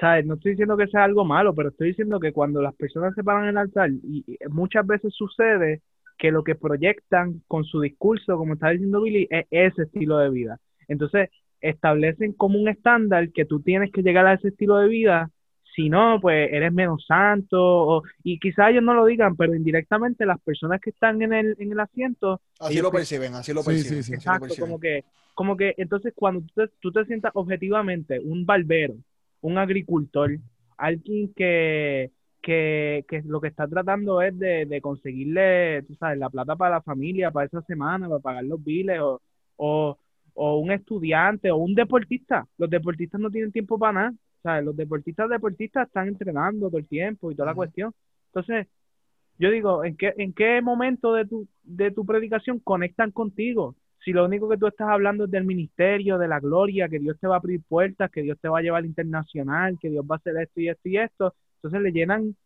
¿sabes? 0.00 0.26
No 0.26 0.34
estoy 0.34 0.52
diciendo 0.52 0.76
que 0.76 0.88
sea 0.88 1.04
algo 1.04 1.24
malo, 1.24 1.54
pero 1.54 1.68
estoy 1.68 1.88
diciendo 1.88 2.18
que 2.18 2.32
cuando 2.32 2.60
las 2.60 2.74
personas 2.74 3.14
se 3.14 3.22
paran 3.22 3.44
en 3.44 3.50
el 3.50 3.58
altar, 3.58 3.90
y, 3.90 4.24
y 4.26 4.38
muchas 4.48 4.84
veces 4.86 5.14
sucede 5.14 5.82
que 6.18 6.30
lo 6.32 6.42
que 6.44 6.54
proyectan 6.54 7.42
con 7.46 7.64
su 7.64 7.80
discurso, 7.80 8.36
como 8.36 8.54
está 8.54 8.70
diciendo 8.70 9.02
Billy, 9.02 9.28
es 9.30 9.46
ese 9.50 9.82
estilo 9.82 10.18
de 10.18 10.30
vida. 10.30 10.58
Entonces, 10.88 11.30
establecen 11.60 12.32
como 12.32 12.58
un 12.58 12.68
estándar 12.68 13.30
que 13.30 13.44
tú 13.44 13.60
tienes 13.60 13.92
que 13.92 14.02
llegar 14.02 14.26
a 14.26 14.34
ese 14.34 14.48
estilo 14.48 14.78
de 14.78 14.88
vida, 14.88 15.30
si 15.74 15.88
no, 15.88 16.18
pues 16.20 16.50
eres 16.52 16.72
menos 16.72 17.04
santo, 17.06 17.58
o, 17.60 18.02
y 18.22 18.38
quizás 18.38 18.70
ellos 18.70 18.82
no 18.82 18.94
lo 18.94 19.04
digan, 19.06 19.36
pero 19.36 19.54
indirectamente 19.54 20.26
las 20.26 20.40
personas 20.40 20.80
que 20.80 20.90
están 20.90 21.22
en 21.22 21.32
el, 21.32 21.56
en 21.58 21.72
el 21.72 21.80
asiento... 21.80 22.40
Así 22.58 22.80
lo 22.80 22.90
perciben, 22.90 23.34
así 23.34 23.52
lo 23.52 23.62
Sí, 23.62 23.82
perciben. 23.82 24.02
sí, 24.02 24.02
sí. 24.02 24.12
lo 24.12 24.16
Exacto, 24.16 24.40
perciben. 24.40 24.70
como 24.70 24.78
que, 24.80 25.04
como 25.34 25.56
que 25.56 25.74
entonces 25.78 26.12
cuando 26.14 26.42
tú 26.42 26.48
te, 26.54 26.68
tú 26.80 26.92
te 26.92 27.04
sientas 27.06 27.32
objetivamente 27.34 28.20
un 28.20 28.44
barbero, 28.44 28.96
un 29.40 29.58
agricultor, 29.58 30.38
alguien 30.76 31.32
que, 31.34 32.10
que, 32.42 33.04
que 33.08 33.22
lo 33.24 33.40
que 33.40 33.48
está 33.48 33.66
tratando 33.68 34.20
es 34.22 34.36
de, 34.38 34.66
de 34.66 34.80
conseguirle, 34.80 35.82
tú 35.84 35.94
sabes, 35.96 36.18
la 36.18 36.30
plata 36.30 36.56
para 36.56 36.76
la 36.76 36.82
familia, 36.82 37.30
para 37.30 37.46
esa 37.46 37.62
semana, 37.62 38.08
para 38.08 38.20
pagar 38.20 38.44
los 38.44 38.62
biles, 38.62 39.00
o, 39.00 39.20
o, 39.56 39.98
o 40.34 40.58
un 40.58 40.72
estudiante, 40.72 41.50
o 41.50 41.56
un 41.56 41.74
deportista. 41.74 42.46
Los 42.58 42.70
deportistas 42.70 43.20
no 43.20 43.30
tienen 43.30 43.52
tiempo 43.52 43.78
para 43.78 43.92
nada. 43.92 44.12
Sea, 44.42 44.60
los 44.60 44.76
deportistas 44.76 45.28
deportistas 45.30 45.86
están 45.86 46.08
entrenando 46.08 46.68
todo 46.68 46.78
el 46.78 46.86
tiempo 46.86 47.30
y 47.30 47.34
toda 47.34 47.50
la 47.50 47.54
cuestión. 47.54 47.92
Entonces, 48.26 48.66
yo 49.38 49.50
digo, 49.50 49.84
¿en 49.84 49.96
qué, 49.96 50.14
en 50.18 50.32
qué 50.32 50.60
momento 50.62 51.14
de 51.14 51.26
tu, 51.26 51.48
de 51.62 51.90
tu 51.90 52.04
predicación 52.06 52.60
conectan 52.60 53.10
contigo? 53.10 53.76
Si 54.04 54.12
lo 54.12 54.24
único 54.24 54.48
que 54.48 54.56
tú 54.56 54.66
estás 54.66 54.88
hablando 54.88 55.24
es 55.24 55.30
del 55.30 55.44
ministerio, 55.44 56.18
de 56.18 56.28
la 56.28 56.40
gloria, 56.40 56.88
que 56.88 56.98
Dios 56.98 57.18
te 57.20 57.28
va 57.28 57.36
a 57.36 57.38
abrir 57.38 57.62
puertas, 57.68 58.10
que 58.10 58.22
Dios 58.22 58.38
te 58.40 58.48
va 58.48 58.58
a 58.58 58.62
llevar 58.62 58.80
al 58.80 58.86
internacional, 58.86 59.78
que 59.80 59.90
Dios 59.90 60.04
va 60.10 60.16
a 60.16 60.18
hacer 60.18 60.36
esto 60.36 60.60
y 60.60 60.68
esto 60.68 60.88
y 60.88 60.96
esto, 60.98 61.34
entonces 61.56 61.80
le 61.82 61.92
llenan 61.92 62.36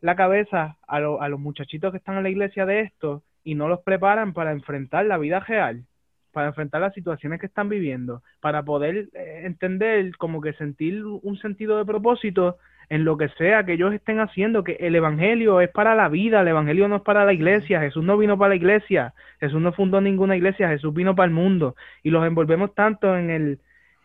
la 0.00 0.16
cabeza 0.16 0.78
a, 0.86 0.96
a 0.96 1.28
los 1.28 1.40
muchachitos 1.40 1.92
que 1.92 1.98
están 1.98 2.16
en 2.16 2.24
la 2.24 2.30
iglesia 2.30 2.66
de 2.66 2.80
esto 2.80 3.22
y 3.44 3.54
no 3.54 3.68
los 3.68 3.80
preparan 3.82 4.32
para 4.32 4.52
enfrentar 4.52 5.06
la 5.06 5.18
vida 5.18 5.40
real, 5.40 5.84
para 6.32 6.48
enfrentar 6.48 6.80
las 6.80 6.94
situaciones 6.94 7.40
que 7.40 7.46
están 7.46 7.68
viviendo, 7.68 8.22
para 8.40 8.62
poder 8.62 9.08
eh, 9.14 9.42
entender, 9.44 10.16
como 10.16 10.40
que 10.40 10.52
sentir 10.54 11.04
un 11.04 11.38
sentido 11.38 11.78
de 11.78 11.84
propósito 11.84 12.58
en 12.88 13.04
lo 13.04 13.16
que 13.16 13.28
sea 13.30 13.64
que 13.64 13.74
ellos 13.74 13.94
estén 13.94 14.18
haciendo, 14.18 14.64
que 14.64 14.72
el 14.80 14.96
Evangelio 14.96 15.60
es 15.60 15.70
para 15.70 15.94
la 15.94 16.08
vida, 16.08 16.40
el 16.40 16.48
Evangelio 16.48 16.88
no 16.88 16.96
es 16.96 17.02
para 17.02 17.24
la 17.24 17.32
iglesia, 17.32 17.80
Jesús 17.80 18.02
no 18.02 18.18
vino 18.18 18.36
para 18.36 18.50
la 18.50 18.56
iglesia, 18.56 19.14
Jesús 19.38 19.60
no 19.60 19.72
fundó 19.72 20.00
ninguna 20.00 20.36
iglesia, 20.36 20.68
Jesús 20.68 20.92
vino 20.92 21.14
para 21.14 21.26
el 21.26 21.32
mundo 21.32 21.76
y 22.02 22.10
los 22.10 22.26
envolvemos 22.26 22.74
tanto 22.74 23.16
en 23.16 23.30
el, 23.30 23.60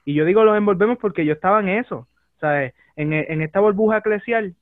y 0.06 0.14
yo 0.14 0.24
digo 0.24 0.44
los 0.44 0.56
envolvemos 0.56 1.00
porque 1.00 1.26
yo 1.26 1.34
estaba 1.34 1.60
en 1.62 1.70
eso, 1.70 2.08
¿sabes? 2.40 2.74
En, 2.96 3.12
en 3.12 3.42
esta 3.42 3.60
burbuja 3.60 3.98
eclesial 3.98 4.56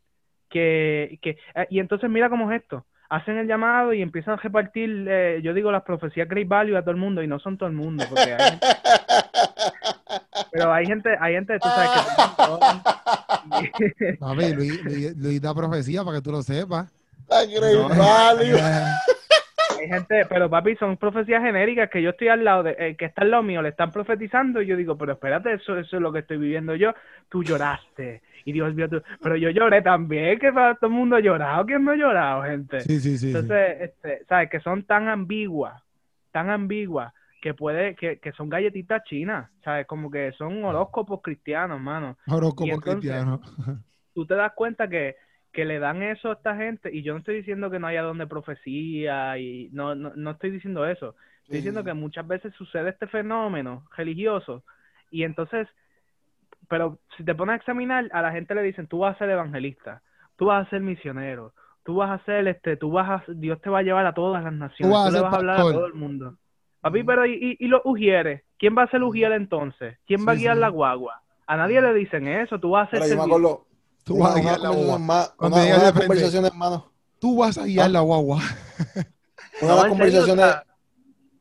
que, 0.50 1.20
que, 1.22 1.38
eh, 1.56 1.68
y 1.70 1.80
entonces 1.80 2.10
mira 2.10 2.30
cómo 2.30 2.50
es 2.50 2.62
esto, 2.62 2.86
hacen 3.10 3.38
el 3.38 3.48
llamado 3.48 3.94
y 3.94 4.02
empiezan 4.02 4.36
a 4.36 4.38
repartir, 4.38 5.06
eh, 5.10 5.42
yo 5.44 5.54
digo 5.54 5.72
las 5.72 5.84
profecías 5.84 6.28
Great 6.28 6.48
Value 6.48 6.78
a 6.78 6.82
todo 6.82 6.92
el 6.92 6.98
mundo 6.98 7.22
y 7.22 7.28
no 7.28 7.40
son 7.40 7.58
todo 7.58 7.70
el 7.70 7.76
mundo, 7.76 8.06
porque 8.10 8.34
hay 8.34 8.60
pero 10.52 10.74
hay 10.74 10.86
gente, 10.86 11.10
hay 11.20 11.34
gente, 11.34 11.58
tú 11.60 11.68
sabes 11.70 11.90
que... 13.78 14.14
Papi, 14.20 14.54
Luis, 14.56 15.18
Luis, 15.18 15.42
da 15.42 15.54
profecía 15.54 16.04
para 16.04 16.18
que 16.18 16.24
tú 16.24 16.32
lo 16.32 16.42
sepas. 16.44 16.92
hay 19.84 19.90
gente, 19.90 20.26
pero 20.28 20.50
papi, 20.50 20.76
son 20.76 20.98
profecías 20.98 21.44
genéricas 21.44 21.90
que 21.90 22.02
yo 22.02 22.12
estoy 22.12 22.30
al 22.30 22.44
lado, 22.44 22.64
de, 22.64 22.76
eh, 22.80 22.96
que 22.96 23.06
está 23.06 23.22
al 23.22 23.32
lado 23.32 23.44
mío, 23.44 23.62
le 23.62 23.70
están 23.70 23.92
profetizando 23.92 24.62
y 24.62 24.68
yo 24.68 24.76
digo, 24.76 24.98
pero 24.98 25.14
espérate, 25.14 25.54
eso, 25.54 25.78
eso 25.78 25.96
es 25.98 26.02
lo 26.02 26.12
que 26.12 26.20
estoy 26.20 26.38
viviendo 26.38 26.76
yo. 26.76 26.94
Tú 27.30 27.44
lloraste 27.44 28.22
y 28.46 28.54
Dios 28.54 28.74
vio 28.76 28.90
tú, 28.90 29.02
pero 29.22 29.36
yo 29.36 29.50
lloré 29.50 29.82
también, 29.82 30.40
que 30.40 30.52
todo 30.52 30.76
el 30.82 30.90
mundo 30.90 31.16
ha 31.16 31.20
llorado, 31.20 31.66
¿quién 31.66 31.84
no 31.84 31.92
ha 31.92 31.96
llorado, 31.96 32.44
gente? 32.44 32.82
Sí, 32.82 33.00
sí, 33.00 33.18
sí. 33.18 33.28
Entonces, 33.28 33.82
Este, 33.82 34.26
¿sabes? 34.26 34.50
Que 34.50 34.60
son 34.60 34.84
tan 34.84 35.08
ambiguas, 35.08 35.82
tan 36.32 36.50
ambiguas 36.50 37.14
que 37.42 37.54
puede, 37.54 37.96
que, 37.96 38.20
que 38.20 38.32
son 38.32 38.50
galletitas 38.50 39.04
chinas, 39.04 39.50
¿sabes? 39.64 39.86
Como 39.86 40.10
que 40.10 40.32
son 40.34 40.64
horóscopos 40.64 41.22
cristianos, 41.22 41.80
mano. 41.82 42.18
Horóscopos 42.28 42.80
cristianos. 42.82 43.42
Tú 44.14 44.26
te 44.26 44.36
das 44.36 44.54
cuenta 44.54 44.88
que, 44.88 45.16
que 45.54 45.66
le 45.66 45.80
dan 45.80 46.02
eso 46.02 46.30
a 46.30 46.34
esta 46.34 46.56
gente, 46.56 46.90
y 46.92 47.04
yo 47.04 47.14
no 47.14 47.20
estoy 47.20 47.36
diciendo 47.36 47.70
que 47.70 47.80
no 47.80 47.88
haya 47.88 48.02
donde 48.02 48.26
profecía, 48.26 49.38
y 49.38 49.70
no, 49.72 49.94
no, 49.94 50.12
no 50.16 50.32
estoy 50.32 50.50
diciendo 50.50 50.86
eso. 50.86 51.16
Estoy 51.44 51.58
diciendo 51.58 51.84
que 51.84 51.94
muchas 51.94 52.28
veces 52.28 52.54
sucede 52.56 52.90
este 52.90 53.06
fenómeno 53.08 53.86
religioso, 53.96 54.64
y 55.12 55.24
entonces, 55.24 55.68
pero 56.68 56.98
si 57.16 57.24
te 57.24 57.36
pones 57.36 57.54
a 57.54 57.58
examinar, 57.58 58.10
a 58.12 58.22
la 58.24 58.32
gente 58.32 58.56
le 58.56 58.64
dicen, 58.64 58.88
tú 58.88 59.00
vas 59.00 59.16
a 59.16 59.20
ser 59.20 59.30
evangelista, 59.30 60.02
tú 60.38 60.46
vas 60.46 60.66
a 60.66 60.70
ser 60.72 60.82
misionero, 60.82 61.54
tú 61.84 61.96
vas 61.96 62.10
a 62.10 62.26
ser, 62.26 62.48
este, 62.48 62.76
tú 62.76 62.92
vas 62.92 63.22
a, 63.22 63.32
Dios 63.32 63.62
te 63.62 63.70
va 63.70 63.80
a 63.80 63.84
llevar 63.84 64.08
a 64.08 64.14
todas 64.14 64.44
las 64.44 64.54
naciones, 64.54 65.06
tú, 65.06 65.12
le 65.12 65.22
vas 65.22 65.34
a 65.34 65.38
hablar 65.38 65.60
a 65.60 65.62
todo 65.62 65.86
el 65.86 65.94
mundo. 65.94 66.36
Papi, 66.82 67.04
pero 67.04 67.26
¿y, 67.28 67.58
y, 67.60 67.68
los 67.68 67.82
ujieres? 67.86 68.44
¿Quién 68.58 68.76
va 68.76 68.84
a 68.84 68.90
ser 68.90 69.04
ujier 69.04 69.32
entonces? 69.34 69.98
¿Quién 70.06 70.28
va 70.28 70.34
a 70.34 70.36
guiar 70.36 70.58
la 70.58 70.68
guagua? 70.70 71.22
A 71.46 71.56
nadie 71.56 71.80
le 71.82 71.94
dicen 71.94 72.28
eso, 72.28 72.60
tú 72.60 72.72
vas 72.72 72.92
a 72.92 72.98
ser... 72.98 73.18
Tú 74.04 74.18
vas 74.18 74.36
a 74.36 74.40
guiar 74.40 74.60
la 74.60 74.70
guagua. 74.70 75.34
Cuando 75.38 75.58
una, 75.64 75.78
una 75.78 75.94
conversación, 75.94 76.46
hermano. 76.46 76.92
Tú 77.20 77.38
vas 77.38 77.58
a 77.58 77.64
guiar 77.64 77.90
la 77.92 78.02
guagua. 78.02 78.42
una 79.62 79.76
de 79.76 79.82
las 79.82 79.88
conversaciones... 79.88 80.56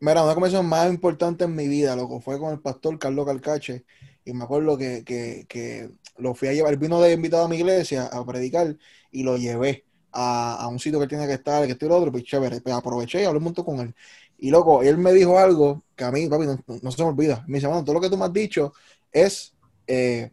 Mira, 0.01 0.25
una 0.25 0.35
conversación 0.35 0.67
más 0.67 0.91
importante 0.91 1.45
en 1.45 1.55
mi 1.55 1.69
vida, 1.69 1.95
loco, 1.95 2.21
fue 2.21 2.37
con 2.39 2.53
el 2.53 2.59
pastor 2.59 2.99
Carlos 2.99 3.25
Calcache. 3.25 3.85
Y 4.25 4.33
me 4.33 4.45
acuerdo 4.45 4.77
que, 4.77 5.05
que, 5.05 5.47
que 5.49 5.91
lo 6.19 6.35
fui 6.35 6.49
a 6.49 6.53
llevar, 6.53 6.77
vino 6.77 7.01
de 7.01 7.13
invitado 7.13 7.45
a 7.45 7.49
mi 7.49 7.57
iglesia 7.57 8.07
a 8.07 8.25
predicar 8.25 8.77
y 9.13 9.23
lo 9.23 9.37
llevé 9.37 9.85
a, 10.11 10.57
a 10.57 10.69
un 10.69 10.79
sitio 10.81 10.99
que 10.99 11.07
tiene 11.07 11.27
que 11.27 11.35
estar, 11.35 11.65
que 11.67 11.73
estoy 11.73 11.87
el 11.87 11.93
otro, 11.93 12.11
pues 12.11 12.25
chévere. 12.25 12.61
Pues 12.61 12.75
aproveché 12.75 13.23
y 13.23 13.25
hablé 13.25 13.39
un 13.39 13.45
montón 13.45 13.65
con 13.65 13.81
él. 13.81 13.95
Y 14.39 14.51
loco, 14.51 14.83
él 14.83 14.99
me 14.99 15.13
dijo 15.13 15.39
algo 15.39 15.83
que 15.95 16.03
a 16.03 16.11
mí, 16.11 16.29
papi, 16.29 16.47
no, 16.83 16.91
se 16.91 17.03
me 17.03 17.09
olvida. 17.09 17.45
Me 17.47 17.59
dice, 17.59 17.69
bueno, 17.69 17.85
todo 17.85 17.95
lo 17.95 18.01
que 18.01 18.11
tú 18.11 18.17
me 18.17 18.25
has 18.25 18.33
dicho 18.33 18.73
es 19.13 19.55
eh, 19.87 20.33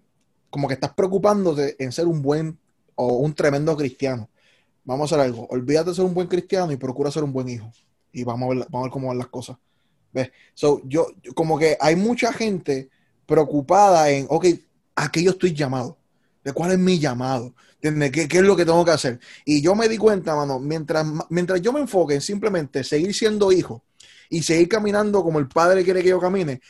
como 0.50 0.68
que 0.68 0.74
estás 0.76 0.94
preocupándote 0.94 1.76
en 1.84 1.92
ser 1.92 2.08
un 2.08 2.22
buen 2.22 2.58
o 2.96 3.18
un 3.18 3.34
tremendo 3.34 3.76
cristiano. 3.78 4.30
Vamos 4.84 5.12
a 5.12 5.16
hacer 5.16 5.26
algo. 5.26 5.48
Olvídate 5.50 5.92
de 5.92 5.96
ser 5.96 6.06
un 6.06 6.14
buen 6.14 6.28
cristiano 6.28 6.72
y 6.72 6.78
procura 6.78 7.12
ser 7.12 7.24
un 7.24 7.34
buen 7.34 7.50
hijo. 7.50 7.72
Y 8.12 8.24
vamos 8.24 8.48
a 8.48 8.56
ver, 8.56 8.68
vamos 8.70 8.80
a 8.80 8.84
ver 8.84 8.92
cómo 8.92 9.08
van 9.10 9.18
las 9.18 9.28
cosas. 9.28 9.58
¿Ves? 10.12 10.32
So, 10.54 10.82
yo, 10.86 11.08
como 11.36 11.58
que 11.60 11.78
hay 11.80 11.96
mucha 11.96 12.34
gente 12.34 12.90
preocupada 13.26 14.10
en, 14.10 14.26
ok, 14.30 14.48
¿a 14.96 15.12
qué 15.12 15.24
yo 15.24 15.32
estoy 15.32 15.54
llamado? 15.54 15.98
¿De 16.44 16.52
cuál 16.54 16.72
es 16.72 16.80
mi 16.80 16.98
llamado? 16.98 17.54
¿Qué, 17.82 18.12
¿Qué, 18.12 18.38
es 18.38 18.44
lo 18.44 18.56
que 18.56 18.66
tengo 18.66 18.84
que 18.84 18.92
hacer? 18.92 19.20
Y 19.46 19.62
yo 19.62 19.76
me 19.76 19.88
di 19.88 19.98
cuenta, 19.98 20.36
mano, 20.36 20.60
mientras, 20.60 21.06
mientras 21.30 21.62
yo 21.62 21.72
me 21.72 21.80
enfoque 21.80 22.16
en 22.16 22.22
simplemente 22.22 22.84
seguir 22.84 23.14
siendo 23.14 23.52
hijo 23.52 23.84
y 24.30 24.44
seguir 24.44 24.68
caminando 24.68 25.24
como 25.24 25.40
el 25.40 25.48
Padre 25.48 25.84
quiere 25.84 26.04
que 26.04 26.10
yo 26.10 26.20
camine. 26.20 26.62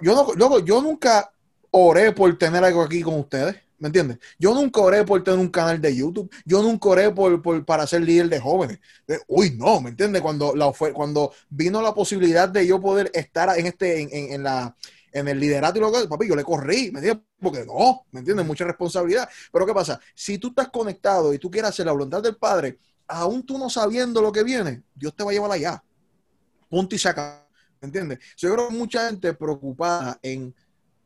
Yo, 0.00 0.34
no, 0.36 0.58
yo, 0.60 0.82
nunca 0.82 1.32
oré 1.70 2.12
por 2.12 2.36
tener 2.38 2.64
algo 2.64 2.82
aquí 2.82 3.02
con 3.02 3.18
ustedes, 3.18 3.56
¿me 3.78 3.88
entiendes? 3.88 4.18
Yo 4.38 4.54
nunca 4.54 4.80
oré 4.80 5.04
por 5.04 5.22
tener 5.22 5.38
un 5.38 5.48
canal 5.48 5.80
de 5.80 5.94
YouTube, 5.94 6.30
yo 6.44 6.62
nunca 6.62 6.88
oré 6.88 7.10
por, 7.10 7.64
para 7.64 7.86
ser 7.86 8.02
líder 8.02 8.28
de 8.28 8.40
jóvenes. 8.40 8.78
Uy, 9.26 9.56
no, 9.56 9.80
¿me 9.80 9.90
entiendes? 9.90 10.22
Cuando, 10.22 10.54
la, 10.54 10.72
cuando 10.92 11.32
vino 11.48 11.80
la 11.82 11.94
posibilidad 11.94 12.48
de 12.48 12.66
yo 12.66 12.80
poder 12.80 13.10
estar 13.14 13.58
en, 13.58 13.66
este, 13.66 14.00
en, 14.00 14.32
en, 14.32 14.42
la, 14.42 14.76
en 15.12 15.28
el 15.28 15.38
liderato 15.38 15.78
y 15.78 15.80
lo 15.80 15.92
que, 15.92 16.08
papi, 16.08 16.28
yo 16.28 16.36
le 16.36 16.44
corrí, 16.44 16.90
¿me 16.90 17.00
entiendes? 17.00 17.24
Porque 17.40 17.64
no, 17.64 18.06
¿me 18.10 18.20
entiendes? 18.20 18.46
Mucha 18.46 18.64
responsabilidad. 18.64 19.28
Pero 19.52 19.66
¿qué 19.66 19.74
pasa? 19.74 20.00
Si 20.14 20.38
tú 20.38 20.48
estás 20.48 20.68
conectado 20.68 21.32
y 21.32 21.38
tú 21.38 21.50
quieres 21.50 21.70
hacer 21.70 21.86
la 21.86 21.92
voluntad 21.92 22.22
del 22.22 22.36
Padre, 22.36 22.78
aún 23.06 23.44
tú 23.44 23.58
no 23.58 23.70
sabiendo 23.70 24.20
lo 24.20 24.32
que 24.32 24.42
viene, 24.42 24.82
Dios 24.94 25.14
te 25.14 25.24
va 25.24 25.30
a 25.30 25.34
llevar 25.34 25.52
allá 25.52 25.82
punto 26.68 26.94
y 26.94 26.98
saca. 26.98 27.44
¿Me 27.80 27.86
entiendes? 27.86 28.18
Yo 28.36 28.52
creo 28.52 28.68
que 28.68 28.74
mucha 28.74 29.06
gente 29.06 29.32
preocupada 29.34 30.18
en 30.22 30.54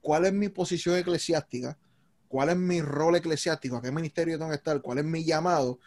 cuál 0.02 0.26
es 0.26 0.34
mi 0.34 0.50
posición 0.50 0.96
eclesiástica, 0.98 1.78
cuál 2.28 2.50
es 2.50 2.56
mi 2.56 2.82
rol 2.82 3.16
eclesiástico, 3.16 3.76
a 3.76 3.82
qué 3.82 3.90
ministerio 3.90 4.36
tengo 4.36 4.50
que 4.50 4.56
estar, 4.56 4.82
cuál 4.82 4.98
es 4.98 5.04
mi 5.04 5.24
llamado, 5.24 5.78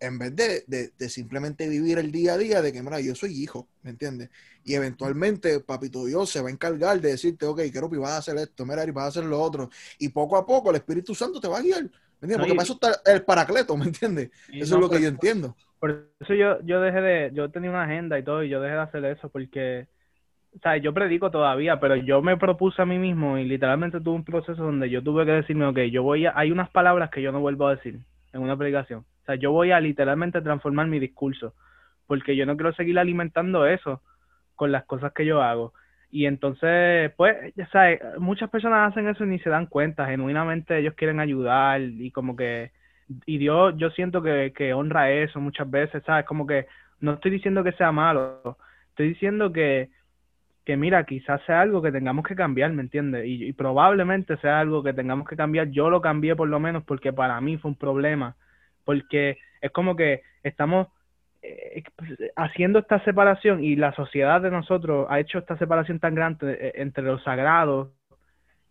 en 0.00 0.18
vez 0.18 0.34
de, 0.34 0.92
de, 0.96 1.08
simplemente 1.10 1.68
vivir 1.68 1.98
el 1.98 2.10
día 2.10 2.32
a 2.32 2.38
día 2.38 2.62
de 2.62 2.72
que, 2.72 2.82
mira, 2.82 3.00
yo 3.00 3.14
soy 3.14 3.34
hijo, 3.34 3.68
¿me 3.82 3.90
entiendes? 3.90 4.30
Y 4.64 4.74
eventualmente, 4.74 5.60
papito 5.60 6.06
Dios 6.06 6.30
se 6.30 6.40
va 6.40 6.48
a 6.48 6.52
encargar 6.52 7.00
de 7.00 7.10
decirte, 7.10 7.44
ok, 7.44 7.60
quiero 7.70 7.90
que 7.90 7.98
vas 7.98 8.12
a 8.12 8.16
hacer 8.18 8.38
esto, 8.38 8.64
mira, 8.64 8.82
y 8.84 8.90
vas 8.90 9.04
a 9.04 9.08
hacer 9.08 9.24
lo 9.24 9.38
otro. 9.38 9.68
Y 9.98 10.08
poco 10.08 10.38
a 10.38 10.46
poco 10.46 10.70
el 10.70 10.76
Espíritu 10.76 11.14
Santo 11.14 11.38
te 11.38 11.48
va 11.48 11.58
a 11.58 11.62
guiar, 11.62 11.82
¿me 11.82 11.88
entiendes? 12.22 12.38
Porque 12.38 12.54
para 12.54 12.64
eso 12.64 12.72
está 12.74 13.12
el 13.12 13.22
paracleto, 13.22 13.76
¿me 13.76 13.84
entiendes? 13.84 14.30
Eso 14.50 14.74
es 14.76 14.80
lo 14.80 14.88
que 14.88 15.02
yo 15.02 15.08
entiendo. 15.08 15.54
Por 15.78 16.10
eso 16.18 16.34
yo, 16.34 16.60
yo 16.64 16.80
dejé 16.80 17.00
de, 17.00 17.30
yo 17.34 17.50
tenía 17.50 17.70
una 17.70 17.84
agenda 17.84 18.18
y 18.18 18.24
todo, 18.24 18.42
y 18.42 18.48
yo 18.48 18.60
dejé 18.60 18.74
de 18.74 18.80
hacer 18.80 19.04
eso 19.04 19.28
porque, 19.28 19.86
o 20.54 20.58
sea, 20.58 20.76
yo 20.76 20.92
predico 20.92 21.30
todavía, 21.30 21.78
pero 21.78 21.96
yo 21.96 22.22
me 22.22 22.36
propuse 22.36 22.82
a 22.82 22.86
mí 22.86 22.98
mismo 22.98 23.38
y 23.38 23.44
literalmente 23.44 24.00
tuve 24.00 24.16
un 24.16 24.24
proceso 24.24 24.62
donde 24.62 24.90
yo 24.90 25.02
tuve 25.02 25.24
que 25.24 25.32
decirme, 25.32 25.66
ok, 25.66 25.78
yo 25.90 26.02
voy 26.02 26.26
a, 26.26 26.32
hay 26.34 26.50
unas 26.50 26.70
palabras 26.70 27.10
que 27.10 27.22
yo 27.22 27.32
no 27.32 27.40
vuelvo 27.40 27.68
a 27.68 27.76
decir 27.76 28.00
en 28.32 28.42
una 28.42 28.56
predicación. 28.56 29.00
O 29.00 29.24
sea, 29.26 29.36
yo 29.36 29.52
voy 29.52 29.70
a 29.70 29.80
literalmente 29.80 30.40
transformar 30.40 30.86
mi 30.88 30.98
discurso, 30.98 31.54
porque 32.06 32.36
yo 32.36 32.46
no 32.46 32.56
quiero 32.56 32.72
seguir 32.74 32.98
alimentando 32.98 33.66
eso 33.66 34.02
con 34.56 34.72
las 34.72 34.84
cosas 34.84 35.12
que 35.12 35.24
yo 35.24 35.40
hago. 35.42 35.72
Y 36.10 36.26
entonces, 36.26 37.12
pues, 37.16 37.54
ya 37.54 37.68
sabes, 37.68 38.00
muchas 38.18 38.50
personas 38.50 38.90
hacen 38.90 39.08
eso 39.08 39.24
y 39.24 39.28
ni 39.28 39.38
se 39.38 39.50
dan 39.50 39.66
cuenta, 39.66 40.06
genuinamente 40.06 40.78
ellos 40.78 40.94
quieren 40.94 41.20
ayudar 41.20 41.80
y 41.80 42.10
como 42.10 42.34
que 42.34 42.72
y 43.26 43.38
Dios 43.38 43.74
yo 43.76 43.90
siento 43.90 44.22
que, 44.22 44.52
que 44.54 44.72
honra 44.72 45.10
eso 45.10 45.40
muchas 45.40 45.70
veces, 45.70 46.02
¿sabes? 46.04 46.24
Como 46.26 46.46
que 46.46 46.66
no 47.00 47.14
estoy 47.14 47.30
diciendo 47.30 47.64
que 47.64 47.72
sea 47.72 47.92
malo, 47.92 48.56
estoy 48.90 49.08
diciendo 49.08 49.52
que, 49.52 49.90
que 50.70 50.76
mira, 50.76 51.04
quizás 51.04 51.42
sea 51.46 51.62
algo 51.62 51.82
que 51.82 51.90
tengamos 51.90 52.24
que 52.24 52.36
cambiar, 52.36 52.72
¿me 52.72 52.82
entiendes? 52.82 53.24
Y, 53.26 53.52
probablemente 53.54 54.36
sea 54.36 54.60
algo 54.60 54.84
que 54.84 54.92
tengamos 54.92 55.28
que 55.28 55.34
cambiar. 55.34 55.68
Yo 55.70 55.90
lo 55.90 56.00
cambié 56.00 56.36
por 56.36 56.48
lo 56.48 56.60
menos 56.60 56.84
porque 56.84 57.12
para 57.12 57.40
mí 57.40 57.56
fue 57.56 57.72
un 57.72 57.76
problema, 57.76 58.36
porque 58.84 59.38
es 59.60 59.72
como 59.72 59.96
que 59.96 60.22
estamos 60.44 60.86
eh, 61.42 61.82
haciendo 62.36 62.78
esta 62.78 63.02
separación 63.02 63.64
y 63.64 63.74
la 63.74 63.92
sociedad 63.94 64.40
de 64.40 64.52
nosotros 64.52 65.08
ha 65.10 65.18
hecho 65.18 65.38
esta 65.38 65.58
separación 65.58 65.98
tan 65.98 66.14
grande 66.14 66.52
eh, 66.52 66.72
entre 66.76 67.02
lo 67.02 67.18
sagrado 67.18 67.90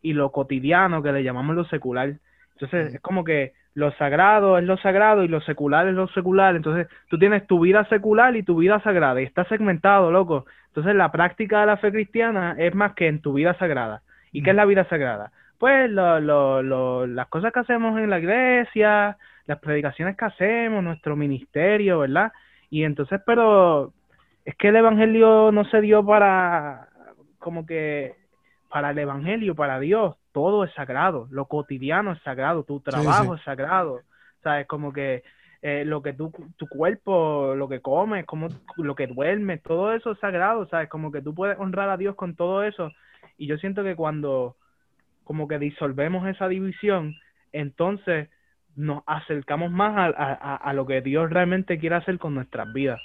y 0.02 0.14
lo 0.14 0.32
cotidiano 0.32 1.04
que 1.04 1.12
le 1.12 1.22
llamamos 1.22 1.54
lo 1.54 1.66
secular. 1.66 2.16
Entonces 2.54 2.94
es 2.94 3.02
como 3.02 3.26
que 3.26 3.52
lo 3.74 3.92
sagrado 3.98 4.58
es 4.58 4.64
lo 4.64 4.78
sagrado 4.78 5.24
y 5.24 5.28
lo 5.28 5.42
secular 5.42 5.88
es 5.90 5.96
lo 5.96 6.08
secular. 6.08 6.56
Entonces, 6.56 6.88
tú 7.10 7.20
tienes 7.20 7.46
tu 7.46 7.60
vida 7.60 7.86
secular 7.90 8.36
y 8.36 8.44
tu 8.44 8.58
vida 8.58 8.80
sagrada 8.82 9.22
y 9.22 9.26
está 9.26 9.44
segmentado, 9.46 10.12
loco. 10.12 10.46
Entonces, 10.80 10.98
la 10.98 11.12
práctica 11.12 11.62
de 11.62 11.66
la 11.68 11.78
fe 11.78 11.92
cristiana 11.92 12.56
es 12.58 12.74
más 12.74 12.94
que 12.94 13.08
en 13.08 13.22
tu 13.22 13.34
vida 13.34 13.54
sagrada. 13.60 14.02
¿Y 14.32 14.44
qué 14.44 14.52
es 14.52 14.56
la 14.56 14.66
vida 14.66 14.88
sagrada? 14.90 15.32
pues 15.60 15.92
lo, 15.92 16.22
lo, 16.22 16.64
lo, 16.64 17.06
las 17.06 17.28
cosas 17.28 17.52
que 17.52 17.60
hacemos 17.60 18.00
en 18.00 18.10
la 18.10 18.18
iglesia, 18.18 19.18
las 19.46 19.60
predicaciones 19.60 20.16
que 20.16 20.26
hacemos, 20.26 20.82
nuestro 20.82 21.18
ministerio, 21.18 22.00
¿verdad? 22.00 22.32
Y 22.70 22.86
entonces, 22.86 23.22
pero 23.26 23.94
es 24.46 24.56
que 24.56 24.70
el 24.70 24.78
evangelio 24.78 25.52
no 25.52 25.66
se 25.66 25.82
dio 25.82 26.04
para, 26.04 26.88
como 27.40 27.66
que, 27.66 28.16
para 28.70 28.92
el 28.92 29.00
evangelio, 29.00 29.54
para 29.54 29.80
Dios, 29.80 30.16
todo 30.32 30.64
es 30.64 30.74
sagrado, 30.76 31.28
lo 31.30 31.46
cotidiano 31.46 32.14
es 32.14 32.22
sagrado, 32.22 32.64
tu 32.64 32.80
trabajo 32.80 33.36
es 33.36 33.42
sagrado, 33.44 34.00
¿sabes? 34.42 34.66
Como 34.66 34.94
que 34.94 35.24
eh, 35.62 35.84
lo 35.86 36.02
que 36.02 36.14
tú, 36.14 36.32
tu 36.56 36.68
cuerpo, 36.68 37.54
lo 37.56 37.68
que 37.68 37.82
comes, 37.82 38.26
como 38.26 38.48
lo 38.78 38.96
que 38.96 39.08
duermes, 39.08 39.62
todo 39.62 39.94
eso 39.94 40.12
es 40.12 40.20
sagrado, 40.20 40.68
¿sabes? 40.70 40.90
Como 40.90 41.12
que 41.12 41.22
tú 41.22 41.36
puedes 41.36 41.60
honrar 41.60 41.90
a 41.90 41.98
Dios 41.98 42.16
con 42.16 42.36
todo 42.36 42.64
eso. 42.64 42.92
Y 43.38 43.48
yo 43.48 43.58
siento 43.58 43.84
que 43.84 43.96
cuando 43.96 44.56
como 45.26 45.48
que 45.48 45.60
disolvemos 45.60 46.28
esa 46.28 46.48
división, 46.48 47.16
entonces 47.52 48.30
nos 48.76 49.04
acercamos 49.06 49.70
más 49.72 49.96
a, 49.96 50.06
a, 50.08 50.56
a, 50.56 50.74
lo 50.74 50.86
que 50.86 51.02
Dios 51.02 51.30
realmente 51.30 51.78
quiere 51.78 51.98
hacer 51.98 52.18
con 52.18 52.34
nuestras 52.34 52.72
vidas. 52.74 53.02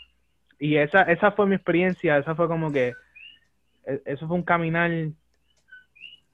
Y 0.59 0.77
esa, 0.77 1.03
esa 1.03 1.33
fue 1.33 1.47
mi 1.47 1.57
experiencia, 1.57 2.17
esa 2.17 2.35
fue 2.35 2.47
como 2.47 2.73
que, 2.73 2.95
e, 3.85 4.01
eso 4.07 4.29
fue 4.29 4.37
un 4.37 4.43
caminar, 4.45 4.91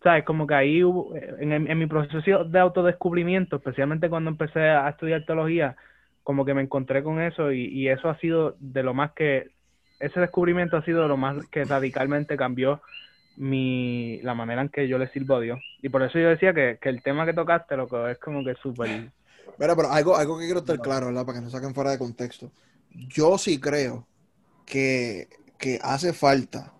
¿sabes? 0.02 0.24
Como 0.24 0.46
que 0.46 0.54
ahí 0.54 0.84
hubo, 0.84 1.16
en, 1.16 1.52
en 1.52 1.78
mi 1.78 1.86
proceso 1.86 2.44
de 2.44 2.58
autodescubrimiento, 2.58 3.56
especialmente 3.56 4.10
cuando 4.10 4.30
empecé 4.30 4.60
a 4.60 4.90
estudiar 4.90 5.24
teología, 5.24 5.76
como 6.22 6.44
que 6.44 6.54
me 6.54 6.62
encontré 6.62 7.02
con 7.02 7.20
eso 7.20 7.52
y, 7.52 7.66
y 7.66 7.88
eso 7.88 8.08
ha 8.08 8.18
sido 8.18 8.56
de 8.60 8.82
lo 8.82 8.94
más 8.94 9.12
que, 9.12 9.50
ese 10.00 10.20
descubrimiento 10.20 10.76
ha 10.76 10.84
sido 10.84 11.02
de 11.02 11.08
lo 11.08 11.16
más 11.16 11.46
que 11.50 11.64
radicalmente 11.64 12.36
cambió 12.36 12.80
mi, 13.36 14.20
la 14.22 14.34
manera 14.34 14.62
en 14.62 14.68
que 14.68 14.88
yo 14.88 14.98
le 14.98 15.10
sirvo 15.12 15.36
a 15.36 15.40
Dios. 15.40 15.60
Y 15.82 15.88
por 15.88 16.02
eso 16.02 16.18
yo 16.18 16.28
decía 16.28 16.52
que, 16.52 16.78
que 16.80 16.88
el 16.88 17.02
tema 17.02 17.26
que 17.26 17.34
tocaste, 17.34 17.76
lo 17.76 17.86
que 17.86 18.12
es 18.12 18.18
como 18.18 18.44
que 18.44 18.54
súper... 18.54 19.10
Pero, 19.58 19.76
pero 19.76 19.90
algo, 19.90 20.16
algo 20.16 20.38
que 20.38 20.46
quiero 20.46 20.60
estar 20.60 20.78
claro, 20.78 21.06
¿verdad? 21.06 21.26
Para 21.26 21.38
que 21.38 21.44
no 21.44 21.50
saquen 21.50 21.74
fuera 21.74 21.90
de 21.90 21.98
contexto. 21.98 22.50
Yo 22.92 23.36
sí 23.36 23.60
creo 23.60 24.06
que, 24.64 25.28
que 25.58 25.78
hace 25.82 26.14
falta 26.14 26.72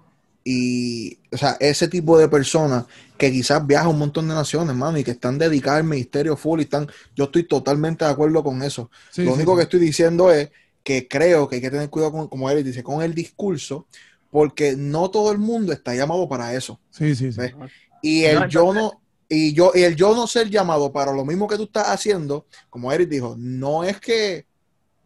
y, 0.53 1.17
o 1.31 1.37
sea, 1.37 1.57
ese 1.61 1.87
tipo 1.87 2.19
de 2.19 2.29
personas 2.29 2.85
que 3.17 3.31
quizás 3.31 3.65
viajan 3.65 3.91
un 3.91 4.01
montón 4.01 4.27
de 4.27 4.35
naciones, 4.35 4.75
mano, 4.75 4.99
y 4.99 5.05
que 5.05 5.13
están 5.13 5.39
dedicadas 5.39 5.79
al 5.79 5.87
ministerio 5.87 6.37
full 6.37 6.59
y 6.59 6.65
están, 6.65 6.89
yo 7.15 7.27
estoy 7.27 7.45
totalmente 7.45 8.05
de 8.05 8.11
acuerdo 8.11 8.43
con 8.43 8.61
eso. 8.65 8.91
Sí, 9.13 9.23
Lo 9.23 9.31
sí, 9.31 9.37
único 9.37 9.53
sí. 9.53 9.57
que 9.59 9.63
estoy 9.63 9.79
diciendo 9.79 10.33
es 10.33 10.51
que 10.83 11.07
creo 11.07 11.49
que 11.49 11.55
hay 11.57 11.63
que 11.63 11.71
tener 11.71 11.89
cuidado 11.89 12.11
con, 12.11 12.27
como 12.27 12.51
él 12.51 12.65
dice, 12.65 12.83
con 12.83 13.01
el 13.01 13.15
discurso, 13.15 13.87
porque 14.29 14.75
no 14.77 15.09
todo 15.09 15.31
el 15.31 15.39
mundo 15.39 15.73
está 15.73 15.95
llamado 15.95 16.29
para 16.29 16.53
eso. 16.53 16.81
Sí, 16.91 17.15
sí, 17.15 17.31
sí. 17.31 17.39
¿ves? 17.39 17.55
Y 18.03 18.25
el 18.25 18.49
yo 18.49 18.75
no, 18.75 19.01
y 19.29 19.53
yo, 19.53 19.71
y 19.73 19.83
el 19.83 19.95
yo 19.95 20.17
no 20.17 20.27
ser 20.27 20.51
llamado 20.51 20.91
para 20.91 21.13
lo 21.13 21.25
mismo 21.25 21.47
que 21.47 21.59
tú 21.59 21.63
estás 21.63 21.91
haciendo, 21.91 22.45
como 22.69 22.91
Eric 22.91 23.09
dijo, 23.09 23.37
no 23.39 23.85
es 23.85 24.01
que 24.01 24.47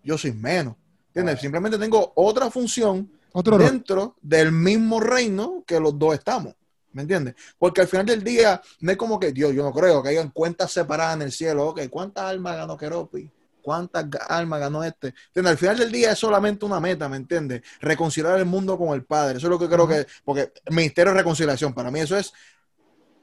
yo 0.02 0.16
soy 0.16 0.32
menos. 0.32 0.74
¿Entiendes? 1.08 1.42
Simplemente 1.42 1.76
tengo 1.76 2.14
otra 2.16 2.50
función 2.50 3.10
Otro 3.36 3.58
rol. 3.58 3.68
dentro 3.68 4.16
del 4.22 4.52
mismo 4.52 5.00
reino 5.00 5.64
que 5.66 5.78
los 5.80 5.98
dos 5.98 6.14
estamos. 6.14 6.54
¿Me 6.92 7.02
entiendes? 7.02 7.34
Porque 7.58 7.80
al 7.80 7.88
final 7.88 8.06
del 8.06 8.22
día 8.22 8.62
no 8.80 8.92
es 8.92 8.96
como 8.96 9.18
que, 9.18 9.32
Dios, 9.32 9.52
yo 9.52 9.64
no 9.64 9.72
creo 9.72 10.00
que 10.02 10.10
hayan 10.10 10.30
cuentas 10.30 10.70
separadas 10.70 11.16
en 11.16 11.22
el 11.22 11.32
cielo. 11.32 11.68
Ok, 11.68 11.88
¿cuántas 11.90 12.24
almas 12.24 12.56
ganó 12.56 12.76
Keropi? 12.76 13.28
¿Cuántas 13.60 14.06
almas 14.28 14.60
ganó 14.60 14.84
este? 14.84 15.14
¿Entiendes? 15.28 15.52
Al 15.52 15.58
final 15.58 15.78
del 15.78 15.90
día 15.90 16.12
es 16.12 16.18
solamente 16.18 16.64
una 16.64 16.78
meta, 16.78 17.08
¿me 17.08 17.16
entiendes? 17.16 17.62
Reconciliar 17.80 18.38
el 18.38 18.44
mundo 18.44 18.78
con 18.78 18.94
el 18.94 19.04
Padre. 19.04 19.38
Eso 19.38 19.48
es 19.48 19.50
lo 19.50 19.58
que 19.58 19.68
creo 19.68 19.88
que, 19.88 20.06
porque 20.24 20.52
ministerio 20.70 21.12
de 21.12 21.18
reconciliación, 21.18 21.74
para 21.74 21.90
mí 21.90 21.98
eso 21.98 22.16
es 22.16 22.32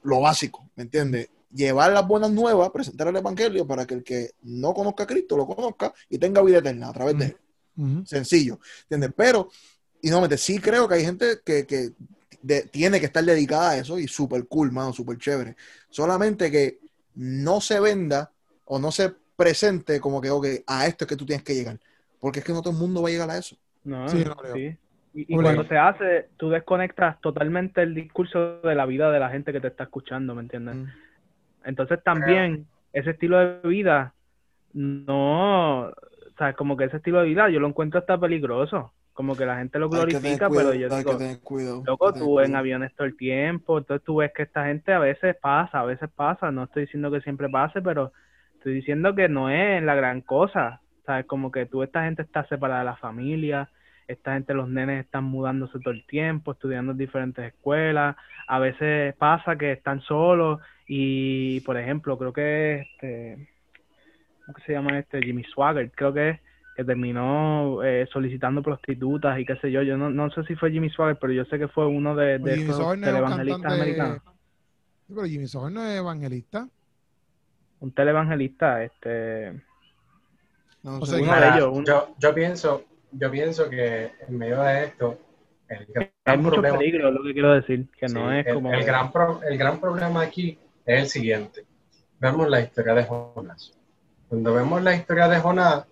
lo 0.03 0.19
básico, 0.19 0.69
¿me 0.75 0.83
entiendes? 0.83 1.29
Llevar 1.53 1.93
las 1.93 2.05
buenas 2.05 2.31
nuevas, 2.31 2.69
presentar 2.71 3.07
el 3.07 3.15
Evangelio 3.15 3.65
para 3.65 3.85
que 3.85 3.93
el 3.93 4.03
que 4.03 4.31
no 4.41 4.73
conozca 4.73 5.03
a 5.03 5.07
Cristo 5.07 5.37
lo 5.37 5.45
conozca 5.47 5.93
y 6.09 6.17
tenga 6.17 6.41
vida 6.41 6.57
eterna 6.57 6.89
a 6.89 6.93
través 6.93 7.17
de 7.17 7.25
él 7.25 7.37
Ujú. 7.77 8.05
sencillo, 8.05 8.59
¿entiendes? 8.83 9.11
Pero, 9.15 9.49
y 10.01 10.09
no, 10.09 10.27
sí 10.37 10.59
creo 10.59 10.87
que 10.87 10.95
hay 10.95 11.05
gente 11.05 11.39
que, 11.45 11.65
que 11.65 11.91
de- 12.41 12.63
tiene 12.63 12.99
que 12.99 13.05
estar 13.05 13.23
dedicada 13.23 13.71
a 13.71 13.77
eso 13.77 13.99
y 13.99 14.07
súper 14.07 14.47
cool, 14.47 14.71
mano, 14.71 14.93
súper 14.93 15.17
chévere. 15.17 15.55
Solamente 15.89 16.49
que 16.51 16.79
no 17.15 17.61
se 17.61 17.79
venda 17.79 18.31
o 18.65 18.79
no 18.79 18.91
se 18.91 19.13
presente 19.35 19.99
como 19.99 20.21
que, 20.21 20.29
ok, 20.29 20.45
a 20.67 20.87
esto 20.87 21.05
es 21.05 21.09
que 21.09 21.15
tú 21.17 21.25
tienes 21.25 21.43
que 21.43 21.55
llegar. 21.55 21.79
Porque 22.19 22.39
es 22.39 22.45
que 22.45 22.53
no 22.53 22.61
todo 22.61 22.73
el 22.73 22.79
mundo 22.79 23.01
va 23.01 23.09
a 23.09 23.11
llegar 23.11 23.29
a 23.29 23.37
eso. 23.37 23.55
No, 23.83 24.07
Sí, 24.07 24.23
no 24.23 24.35
creo. 24.35 24.55
sí. 24.55 24.77
Y, 25.13 25.35
cuando 25.35 25.65
se 25.65 25.77
hace, 25.77 26.29
tú 26.37 26.49
desconectas 26.49 27.19
totalmente 27.19 27.81
el 27.81 27.93
discurso 27.93 28.61
de 28.61 28.75
la 28.75 28.85
vida 28.85 29.11
de 29.11 29.19
la 29.19 29.29
gente 29.29 29.51
que 29.51 29.59
te 29.59 29.67
está 29.67 29.83
escuchando, 29.83 30.33
¿me 30.35 30.41
entiendes? 30.41 30.75
Mm. 30.75 30.85
Entonces 31.65 32.01
también 32.01 32.65
ese 32.93 33.11
estilo 33.11 33.37
de 33.37 33.67
vida, 33.67 34.13
no, 34.73 35.87
o 35.87 35.93
sea, 36.37 36.53
como 36.53 36.77
que 36.77 36.85
ese 36.85 36.97
estilo 36.97 37.19
de 37.19 37.27
vida 37.27 37.49
yo 37.49 37.59
lo 37.59 37.67
encuentro 37.67 37.99
hasta 37.99 38.17
peligroso, 38.17 38.93
como 39.13 39.35
que 39.35 39.45
la 39.45 39.57
gente 39.57 39.77
lo 39.77 39.89
glorifica, 39.89 40.47
cuidado, 40.47 40.71
pero 40.71 40.73
yo 40.73 40.95
digo, 40.95 41.39
cuidado. 41.43 41.83
loco, 41.85 42.13
tú 42.13 42.39
en 42.39 42.55
aviones 42.55 42.93
todo 42.95 43.05
el 43.05 43.17
tiempo, 43.17 43.77
entonces 43.77 44.05
tú 44.05 44.17
ves 44.17 44.31
que 44.33 44.43
esta 44.43 44.65
gente 44.65 44.93
a 44.93 44.99
veces 44.99 45.35
pasa, 45.35 45.81
a 45.81 45.85
veces 45.85 46.09
pasa, 46.15 46.51
no 46.51 46.63
estoy 46.63 46.83
diciendo 46.83 47.11
que 47.11 47.21
siempre 47.21 47.49
pase, 47.49 47.81
pero 47.81 48.13
estoy 48.55 48.73
diciendo 48.73 49.13
que 49.15 49.27
no 49.27 49.49
es 49.49 49.83
la 49.83 49.95
gran 49.95 50.21
cosa, 50.21 50.81
¿sabes? 51.05 51.25
Como 51.25 51.51
que 51.51 51.65
tú, 51.65 51.83
esta 51.83 52.03
gente 52.03 52.21
está 52.21 52.47
separada 52.47 52.81
de 52.81 52.85
la 52.85 52.95
familia, 52.95 53.69
esta 54.07 54.33
gente, 54.33 54.53
los 54.53 54.69
nenes 54.69 55.05
están 55.05 55.23
mudándose 55.23 55.79
todo 55.79 55.93
el 55.93 56.05
tiempo, 56.05 56.51
estudiando 56.51 56.91
en 56.93 56.97
diferentes 56.97 57.45
escuelas, 57.45 58.15
a 58.47 58.59
veces 58.59 59.15
pasa 59.15 59.57
que 59.57 59.71
están 59.71 60.01
solos 60.01 60.59
y, 60.87 61.61
por 61.61 61.77
ejemplo, 61.77 62.17
creo 62.17 62.33
que 62.33 62.81
este, 62.81 63.49
¿cómo 64.45 64.57
se 64.65 64.73
llama 64.73 64.99
este? 64.99 65.21
Jimmy 65.21 65.43
Swagger, 65.43 65.91
creo 65.91 66.13
que 66.13 66.29
es, 66.29 66.39
que 66.75 66.83
terminó 66.85 67.83
eh, 67.83 68.07
solicitando 68.11 68.61
prostitutas 68.63 69.37
y 69.39 69.45
qué 69.45 69.55
sé 69.57 69.71
yo, 69.71 69.81
yo 69.81 69.97
no, 69.97 70.09
no 70.09 70.29
sé 70.31 70.43
si 70.45 70.55
fue 70.55 70.71
Jimmy 70.71 70.89
Swagger, 70.89 71.17
pero 71.19 71.33
yo 71.33 71.43
sé 71.45 71.59
que 71.59 71.67
fue 71.67 71.85
uno 71.85 72.15
de, 72.15 72.39
de 72.39 72.57
Jimmy 72.57 72.69
esos 72.71 72.99
televangelistas 72.99 73.61
cantante- 73.61 73.73
americanos, 73.83 74.21
Sí, 75.07 75.13
pero 75.15 75.27
Jimmy 75.27 75.47
Swaggart 75.47 75.73
no 75.73 75.83
es 75.85 75.97
evangelista. 75.99 76.67
un 77.81 77.91
televangelista, 77.91 78.83
este, 78.83 79.61
No, 80.83 80.97
O 80.99 81.05
sé. 81.05 81.11
sea, 81.11 81.21
uno 81.21 81.33
Mira, 81.33 81.41
de 81.51 81.57
ellos, 81.57 81.69
uno- 81.73 81.85
yo, 81.85 82.15
yo 82.17 82.33
pienso, 82.33 82.83
yo 83.11 83.29
pienso 83.31 83.69
que 83.69 84.11
en 84.27 84.37
medio 84.37 84.61
de 84.61 84.85
esto, 84.85 85.19
el 85.67 85.85
gran 85.87 86.09
hay 86.25 86.37
mucho 86.37 86.51
problema, 86.55 86.77
peligro, 86.77 87.07
es 87.09 87.13
lo 87.13 87.23
que 87.23 87.33
quiero 87.33 87.53
decir, 87.53 87.87
que 87.97 88.07
no 88.07 88.31
es 88.31 88.45
el, 88.47 88.53
como... 88.53 88.73
el 88.73 88.83
gran 88.85 89.11
pro- 89.11 89.41
el 89.43 89.57
gran 89.57 89.79
problema 89.79 90.21
aquí 90.21 90.57
es 90.85 91.01
el 91.03 91.07
siguiente. 91.09 91.65
Vemos 92.19 92.49
la 92.49 92.61
historia 92.61 92.93
de 92.93 93.03
Jonás. 93.03 93.73
Cuando 94.29 94.53
vemos 94.53 94.81
la 94.81 94.95
historia 94.95 95.27
de 95.27 95.39
Jonás, 95.39 95.85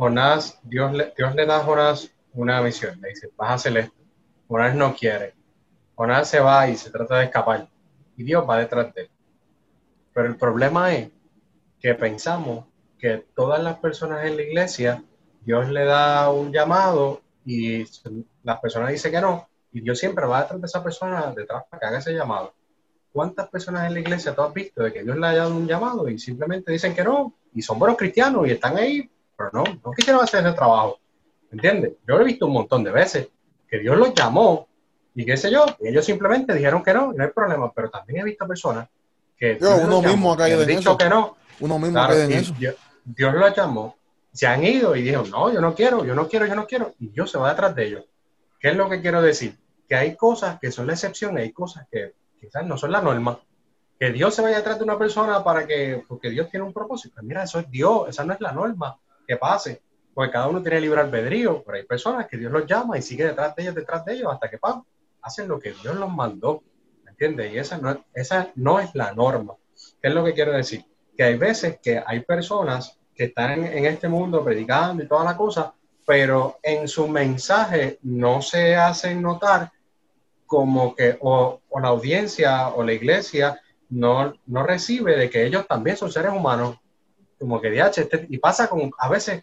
Jonás, 0.00 0.58
Dios 0.62 0.94
le, 0.94 1.12
Dios 1.14 1.34
le 1.34 1.44
da 1.44 1.58
a 1.58 1.62
Jonás 1.62 2.10
una 2.32 2.62
misión. 2.62 2.98
Le 3.02 3.10
dice, 3.10 3.28
vas 3.36 3.50
a 3.50 3.54
hacer 3.54 3.76
esto. 3.76 4.00
Jonás 4.48 4.74
no 4.74 4.94
quiere. 4.94 5.34
Jonás 5.94 6.26
se 6.26 6.40
va 6.40 6.66
y 6.70 6.76
se 6.78 6.88
trata 6.88 7.18
de 7.18 7.26
escapar. 7.26 7.68
Y 8.16 8.22
Dios 8.22 8.48
va 8.48 8.56
detrás 8.56 8.94
de 8.94 9.02
él. 9.02 9.10
Pero 10.14 10.26
el 10.26 10.36
problema 10.36 10.94
es 10.94 11.10
que 11.78 11.94
pensamos 11.94 12.64
que 12.98 13.26
todas 13.36 13.62
las 13.62 13.78
personas 13.78 14.24
en 14.24 14.36
la 14.36 14.42
iglesia, 14.42 15.04
Dios 15.42 15.68
le 15.68 15.84
da 15.84 16.30
un 16.30 16.50
llamado 16.50 17.20
y 17.44 17.84
las 18.42 18.58
personas 18.58 18.92
dicen 18.92 19.12
que 19.12 19.20
no, 19.20 19.50
y 19.70 19.82
Dios 19.82 19.98
siempre 19.98 20.24
va 20.24 20.40
detrás 20.40 20.62
de 20.62 20.66
esa 20.66 20.82
persona, 20.82 21.30
detrás 21.36 21.64
para 21.68 21.78
que 21.78 21.86
haga 21.86 21.98
ese 21.98 22.14
llamado. 22.14 22.54
¿Cuántas 23.12 23.48
personas 23.48 23.86
en 23.86 23.92
la 23.92 24.00
iglesia 24.00 24.34
tú 24.34 24.40
has 24.40 24.54
visto 24.54 24.82
de 24.82 24.94
que 24.94 25.02
Dios 25.02 25.18
le 25.18 25.26
haya 25.26 25.40
dado 25.40 25.56
un 25.56 25.66
llamado 25.66 26.08
y 26.08 26.18
simplemente 26.18 26.72
dicen 26.72 26.94
que 26.94 27.04
no, 27.04 27.34
y 27.52 27.60
son 27.60 27.78
buenos 27.78 27.98
cristianos 27.98 28.48
y 28.48 28.52
están 28.52 28.78
ahí, 28.78 29.10
pero 29.40 29.64
no, 29.64 29.64
no 29.82 29.92
quisieron 29.92 30.22
hacer 30.22 30.44
ese 30.44 30.54
trabajo? 30.54 30.98
¿Entiendes? 31.50 31.94
Yo 32.06 32.16
lo 32.16 32.20
he 32.20 32.24
visto 32.24 32.46
un 32.46 32.52
montón 32.52 32.84
de 32.84 32.90
veces, 32.90 33.28
que 33.66 33.78
Dios 33.78 33.96
los 33.96 34.12
llamó 34.12 34.68
y 35.14 35.24
qué 35.24 35.36
sé 35.36 35.50
yo, 35.50 35.64
y 35.80 35.88
ellos 35.88 36.04
simplemente 36.04 36.52
dijeron 36.54 36.82
que 36.82 36.92
no, 36.92 37.12
y 37.14 37.16
no 37.16 37.24
hay 37.24 37.30
problema, 37.30 37.72
pero 37.72 37.88
también 37.88 38.20
he 38.20 38.24
visto 38.24 38.46
personas 38.46 38.88
que 39.36 39.58
Yo, 39.58 39.76
Dios 39.76 39.80
uno 39.84 40.02
mismo 40.02 40.32
ha 40.34 40.36
caído 40.36 40.62
en 40.62 40.70
eso. 40.70 40.98
que 40.98 41.08
no, 41.08 41.36
Uno 41.60 41.78
mismo 41.78 41.94
Claro, 41.94 42.14
en 42.14 42.32
eso. 42.32 42.54
Dios, 42.58 42.74
Dios 43.02 43.34
los 43.34 43.56
llamó, 43.56 43.96
se 44.30 44.46
han 44.46 44.62
ido 44.62 44.94
y 44.94 45.02
dijeron, 45.02 45.30
no, 45.30 45.50
yo 45.50 45.60
no 45.60 45.74
quiero, 45.74 46.04
yo 46.04 46.14
no 46.14 46.28
quiero, 46.28 46.46
yo 46.46 46.54
no 46.54 46.66
quiero, 46.66 46.94
y 47.00 47.08
Dios 47.08 47.30
se 47.30 47.38
va 47.38 47.48
detrás 47.48 47.74
de 47.74 47.86
ellos. 47.86 48.04
¿Qué 48.60 48.68
es 48.68 48.76
lo 48.76 48.90
que 48.90 49.00
quiero 49.00 49.22
decir? 49.22 49.56
Que 49.88 49.96
hay 49.96 50.16
cosas 50.16 50.60
que 50.60 50.70
son 50.70 50.86
la 50.86 50.92
excepción 50.92 51.38
hay 51.38 51.50
cosas 51.50 51.86
que 51.90 52.12
quizás 52.38 52.66
no 52.66 52.76
son 52.76 52.92
la 52.92 53.00
norma. 53.00 53.40
Que 53.98 54.12
Dios 54.12 54.34
se 54.34 54.42
vaya 54.42 54.58
detrás 54.58 54.78
de 54.78 54.84
una 54.84 54.98
persona 54.98 55.42
para 55.42 55.66
que, 55.66 56.04
porque 56.06 56.30
Dios 56.30 56.48
tiene 56.50 56.64
un 56.64 56.72
propósito. 56.72 57.20
Mira, 57.22 57.42
eso 57.42 57.58
es 57.58 57.70
Dios, 57.70 58.08
esa 58.08 58.24
no 58.24 58.32
es 58.34 58.40
la 58.40 58.52
norma, 58.52 58.98
pase. 59.36 59.82
Porque 60.14 60.32
cada 60.32 60.48
uno 60.48 60.62
tiene 60.62 60.80
libre 60.80 61.00
albedrío, 61.00 61.62
pero 61.64 61.78
hay 61.78 61.84
personas 61.84 62.26
que 62.26 62.36
Dios 62.36 62.50
los 62.52 62.66
llama 62.66 62.98
y 62.98 63.02
sigue 63.02 63.24
detrás 63.24 63.54
de 63.54 63.62
ellos, 63.62 63.74
detrás 63.74 64.04
de 64.04 64.14
ellos, 64.14 64.32
hasta 64.32 64.50
que 64.50 64.58
pam, 64.58 64.82
hacen 65.22 65.48
lo 65.48 65.58
que 65.58 65.72
Dios 65.72 65.94
los 65.96 66.10
mandó. 66.10 66.62
¿Me? 67.20 67.52
Y 67.52 67.58
esa 67.58 67.76
no, 67.78 67.90
es- 67.90 67.98
esa 68.14 68.50
no 68.56 68.80
es 68.80 68.94
la 68.94 69.12
norma. 69.12 69.54
¿Qué 70.00 70.08
es 70.08 70.14
lo 70.14 70.24
que 70.24 70.32
quiero 70.34 70.52
decir? 70.52 70.84
Que 71.16 71.24
hay 71.24 71.36
veces 71.36 71.78
que 71.82 72.02
hay 72.04 72.20
personas 72.20 72.98
que 73.14 73.24
están 73.24 73.52
en, 73.52 73.64
en 73.66 73.84
este 73.86 74.08
mundo 74.08 74.42
predicando 74.42 75.02
y 75.02 75.06
toda 75.08 75.24
la 75.24 75.36
cosa, 75.36 75.72
pero 76.06 76.58
en 76.62 76.88
su 76.88 77.06
mensaje 77.08 77.98
no 78.02 78.40
se 78.42 78.74
hacen 78.76 79.20
notar 79.22 79.70
como 80.46 80.94
que 80.94 81.16
o, 81.20 81.60
o 81.68 81.80
la 81.80 81.88
audiencia 81.88 82.68
o 82.70 82.82
la 82.82 82.92
iglesia 82.92 83.60
no, 83.90 84.32
no 84.46 84.62
recibe 84.64 85.16
de 85.16 85.30
que 85.30 85.44
ellos 85.46 85.66
también 85.68 85.96
son 85.96 86.10
seres 86.10 86.32
humanos. 86.32 86.76
Como 87.40 87.60
que 87.60 87.70
DH, 87.70 88.02
este, 88.02 88.26
y 88.28 88.38
pasa 88.38 88.68
con, 88.68 88.92
a 88.98 89.08
veces, 89.08 89.42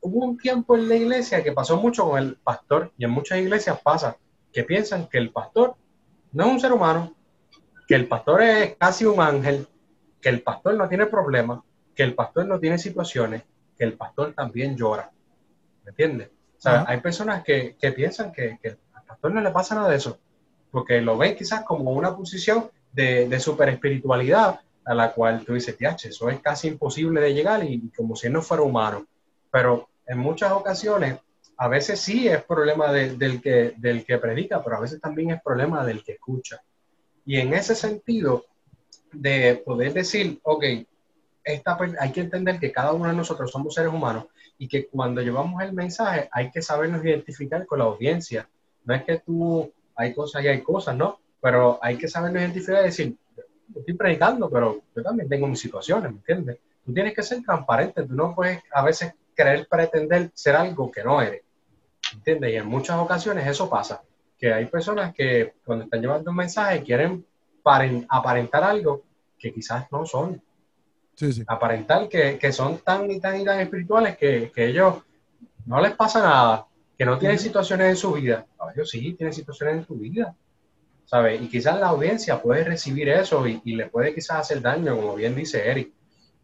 hubo 0.00 0.24
un 0.24 0.36
tiempo 0.36 0.76
en 0.76 0.88
la 0.88 0.94
iglesia 0.94 1.42
que 1.42 1.52
pasó 1.52 1.78
mucho 1.78 2.08
con 2.08 2.18
el 2.18 2.36
pastor, 2.36 2.92
y 2.98 3.04
en 3.04 3.10
muchas 3.10 3.38
iglesias 3.38 3.80
pasa, 3.82 4.16
que 4.52 4.62
piensan 4.62 5.08
que 5.08 5.18
el 5.18 5.30
pastor 5.30 5.74
no 6.32 6.44
es 6.44 6.52
un 6.52 6.60
ser 6.60 6.72
humano, 6.72 7.14
que 7.88 7.94
el 7.94 8.06
pastor 8.06 8.42
es 8.42 8.76
casi 8.76 9.06
un 9.06 9.20
ángel, 9.20 9.66
que 10.20 10.28
el 10.28 10.42
pastor 10.42 10.74
no 10.74 10.88
tiene 10.88 11.06
problemas, 11.06 11.60
que 11.94 12.02
el 12.02 12.14
pastor 12.14 12.46
no 12.46 12.60
tiene 12.60 12.78
situaciones, 12.78 13.42
que 13.76 13.84
el 13.84 13.94
pastor 13.94 14.34
también 14.34 14.76
llora. 14.76 15.10
¿Me 15.84 15.90
entiendes? 15.90 16.28
O 16.58 16.60
sea, 16.60 16.84
hay 16.86 17.00
personas 17.00 17.42
que, 17.42 17.76
que 17.80 17.92
piensan 17.92 18.30
que, 18.32 18.58
que, 18.62 18.76
al 18.92 19.04
pastor 19.04 19.32
no 19.32 19.40
le 19.40 19.50
pasa 19.50 19.74
nada 19.74 19.88
de 19.88 19.96
eso, 19.96 20.18
porque 20.70 21.00
lo 21.00 21.16
ven 21.16 21.34
quizás 21.34 21.64
como 21.64 21.92
una 21.92 22.14
posición 22.14 22.70
de, 22.92 23.28
de 23.28 23.40
super 23.40 23.68
espiritualidad 23.68 24.60
a 24.84 24.94
la 24.94 25.12
cual 25.12 25.44
tú 25.44 25.54
dices, 25.54 25.76
tiache, 25.76 26.08
eso 26.08 26.28
es 26.28 26.40
casi 26.40 26.68
imposible 26.68 27.20
de 27.20 27.34
llegar 27.34 27.64
y, 27.64 27.90
como 27.96 28.16
si 28.16 28.28
no 28.28 28.42
fuera 28.42 28.62
humano. 28.62 29.06
Pero 29.50 29.88
en 30.06 30.18
muchas 30.18 30.52
ocasiones, 30.52 31.18
a 31.56 31.68
veces 31.68 32.00
sí 32.00 32.28
es 32.28 32.42
problema 32.42 32.92
del, 32.92 33.40
que, 33.40 33.74
del 33.76 34.04
que 34.04 34.18
predica, 34.18 34.62
pero 34.62 34.76
a 34.76 34.80
veces 34.80 35.00
también 35.00 35.30
es 35.30 35.42
problema 35.42 35.84
del 35.84 36.02
que 36.02 36.12
escucha. 36.12 36.62
Y 37.24 37.38
en 37.38 37.54
ese 37.54 37.74
sentido, 37.74 38.44
de 39.12 39.62
poder 39.64 39.92
decir, 39.92 40.40
ok, 40.42 40.64
esta, 41.44 41.78
hay 42.00 42.12
que 42.12 42.20
entender 42.20 42.58
que 42.58 42.72
cada 42.72 42.92
uno 42.92 43.08
de 43.08 43.14
nosotros 43.14 43.50
somos 43.50 43.74
seres 43.74 43.92
humanos 43.92 44.26
y 44.58 44.68
que 44.68 44.86
cuando 44.86 45.20
llevamos 45.20 45.62
el 45.62 45.72
mensaje 45.72 46.28
hay 46.32 46.50
que 46.50 46.62
sabernos 46.62 47.04
identificar 47.04 47.66
con 47.66 47.80
la 47.80 47.84
audiencia. 47.84 48.48
No 48.84 48.94
es 48.94 49.04
que 49.04 49.18
tú, 49.18 49.72
hay 49.94 50.14
cosas 50.14 50.44
y 50.44 50.48
hay 50.48 50.62
cosas, 50.62 50.96
¿no? 50.96 51.18
Pero 51.40 51.78
hay 51.82 51.96
que 51.96 52.08
sabernos 52.08 52.42
identificar 52.42 52.82
y 52.82 52.86
decir, 52.86 53.16
estoy 53.74 53.94
predicando, 53.94 54.50
pero 54.50 54.82
yo 54.94 55.02
también 55.02 55.28
tengo 55.28 55.46
mis 55.46 55.60
situaciones, 55.60 56.10
¿me 56.10 56.18
entiendes? 56.18 56.58
Tú 56.84 56.92
tienes 56.92 57.14
que 57.14 57.22
ser 57.22 57.42
transparente, 57.42 58.02
tú 58.02 58.14
no 58.14 58.34
puedes 58.34 58.62
a 58.72 58.82
veces 58.82 59.14
querer 59.34 59.66
pretender 59.68 60.30
ser 60.34 60.56
algo 60.56 60.90
que 60.90 61.04
no 61.04 61.22
eres, 61.22 61.42
¿me 62.12 62.18
entiendes? 62.18 62.52
Y 62.52 62.56
en 62.56 62.66
muchas 62.66 62.98
ocasiones 62.98 63.46
eso 63.46 63.70
pasa, 63.70 64.02
que 64.38 64.52
hay 64.52 64.66
personas 64.66 65.14
que 65.14 65.54
cuando 65.64 65.84
están 65.84 66.00
llevando 66.00 66.30
un 66.30 66.36
mensaje 66.36 66.82
quieren 66.82 67.24
aparentar 68.08 68.64
algo 68.64 69.02
que 69.38 69.52
quizás 69.52 69.90
no 69.90 70.04
son. 70.04 70.42
Aparentar 71.46 72.08
que, 72.08 72.38
que, 72.38 72.52
son 72.52 72.78
tan 72.78 73.10
y 73.10 73.20
tan 73.20 73.40
y 73.40 73.44
tan 73.44 73.60
espirituales 73.60 74.16
que, 74.16 74.50
que, 74.52 74.66
ellos 74.66 75.02
no 75.66 75.80
les 75.80 75.94
pasa 75.94 76.20
nada, 76.22 76.66
que 76.96 77.04
no 77.04 77.18
tienen 77.18 77.38
situaciones 77.38 77.90
en 77.90 77.96
su 77.96 78.12
vida. 78.12 78.46
ellos 78.74 78.90
sí 78.90 79.12
tienen 79.12 79.32
situaciones 79.32 79.76
en 79.76 79.86
su 79.86 79.94
vida. 79.94 80.34
¿Sabes? 81.04 81.40
Y 81.40 81.48
quizás 81.48 81.78
la 81.78 81.88
audiencia 81.88 82.40
puede 82.40 82.64
recibir 82.64 83.08
eso 83.08 83.46
y, 83.46 83.60
y, 83.64 83.76
le 83.76 83.86
puede 83.86 84.14
quizás 84.14 84.38
hacer 84.38 84.60
daño, 84.60 84.96
como 84.96 85.14
bien 85.14 85.34
dice 85.34 85.68
Eric. 85.68 85.92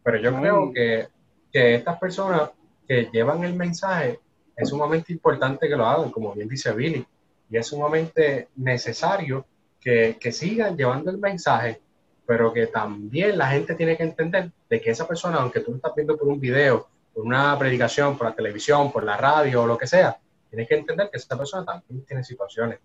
Pero 0.03 0.19
yo 0.19 0.35
creo 0.39 0.71
que, 0.73 1.07
que 1.51 1.75
estas 1.75 1.99
personas 1.99 2.51
que 2.87 3.09
llevan 3.11 3.43
el 3.43 3.55
mensaje 3.55 4.19
es 4.55 4.69
sumamente 4.69 5.13
importante 5.13 5.67
que 5.67 5.75
lo 5.75 5.85
hagan, 5.85 6.11
como 6.11 6.33
bien 6.33 6.47
dice 6.47 6.73
Billy. 6.73 7.05
Y 7.49 7.57
es 7.57 7.67
sumamente 7.67 8.49
necesario 8.55 9.45
que, 9.79 10.17
que 10.19 10.31
sigan 10.31 10.77
llevando 10.77 11.09
el 11.11 11.17
mensaje 11.17 11.81
pero 12.29 12.53
que 12.53 12.67
también 12.67 13.39
la 13.39 13.47
gente 13.47 13.73
tiene 13.73 13.97
que 13.97 14.03
entender 14.03 14.51
de 14.69 14.79
que 14.79 14.91
esa 14.91 15.07
persona, 15.07 15.37
aunque 15.37 15.61
tú 15.61 15.71
lo 15.71 15.77
estás 15.77 15.95
viendo 15.95 16.15
por 16.15 16.27
un 16.27 16.39
video, 16.39 16.87
por 17.11 17.25
una 17.25 17.57
predicación, 17.57 18.15
por 18.15 18.27
la 18.27 18.35
televisión, 18.35 18.91
por 18.91 19.03
la 19.03 19.17
radio 19.17 19.63
o 19.63 19.65
lo 19.65 19.75
que 19.75 19.87
sea, 19.87 20.15
tienes 20.47 20.67
que 20.67 20.75
entender 20.75 21.09
que 21.09 21.17
esa 21.17 21.35
persona 21.35 21.65
también 21.65 22.05
tiene 22.05 22.23
situaciones, 22.23 22.77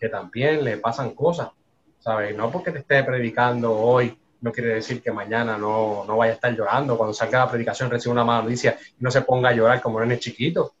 que 0.00 0.08
también 0.08 0.64
le 0.64 0.78
pasan 0.78 1.14
cosas, 1.14 1.50
¿sabes? 1.98 2.34
No 2.36 2.50
porque 2.50 2.72
te 2.72 2.78
esté 2.78 3.04
predicando 3.04 3.76
hoy, 3.76 4.16
no 4.40 4.50
quiere 4.50 4.74
decir 4.74 5.02
que 5.02 5.12
mañana 5.12 5.58
no, 5.58 6.04
no 6.06 6.16
vaya 6.16 6.32
a 6.32 6.34
estar 6.36 6.54
llorando, 6.54 6.96
cuando 6.96 7.12
salga 7.12 7.40
la 7.40 7.50
predicación 7.50 7.90
reciba 7.90 8.12
una 8.12 8.24
mala 8.24 8.42
noticia 8.42 8.78
y 8.98 9.04
no 9.04 9.10
se 9.10 9.22
ponga 9.22 9.50
a 9.50 9.52
llorar 9.52 9.82
como 9.82 10.02
es 10.02 10.20
chiquito, 10.20 10.72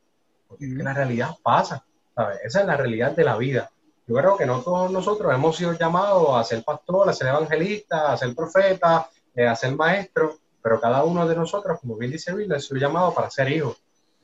porque 0.48 0.66
es 0.66 0.76
que 0.76 0.82
la 0.82 0.94
realidad 0.94 1.36
pasa, 1.42 1.84
¿sabes? 2.14 2.38
Esa 2.42 2.60
es 2.60 2.66
la 2.66 2.76
realidad 2.76 3.12
de 3.12 3.24
la 3.24 3.36
vida 3.36 3.70
yo 4.10 4.16
creo 4.16 4.36
que 4.36 4.44
no 4.44 4.60
todos 4.60 4.90
nosotros 4.90 5.32
hemos 5.32 5.56
sido 5.56 5.72
llamados 5.74 6.30
a 6.34 6.42
ser 6.42 6.64
pastor, 6.64 7.08
a 7.08 7.12
ser 7.12 7.28
evangelista, 7.28 8.10
a 8.10 8.16
ser 8.16 8.34
profeta, 8.34 9.08
eh, 9.36 9.46
a 9.46 9.54
ser 9.54 9.76
maestro, 9.76 10.36
pero 10.60 10.80
cada 10.80 11.04
uno 11.04 11.28
de 11.28 11.36
nosotros, 11.36 11.78
como 11.80 11.96
bien 11.96 12.10
dice 12.10 12.34
Biblia, 12.34 12.56
es 12.56 12.64
su 12.64 12.74
llamado 12.74 13.14
para 13.14 13.30
ser 13.30 13.52
hijo. 13.52 13.76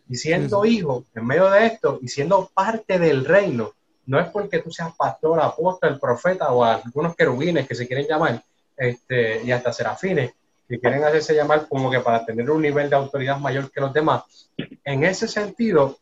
Y 0.09 0.17
siendo 0.17 0.65
hijo, 0.65 1.05
en 1.15 1.25
medio 1.25 1.49
de 1.51 1.67
esto, 1.67 2.01
y 2.03 2.09
siendo 2.09 2.51
parte 2.53 2.99
del 2.99 3.25
reino, 3.25 3.75
no 4.07 4.21
es 4.21 4.29
porque 4.29 4.61
tú 4.61 4.71
seas 4.71 4.95
pastor, 4.97 5.41
apóstol, 5.41 5.99
profeta 5.99 6.53
o 6.53 6.65
algunos 6.65 7.15
querubines 7.17 7.67
que 7.67 7.75
se 7.75 7.87
quieren 7.87 8.07
llamar, 8.07 8.43
este, 8.77 9.43
y 9.43 9.51
hasta 9.51 9.73
serafines, 9.73 10.33
que 10.69 10.79
quieren 10.81 11.05
hacerse 11.05 11.35
llamar 11.35 11.67
como 11.69 11.91
que 11.91 12.01
para 12.01 12.25
tener 12.25 12.51
un 12.51 12.63
nivel 12.63 12.89
de 12.91 12.97
autoridad 12.97 13.39
mayor 13.39 13.71
que 13.71 13.81
los 13.81 13.93
demás. 13.93 14.51
En 14.85 15.05
ese 15.05 15.29
sentido, 15.29 15.99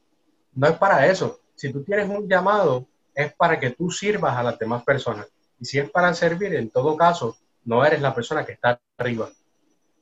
no 0.54 0.68
es 0.68 0.76
para 0.76 1.06
eso. 1.06 1.40
Si 1.54 1.72
tú 1.72 1.82
tienes 1.82 2.08
un 2.08 2.28
llamado, 2.28 2.86
es 3.14 3.32
para 3.34 3.58
que 3.58 3.70
tú 3.70 3.90
sirvas 3.90 4.36
a 4.36 4.42
las 4.42 4.58
demás 4.58 4.82
personas. 4.84 5.26
Y 5.60 5.64
si 5.64 5.78
es 5.78 5.90
para 5.90 6.12
servir, 6.14 6.54
en 6.54 6.70
todo 6.70 6.96
caso, 6.96 7.36
no 7.64 7.84
eres 7.84 8.00
la 8.00 8.14
persona 8.14 8.44
que 8.44 8.52
está 8.52 8.80
arriba. 8.98 9.30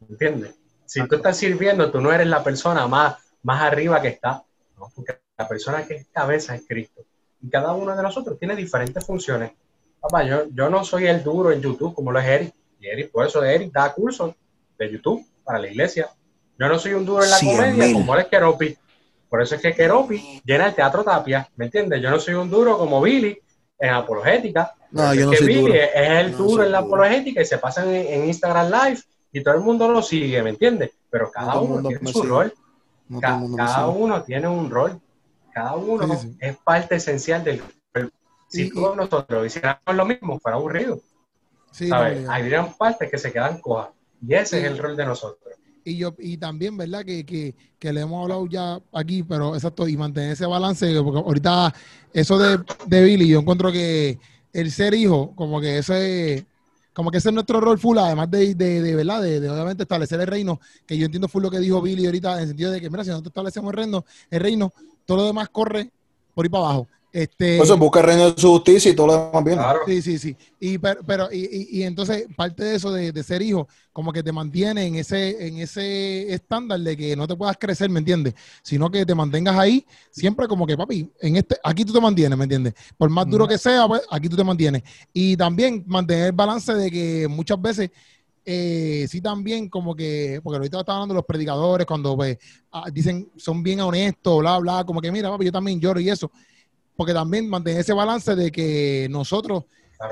¿Entiendes? 0.09 0.55
Si 0.87 1.07
tú 1.07 1.17
estás 1.17 1.37
sirviendo, 1.37 1.91
tú 1.91 2.01
no 2.01 2.13
eres 2.13 2.27
la 2.27 2.43
persona 2.43 2.87
más, 2.87 3.17
más 3.43 3.63
arriba 3.63 4.01
que 4.01 4.09
está. 4.09 4.43
Porque 4.95 5.21
la 5.37 5.49
persona 5.49 5.87
que 5.87 5.95
es 5.95 6.07
cabeza 6.09 6.55
es 6.55 6.67
Cristo. 6.67 7.03
Y 7.43 7.51
cada 7.51 7.73
uno 7.73 7.97
de 7.97 8.03
nosotros 8.03 8.39
tiene 8.39 8.55
diferentes 8.57 9.05
funciones. 9.05 9.53
Papá, 10.01 10.25
yo, 10.25 10.45
yo 10.53 10.71
no 10.71 10.85
soy 10.85 11.07
el 11.07 11.23
duro 11.23 11.53
en 11.53 11.61
YouTube 11.61 11.95
como 11.95 12.13
lo 12.13 12.19
es 12.19 12.27
Eric. 12.27 12.55
Y 12.81 12.89
Eric, 12.89 13.11
por 13.11 13.27
eso 13.27 13.43
Eric 13.45 13.73
da 13.73 13.93
cursos 13.93 14.35
de 14.79 14.91
YouTube 14.91 15.25
para 15.45 15.59
la 15.59 15.69
iglesia. 15.69 16.11
Yo 16.59 16.69
no 16.69 16.79
soy 16.79 16.93
un 16.95 17.05
duro 17.05 17.25
en 17.25 17.31
la 17.31 17.39
comedia 17.39 17.93
como 17.93 18.17
es 18.17 18.27
Keropi. 18.27 18.77
Por 19.29 19.43
eso 19.43 19.55
es 19.55 19.63
que 19.63 19.75
Keropi 19.75 20.43
llena 20.45 20.67
el 20.67 20.75
teatro 20.75 21.03
Tapia, 21.03 21.49
¿me 21.57 21.65
entiendes? 21.67 22.03
Yo 22.03 22.11
no 22.11 22.19
soy 22.19 22.35
un 22.35 22.51
duro 22.51 22.77
como 22.77 23.01
Billy 23.01 23.39
en 23.79 23.91
apologética. 23.91 24.75
No, 24.91 25.15
yo 25.15 25.27
no 25.27 25.33
soy 25.33 25.47
Billy 25.47 25.73
Es, 25.73 25.91
el 25.95 26.37
duro 26.37 26.63
en 26.63 26.73
la 26.73 26.79
apologética 26.79 27.41
y 27.41 27.47
se 27.47 27.59
pasa 27.59 27.85
en, 27.85 28.27
Instagram 28.27 28.71
Live 28.71 29.01
y 29.33 29.43
todo 29.43 29.55
el 29.55 29.61
mundo 29.61 29.89
lo 29.89 30.03
sigue, 30.03 30.43
¿me 30.43 30.51
entiendes? 30.51 30.91
Pero 31.09 31.31
cada 31.31 31.59
uno 31.59 31.89
tiene 31.89 32.13
su 32.13 32.23
rol. 32.23 32.53
cada 33.21 33.87
uno 33.87 34.23
tiene 34.23 34.49
un 34.49 34.71
rol. 34.71 35.01
Cada 35.53 35.77
uno 35.77 36.21
es 36.41 36.57
parte 36.59 36.97
esencial 36.97 37.45
del 37.45 37.63
Si 38.49 38.71
todos 38.71 38.97
nosotros 38.97 39.47
hiciéramos 39.47 39.95
lo 39.95 40.07
mismo, 40.07 40.39
fuera 40.39 40.57
aburrido. 40.57 41.01
¿sabes? 41.71 42.29
Habrían 42.29 42.73
partes 42.75 43.11
que 43.11 43.19
se 43.19 43.33
quedan 43.33 43.61
cojas. 43.61 43.89
Y 44.27 44.35
ese 44.35 44.61
es 44.61 44.65
el 44.65 44.79
rol 44.79 44.97
de 44.97 45.07
nosotros 45.07 45.53
y 45.85 45.97
yo 45.97 46.15
y 46.19 46.37
también, 46.37 46.77
¿verdad? 46.77 47.05
Que, 47.05 47.25
que, 47.25 47.55
que, 47.79 47.93
le 47.93 48.03
hemos 48.03 48.23
hablado 48.23 48.47
ya 48.47 48.81
aquí, 48.93 49.23
pero 49.23 49.55
exacto, 49.55 49.89
y 49.89 49.97
mantener 49.97 50.33
ese 50.33 50.47
balance, 50.47 51.01
porque 51.03 51.19
ahorita 51.21 51.75
eso 52.13 52.39
de, 52.39 52.59
de 52.87 53.03
Billy, 53.03 53.29
yo 53.29 53.41
encuentro 53.41 53.73
que 53.73 54.19
el 54.53 54.71
ser 54.71 54.95
hijo, 54.95 55.35
como 55.35 55.61
que 55.61 55.79
ese, 55.79 56.47
como 56.93 57.11
que 57.11 57.19
ese 57.19 57.31
es 57.31 57.35
nuestro 57.35 57.61
rol 57.61 57.79
full, 57.79 57.99
además 57.99 58.31
de, 58.31 58.55
de, 58.55 58.83
de 58.83 58.97
¿verdad? 58.97 59.23
De, 59.23 59.49
obviamente 59.49 59.83
establecer 59.85 60.21
el 60.21 60.27
reino, 60.27 60.61
que 60.87 60.97
yo 60.97 61.07
entiendo 61.07 61.29
full 61.29 61.43
lo 61.43 61.51
que 61.51 61.59
dijo 61.59 61.81
Billy 61.81 62.07
ahorita, 62.07 62.35
en 62.35 62.43
el 62.43 62.49
sentido 62.49 62.71
de 62.71 62.81
que, 62.81 62.91
mira, 62.91 63.05
si 63.05 63.11
nosotros 63.11 63.31
establecemos 63.31 63.73
el 63.73 63.77
reino, 63.77 64.05
el 64.31 64.41
reino, 64.41 64.73
todo 65.05 65.19
lo 65.19 65.27
demás 65.27 65.49
corre 65.49 65.91
por 66.35 66.45
ahí 66.45 66.51
para 66.51 66.65
abajo. 66.65 66.89
Este, 67.13 67.59
pues 67.59 67.69
busca 67.77 68.01
el 68.01 68.07
reino 68.07 68.31
de 68.31 68.41
su 68.41 68.49
justicia 68.49 68.91
y 68.91 68.95
todo 68.95 69.09
lo 69.09 69.27
demás 69.27 69.45
bien. 69.45 69.59
Sí, 69.87 70.01
sí, 70.01 70.19
sí. 70.19 70.37
Y, 70.59 70.79
pero, 70.79 71.31
y, 71.31 71.69
y, 71.71 71.83
entonces, 71.83 72.27
parte 72.35 72.65
de 72.65 72.77
eso 72.77 72.91
de, 72.91 73.23
ser 73.23 73.43
hijo, 73.43 73.69
como 73.93 74.15
que 74.15 74.23
te 74.23 74.33
mantiene 74.33 74.87
en 74.87 74.95
ese, 74.95 75.47
en 75.47 75.59
ese 75.59 76.33
estándar 76.33 76.81
de 76.81 76.97
que 76.97 77.15
no 77.15 77.29
te 77.29 77.37
puedas 77.37 77.59
crecer, 77.59 77.91
¿me 77.91 77.99
entiendes? 77.99 78.33
Sino 78.63 78.91
que 78.91 79.05
te 79.05 79.15
mantengas 79.15 79.59
ahí, 79.59 79.85
siempre 80.11 80.49
como 80.49 80.67
que, 80.67 80.75
papi, 80.75 81.11
en 81.21 81.37
este, 81.37 81.59
aquí 81.63 81.85
tú 81.85 81.93
te 81.93 82.01
mantienes, 82.01 82.39
¿me 82.39 82.45
entiendes? 82.45 82.73
Por 82.97 83.11
más 83.11 83.29
duro 83.29 83.47
que 83.47 83.59
sea, 83.59 83.87
pues 83.87 84.01
aquí 84.11 84.31
tú 84.31 84.37
te 84.37 84.45
mantienes. 84.45 84.83
Y 85.13 85.37
también 85.37 85.85
mantener 85.87 86.29
el 86.29 86.33
balance 86.33 86.73
de 86.73 86.91
que 86.91 87.29
muchas 87.29 87.61
veces 87.61 87.91
eh, 88.45 89.07
sí 89.09 89.21
también 89.21 89.69
como 89.69 89.95
que, 89.95 90.41
porque 90.43 90.57
ahorita 90.59 90.81
estaba 90.81 90.99
hablando 90.99 91.15
de 91.15 91.19
los 91.19 91.27
predicadores, 91.27 91.87
cuando 91.87 92.17
pues, 92.17 92.39
ah, 92.73 92.91
dicen, 92.93 93.31
son 93.37 93.63
bien 93.63 93.81
honestos, 93.81 94.41
bla, 94.41 94.59
bla, 94.59 94.85
como 94.85 95.01
que 95.01 95.13
mira, 95.13 95.31
papi, 95.31 95.47
yo 95.47 95.53
también 95.53 95.81
lloro 95.81 96.01
y 96.01 96.09
eso 96.09 96.31
porque 96.97 97.15
también 97.15 97.49
mantener 97.49 97.81
ese 97.81 97.93
balance 97.93 98.35
de 98.35 98.51
que 98.51 99.09
nosotros, 99.11 99.65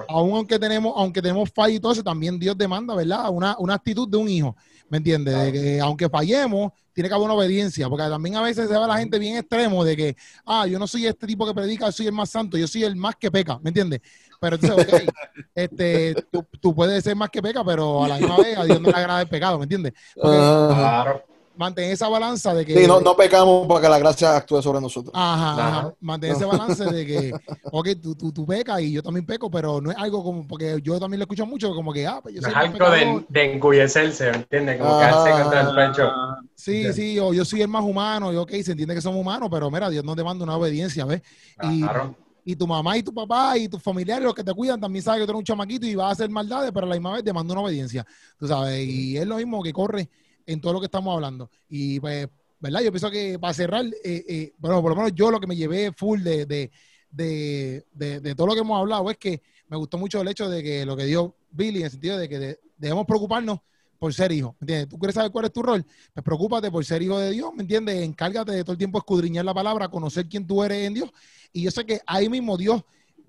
aún 0.09 0.35
aunque 0.35 0.59
tenemos, 0.59 0.93
aunque 0.97 1.23
tenemos 1.23 1.51
fallo 1.55 1.75
y 1.75 1.81
todo 1.81 1.93
eso, 1.93 2.03
también 2.03 2.39
Dios 2.39 2.57
demanda, 2.57 2.95
¿verdad? 2.95 3.31
Una, 3.31 3.57
una 3.59 3.75
actitud 3.75 4.09
de 4.09 4.17
un 4.17 4.29
hijo, 4.29 4.57
¿me 4.91 4.99
entiendes? 4.99 5.35
De 5.35 5.53
que 5.53 5.81
aunque 5.81 6.09
fallemos, 6.09 6.73
tiene 6.93 7.09
que 7.09 7.15
haber 7.15 7.25
una 7.25 7.35
obediencia, 7.35 7.89
porque 7.89 8.05
también 8.05 8.37
a 8.37 8.43
veces 8.43 8.69
se 8.69 8.75
ve 8.75 8.85
a 8.85 8.87
la 8.87 8.99
gente 8.99 9.19
bien 9.19 9.39
extremo 9.39 9.85
de 9.85 9.97
que, 9.97 10.17
ah, 10.45 10.67
yo 10.67 10.79
no 10.79 10.87
soy 10.87 11.07
este 11.07 11.27
tipo 11.27 11.47
que 11.47 11.55
predica, 11.55 11.87
yo 11.87 11.93
soy 11.93 12.07
el 12.07 12.13
más 12.13 12.29
santo, 12.29 12.59
yo 12.59 12.67
soy 12.67 12.85
el 12.85 12.97
más 12.97 13.17
que 13.17 13.31
peca, 13.31 13.59
¿me 13.63 13.71
entiendes? 13.71 14.01
Pero 14.41 14.57
entonces, 14.57 14.87
ok, 14.87 15.15
este, 15.55 16.15
tú, 16.61 16.75
puedes 16.75 17.03
ser 17.03 17.17
más 17.17 17.31
que 17.31 17.41
peca, 17.41 17.65
pero 17.65 18.05
a 18.05 18.09
la 18.09 18.19
misma 18.19 18.37
vez 18.39 18.59
a 18.59 18.65
Dios 18.65 18.81
no 18.81 18.91
le 18.91 18.97
agrada 18.97 19.23
el 19.23 19.29
pecado, 19.29 19.59
¿me 19.59 19.65
entiendes? 19.65 19.95
claro 20.15 21.30
mantén 21.61 21.91
esa 21.91 22.09
balanza 22.09 22.55
de 22.55 22.65
que. 22.65 22.75
Sí, 22.75 22.87
no, 22.87 23.01
no 23.01 23.15
pecamos 23.15 23.67
para 23.69 23.81
que 23.83 23.89
la 23.91 23.99
gracia 23.99 24.35
actúe 24.35 24.63
sobre 24.63 24.81
nosotros. 24.81 25.13
Ajá, 25.15 25.53
ajá. 25.53 25.69
Ajá. 25.81 25.95
Mantén 26.01 26.33
ese 26.33 26.47
balance 26.47 26.85
de 26.87 27.07
que, 27.07 27.33
ok, 27.71 27.89
tú, 28.03 28.15
tú, 28.15 28.33
tú 28.33 28.47
pecas 28.47 28.81
y 28.81 28.93
yo 28.93 29.03
también 29.03 29.27
peco, 29.27 29.51
pero 29.51 29.79
no 29.81 29.91
es 29.91 29.97
algo 29.99 30.25
como, 30.25 30.49
porque 30.49 30.81
yo 30.83 30.99
también 30.99 31.19
lo 31.19 31.25
escucho 31.25 31.45
mucho, 31.45 31.75
como 31.75 31.93
que, 31.93 32.07
ah, 32.07 32.21
pues 32.23 32.35
yo 32.35 32.41
soy 32.41 32.51
es 32.51 32.57
algo 32.57 32.91
de, 32.91 33.25
de 33.29 33.53
engullecerse, 33.53 34.29
¿entiendes? 34.31 34.79
Como 34.79 34.99
quedarse 34.99 35.31
contra 35.43 35.61
el 35.61 35.75
pecho. 35.77 36.11
Sí, 36.55 36.83
Ya. 36.85 36.93
sí, 36.95 37.19
o 37.19 37.33
yo 37.35 37.45
soy 37.45 37.61
el 37.63 37.69
más 37.69 37.85
humano, 37.85 38.33
y 38.33 38.37
ok, 38.37 38.51
se 38.63 38.73
entiende 38.73 38.95
que 38.95 39.01
somos 39.03 39.21
humanos, 39.21 39.49
pero 39.51 39.71
mira, 39.71 39.91
Dios 39.91 40.03
nos 40.05 40.17
demanda 40.17 40.43
una 40.45 40.57
obediencia, 40.57 41.05
¿ves? 41.05 41.21
Y, 41.63 41.81
Claro. 41.83 42.15
y 42.45 42.57
tu 42.57 42.67
mamá 42.67 42.97
y 42.97 43.03
tu 43.03 43.13
papá 43.13 43.57
y 43.59 43.69
tus 43.69 43.83
familiares, 43.83 44.25
los 44.25 44.35
que 44.35 44.43
te 44.45 44.53
cuidan, 44.55 44.81
también 44.81 45.03
saben 45.03 45.21
que 45.21 45.27
tú 45.27 45.33
eres 45.33 45.39
un 45.41 45.45
chamaquito 45.45 45.87
y 45.87 45.95
vas 45.95 46.09
a 46.09 46.13
hacer 46.13 46.31
maldades, 46.31 46.71
pero 46.73 46.87
a 46.87 46.89
la 46.89 46.95
misma 46.95 47.13
vez 47.13 47.25
demanda 47.25 47.53
una 47.53 47.63
obediencia, 47.63 48.07
tú 48.39 48.47
sabes, 48.49 48.81
y 48.87 49.17
es 49.19 49.27
lo 49.27 49.37
mismo 49.37 49.63
que 49.63 49.73
corre 49.73 50.09
en 50.47 50.61
todo 50.61 50.73
lo 50.75 50.81
que 50.81 50.87
estamos 50.87 51.15
hablando. 51.15 51.51
Y 51.69 52.01
pues, 52.01 52.29
¿verdad? 52.59 52.81
Yo 52.83 52.93
pienso 52.93 53.11
que 53.11 53.39
para 53.39 53.55
cerrar, 53.55 53.85
eh, 53.87 54.25
eh, 54.29 54.53
bueno, 54.59 54.81
por 54.83 54.91
lo 54.91 54.97
menos 54.97 55.13
yo 55.15 55.31
lo 55.31 55.41
que 55.41 55.47
me 55.47 55.57
llevé 55.57 55.93
full 55.93 56.23
de, 56.23 56.47
de, 56.47 56.71
de, 57.11 58.21
de- 58.21 58.35
todo 58.35 58.47
lo 58.49 58.55
que 58.55 58.61
hemos 58.61 58.79
hablado 58.79 59.11
es 59.11 59.17
que 59.19 59.43
me 59.69 59.77
gustó 59.77 59.99
mucho 59.99 60.21
el 60.21 60.29
hecho 60.29 60.49
de 60.49 60.63
que 60.63 60.87
lo 60.87 60.97
que 60.97 61.05
dio 61.05 61.37
Billy, 61.51 61.81
en 61.81 61.85
el 61.87 61.91
sentido 61.91 62.19
de 62.19 62.29
que 62.29 62.39
de- 62.39 62.61
debemos 62.77 63.07
preocuparnos 63.07 63.59
por 63.99 64.15
ser 64.15 64.33
hijo, 64.33 64.57
¿me 64.61 64.65
entiendes? 64.65 64.89
¿Tú 64.89 64.99
quieres 64.99 65.15
saber 65.15 65.31
cuál 65.31 65.45
es 65.45 65.53
tu 65.53 65.63
rol? 65.63 65.85
Pues 66.15 66.25
preocúpate 66.25 66.71
por 66.71 66.85
ser 66.85 67.03
hijo 67.03 67.19
de 67.19 67.31
Dios, 67.33 67.53
¿me 67.55 67.63
entiendes? 67.63 68.03
Encárgate 68.03 68.53
de 68.53 68.63
todo 68.65 68.73
el 68.73 68.79
tiempo 68.79 68.99
escudriñar 68.99 69.45
la 69.45 69.53
palabra, 69.53 69.89
conocer 69.89 70.27
quién 70.29 70.47
tú 70.47 70.63
eres 70.65 70.87
en 70.87 70.95
Dios. 70.95 71.11
Y 71.53 71.63
yo 71.63 71.71
sé 71.71 71.85
que 71.85 72.01
ahí 72.07 72.29
mismo 72.29 72.57
Dios 72.57 72.83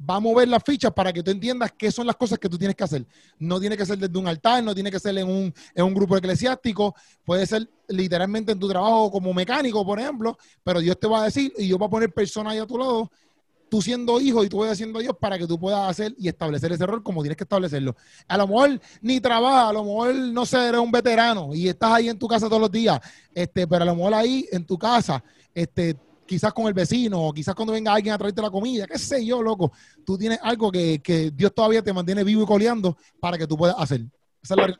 va 0.10 0.16
a 0.16 0.20
mover 0.20 0.48
las 0.48 0.64
fichas 0.64 0.92
para 0.92 1.14
que 1.14 1.22
tú 1.22 1.32
entiendas 1.32 1.72
qué 1.78 1.92
son 1.92 2.08
las 2.08 2.16
cosas 2.16 2.40
que 2.40 2.50
tú 2.50 2.58
tienes 2.58 2.76
que 2.76 2.84
hacer. 2.84 3.06
No 3.40 3.60
tiene 3.60 3.78
que 3.78 3.86
ser 3.86 3.98
desde 3.98 4.18
un 4.18 4.28
altar, 4.28 4.64
no 4.64 4.74
tiene 4.74 4.92
que 4.92 5.00
ser 5.00 5.18
en 5.18 5.28
un, 5.28 5.54
en 5.76 5.86
un 5.86 5.94
grupo 5.94 6.18
eclesiástico, 6.18 6.96
puede 7.24 7.46
ser 7.46 7.70
literalmente 7.88 8.52
en 8.52 8.60
tu 8.60 8.68
trabajo 8.68 9.12
como 9.12 9.34
mecánico, 9.34 9.86
por 9.86 10.00
ejemplo, 10.00 10.38
pero 10.64 10.80
Dios 10.80 11.00
te 11.00 11.08
va 11.08 11.22
a 11.22 11.26
decir 11.26 11.54
y 11.58 11.66
Dios 11.66 11.80
va 11.80 11.86
a 11.86 11.90
poner 11.90 12.12
personas 12.14 12.54
ahí 12.54 12.60
a 12.60 12.66
tu 12.66 12.78
lado, 12.78 13.12
tú 13.70 13.82
siendo 13.82 14.20
hijo 14.20 14.44
y 14.44 14.50
tú 14.50 14.64
siendo 14.76 15.00
Dios 15.00 15.16
para 15.20 15.38
que 15.38 15.48
tú 15.48 15.60
puedas 15.60 15.90
hacer 15.90 16.14
y 16.18 16.28
establecer 16.28 16.72
ese 16.72 16.86
rol 16.86 17.04
como 17.04 17.22
tienes 17.22 17.38
que 17.38 17.44
establecerlo. 17.44 17.96
A 18.28 18.38
lo 18.38 18.48
mejor 18.48 18.82
ni 19.02 19.22
trabaja, 19.22 19.70
a 19.70 19.74
lo 19.74 19.84
mejor 19.84 20.16
no 20.16 20.46
sé, 20.46 20.68
eres 20.68 20.82
un 20.82 20.92
veterano 20.92 21.54
y 21.54 21.70
estás 21.70 21.94
ahí 21.94 22.10
en 22.10 22.20
tu 22.20 22.28
casa 22.28 22.48
todos 22.48 22.62
los 22.62 22.72
días, 22.72 23.00
este, 23.34 23.68
pero 23.68 23.84
a 23.84 23.86
lo 23.86 23.96
mejor 23.96 24.14
ahí 24.14 24.46
en 24.52 24.66
tu 24.66 24.78
casa, 24.78 25.24
este, 25.54 25.98
quizás 26.32 26.54
con 26.54 26.66
el 26.68 26.74
vecino, 26.74 27.28
o 27.28 27.34
quizás 27.34 27.54
cuando 27.54 27.74
venga 27.74 27.94
alguien 27.94 28.14
a 28.14 28.18
traerte 28.18 28.42
la 28.42 28.50
comida, 28.50 28.88
qué 28.88 28.98
sé 28.98 29.26
yo, 29.26 29.44
loco, 29.44 29.74
tú 30.06 30.18
tienes 30.18 30.40
algo 30.42 30.72
que, 30.72 31.02
que 31.02 31.30
Dios 31.30 31.54
todavía 31.54 31.82
te 31.84 31.92
mantiene 31.92 32.24
vivo 32.24 32.44
y 32.44 32.46
coleando 32.46 32.96
para 33.20 33.38
que 33.38 33.46
tú 33.46 33.58
puedas 33.58 33.76
hacer. 33.78 34.00
Esa 34.42 34.54
es 34.54 34.58
la. 34.58 34.80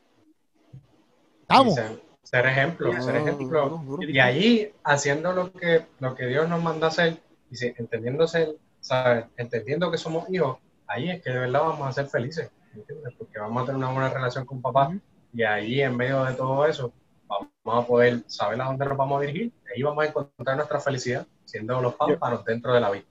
Estamos. 1.42 1.74
Ser, 1.74 2.02
ser 2.22 2.46
ejemplo, 2.46 3.02
ser 3.02 3.16
ejemplo. 3.16 3.84
Y 4.00 4.18
allí, 4.18 4.70
haciendo 4.82 5.34
lo 5.34 5.52
que, 5.52 5.84
lo 6.00 6.14
que 6.14 6.26
Dios 6.26 6.48
nos 6.48 6.62
manda 6.62 6.86
a 6.86 6.88
hacer, 6.88 7.22
y 7.50 7.56
si- 7.56 7.74
entendiéndose, 7.76 8.56
¿sabes? 8.80 9.26
entendiendo 9.36 9.90
que 9.90 9.98
somos 9.98 10.30
hijos, 10.30 10.56
ahí 10.86 11.10
es 11.10 11.22
que 11.22 11.28
de 11.28 11.38
verdad 11.38 11.60
vamos 11.60 11.86
a 11.86 11.92
ser 11.92 12.06
felices, 12.06 12.50
¿entiendes? 12.74 13.12
Porque 13.18 13.38
vamos 13.38 13.62
a 13.62 13.66
tener 13.66 13.76
una 13.76 13.92
buena 13.92 14.08
relación 14.08 14.46
con 14.46 14.62
papá, 14.62 14.90
y 15.34 15.42
allí, 15.42 15.82
en 15.82 15.94
medio 15.98 16.24
de 16.24 16.32
todo 16.32 16.64
eso, 16.66 16.94
vamos 17.28 17.84
a 17.84 17.86
poder 17.86 18.24
saber 18.26 18.58
a 18.60 18.64
dónde 18.64 18.86
nos 18.86 18.96
vamos 18.96 19.18
a 19.18 19.26
dirigir, 19.26 19.52
y 19.66 19.76
ahí 19.76 19.82
vamos 19.82 20.02
a 20.02 20.08
encontrar 20.08 20.56
nuestra 20.56 20.80
felicidad, 20.80 21.26
siendo 21.52 21.80
los 21.80 21.94
pámpanos 21.94 22.44
dentro 22.44 22.72
de 22.72 22.80
la 22.80 22.90
vida. 22.90 23.04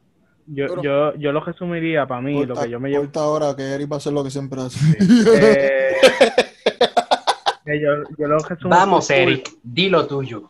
Yo, 0.48 0.66
Pero- 0.68 0.82
yo, 0.82 1.16
yo 1.16 1.32
lo 1.32 1.40
resumiría 1.42 2.06
para 2.08 2.22
mí, 2.22 2.46
lo 2.46 2.56
que 2.56 2.70
yo 2.70 2.80
me 2.80 2.90
llevo. 2.90 3.04
Corta 3.04 3.20
ahora 3.22 3.56
que 3.56 3.64
Eric 3.64 3.90
va 3.92 3.96
a 3.96 3.98
hacer 3.98 4.12
lo 4.12 4.24
que 4.24 4.32
siempre 4.32 4.60
hace. 4.62 4.80
eh, 7.66 7.80
yo, 7.80 8.04
yo 8.18 8.28
lo 8.28 8.38
Vamos, 8.64 9.10
Eric, 9.12 9.50
di 9.64 9.90
lo 9.90 10.08
tuyo. 10.08 10.50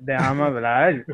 Déjame 0.00 0.42
hablar. 0.44 1.04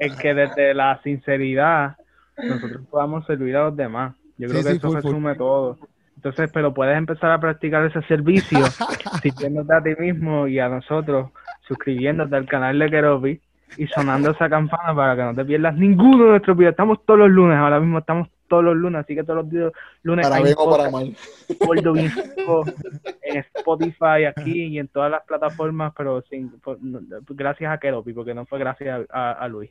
es 0.00 0.16
que 0.16 0.34
desde 0.34 0.74
la 0.74 1.00
sinceridad 1.02 1.96
nosotros 2.36 2.82
podamos 2.90 3.24
servir 3.26 3.56
a 3.56 3.64
los 3.64 3.76
demás. 3.76 4.14
Yo 4.36 4.48
creo 4.48 4.60
Sí, 4.62 4.66
que 4.66 4.70
sí, 4.72 4.76
eso 4.78 4.88
full, 4.88 5.00
full. 5.00 5.10
resume 5.10 5.34
todo. 5.36 5.78
Entonces, 6.16 6.50
pero 6.52 6.74
puedes 6.74 6.96
empezar 6.98 7.30
a 7.30 7.40
practicar 7.40 7.84
ese 7.86 8.02
servicio 8.02 8.58
sirviéndote 9.22 9.74
a 9.74 9.82
ti 9.82 9.90
mismo 9.98 10.46
y 10.46 10.58
a 10.58 10.68
nosotros, 10.68 11.30
suscribiéndote 11.66 12.36
al 12.36 12.46
canal 12.46 12.78
de 12.78 12.90
Keropi 12.90 13.40
y 13.76 13.86
sonando 13.86 14.30
esa 14.30 14.48
campana 14.48 14.94
para 14.94 15.16
que 15.16 15.22
no 15.22 15.34
te 15.34 15.44
pierdas 15.44 15.74
ninguno 15.76 16.24
de 16.24 16.30
nuestros 16.30 16.56
videos. 16.56 16.72
Estamos 16.72 16.98
todos 17.06 17.20
los 17.20 17.30
lunes, 17.30 17.56
ahora 17.58 17.80
mismo 17.80 17.98
estamos 17.98 18.28
todos 18.48 18.64
los 18.64 18.76
lunes, 18.76 19.02
así 19.04 19.14
que 19.14 19.22
todos 19.22 19.44
los 19.44 19.50
días, 19.50 19.72
lunes 20.02 20.24
Para 20.26 20.36
hay 20.38 20.42
bien 20.44 20.56
para 20.56 20.90
mal. 20.90 21.16
gordo, 21.60 21.94
en 21.96 23.44
Spotify 23.54 24.24
aquí 24.26 24.64
y 24.64 24.78
en 24.78 24.88
todas 24.88 25.10
las 25.10 25.22
plataformas, 25.24 25.92
pero 25.96 26.20
sin 26.28 26.50
por- 26.60 26.82
no- 26.82 27.00
gracias 27.28 27.72
a 27.72 27.78
Keropi, 27.78 28.12
porque 28.12 28.34
no 28.34 28.44
fue 28.46 28.58
gracias 28.58 29.06
a, 29.10 29.32
a 29.32 29.48
Luis. 29.48 29.70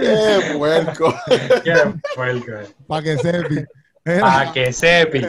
¡Qué 0.00 0.52
puerco! 0.56 1.14
Qué 1.64 1.74
puerco. 2.14 2.52
Para 2.86 3.02
que 3.02 3.16
sepi. 3.18 3.64
Para 4.20 4.52
que 4.52 4.72
sepi. 4.72 5.26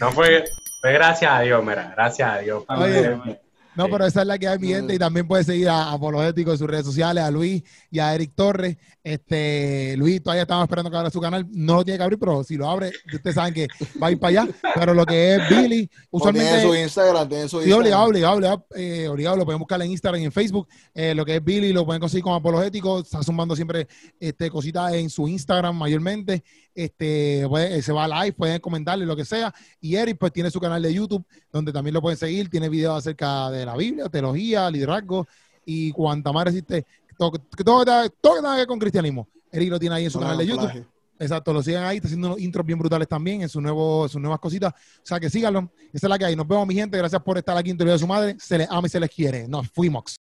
No 0.00 0.10
fue, 0.12 0.44
fue 0.86 0.92
gracias 0.92 1.30
a 1.32 1.40
Dios, 1.40 1.64
mira, 1.64 1.92
gracias 1.96 2.30
a 2.30 2.38
Dios. 2.38 2.64
Oye, 2.68 3.40
No, 3.74 3.88
pero 3.90 4.06
esa 4.06 4.22
es 4.22 4.26
la 4.26 4.38
que 4.38 4.48
hay, 4.48 4.58
mi 4.58 4.68
gente, 4.68 4.94
y 4.94 4.98
también 4.98 5.28
puedes 5.28 5.44
seguir 5.44 5.68
a 5.68 5.92
Apologético 5.92 6.50
en 6.52 6.56
sus 6.58 6.66
redes 6.66 6.86
sociales, 6.86 7.22
a 7.22 7.30
Luis 7.30 7.62
y 7.90 7.98
a 7.98 8.14
Eric 8.14 8.32
Torres. 8.34 8.76
Este, 9.04 9.94
Luis 9.98 10.22
todavía 10.22 10.42
estamos 10.42 10.64
esperando 10.64 10.90
que 10.90 10.96
abra 10.96 11.10
su 11.10 11.20
canal. 11.20 11.46
No 11.50 11.74
lo 11.76 11.84
tiene 11.84 11.98
que 11.98 12.04
abrir, 12.04 12.18
pero 12.18 12.42
si 12.42 12.56
lo 12.56 12.68
abre, 12.70 12.90
ustedes 13.12 13.34
saben 13.34 13.52
que 13.52 13.68
va 14.02 14.06
a 14.06 14.10
ir 14.12 14.18
para 14.18 14.42
allá. 14.42 14.52
Pero 14.74 14.94
lo 14.94 15.04
que 15.04 15.34
es 15.34 15.48
Billy, 15.50 15.90
No, 16.10 16.30
tiene 16.32 16.62
su 16.62 16.68
usualmente. 16.68 16.82
Instagram, 16.82 17.28
tiene 17.28 17.42
su 17.48 17.48
Sí, 17.60 17.64
Instagram. 17.64 17.78
obligado, 17.80 18.04
obligado, 18.06 18.34
obligado, 18.36 18.66
eh, 18.76 19.08
obligado, 19.08 19.36
lo 19.36 19.44
pueden 19.44 19.58
buscar 19.58 19.82
en 19.82 19.90
Instagram 19.90 20.22
y 20.22 20.24
en 20.24 20.32
Facebook. 20.32 20.68
Eh, 20.94 21.14
lo 21.14 21.26
que 21.26 21.36
es 21.36 21.44
Billy 21.44 21.72
lo 21.74 21.84
pueden 21.84 22.00
conseguir 22.00 22.24
con 22.24 22.32
Apologético. 22.34 23.00
Está 23.00 23.22
sumando 23.22 23.54
siempre 23.54 23.86
este, 24.18 24.48
cositas 24.50 24.94
en 24.94 25.10
su 25.10 25.28
Instagram 25.28 25.76
mayormente. 25.76 26.42
Este, 26.76 27.46
puede- 27.48 27.80
se 27.80 27.90
va 27.92 28.04
a 28.04 28.24
live, 28.24 28.34
pueden 28.36 28.60
comentarle 28.60 29.06
lo 29.06 29.16
que 29.16 29.24
sea. 29.24 29.52
Y 29.80 29.96
Eric, 29.96 30.18
pues 30.18 30.30
tiene 30.32 30.50
su 30.50 30.60
canal 30.60 30.82
de 30.82 30.92
YouTube, 30.92 31.24
donde 31.50 31.72
también 31.72 31.94
lo 31.94 32.02
pueden 32.02 32.18
seguir. 32.18 32.50
Tiene 32.50 32.68
videos 32.68 32.98
acerca 32.98 33.50
de 33.50 33.64
la 33.64 33.74
Biblia, 33.76 34.10
teología, 34.10 34.70
liderazgo 34.70 35.26
y 35.64 35.90
cuanta 35.92 36.32
más 36.32 36.46
existe. 36.48 36.84
Todo, 37.18 37.32
que 37.32 37.64
todo, 37.64 37.82
todo, 37.84 38.10
todo 38.20 38.34
que 38.34 38.40
tenga 38.40 38.52
que 38.52 38.58
ver 38.58 38.66
con 38.66 38.78
cristianismo. 38.78 39.26
Eric 39.50 39.70
lo 39.70 39.78
tiene 39.80 39.94
ahí 39.94 40.04
en 40.04 40.10
su 40.10 40.18
No, 40.18 40.24
canal 40.24 40.38
de 40.38 40.46
YouTube. 40.46 40.86
Exacto, 41.18 41.50
lo 41.54 41.62
sigan 41.62 41.84
ahí, 41.84 41.96
está 41.96 42.08
haciendo 42.08 42.26
unos 42.26 42.40
intros 42.40 42.66
bien 42.66 42.78
brutales 42.78 43.08
también 43.08 43.40
en 43.40 43.48
su 43.48 43.58
nuevo, 43.58 44.06
sus 44.06 44.20
nuevas 44.20 44.38
cositas. 44.38 44.74
O 44.74 45.00
sea 45.06 45.18
que 45.18 45.30
síganlo. 45.30 45.70
Esa 45.94 46.06
es 46.06 46.10
la 46.10 46.18
que 46.18 46.26
hay. 46.26 46.36
Nos 46.36 46.46
vemos, 46.46 46.66
mi 46.66 46.74
gente. 46.74 46.98
Gracias 46.98 47.22
por 47.22 47.38
estar 47.38 47.56
aquí 47.56 47.70
en 47.70 47.78
Teoría 47.78 47.94
de 47.94 47.98
su 47.98 48.06
madre. 48.06 48.36
Se 48.38 48.58
les 48.58 48.70
ama 48.70 48.86
y 48.86 48.90
se 48.90 49.00
les 49.00 49.08
quiere. 49.08 49.48
Nos 49.48 49.66
fuimos. 49.70 50.16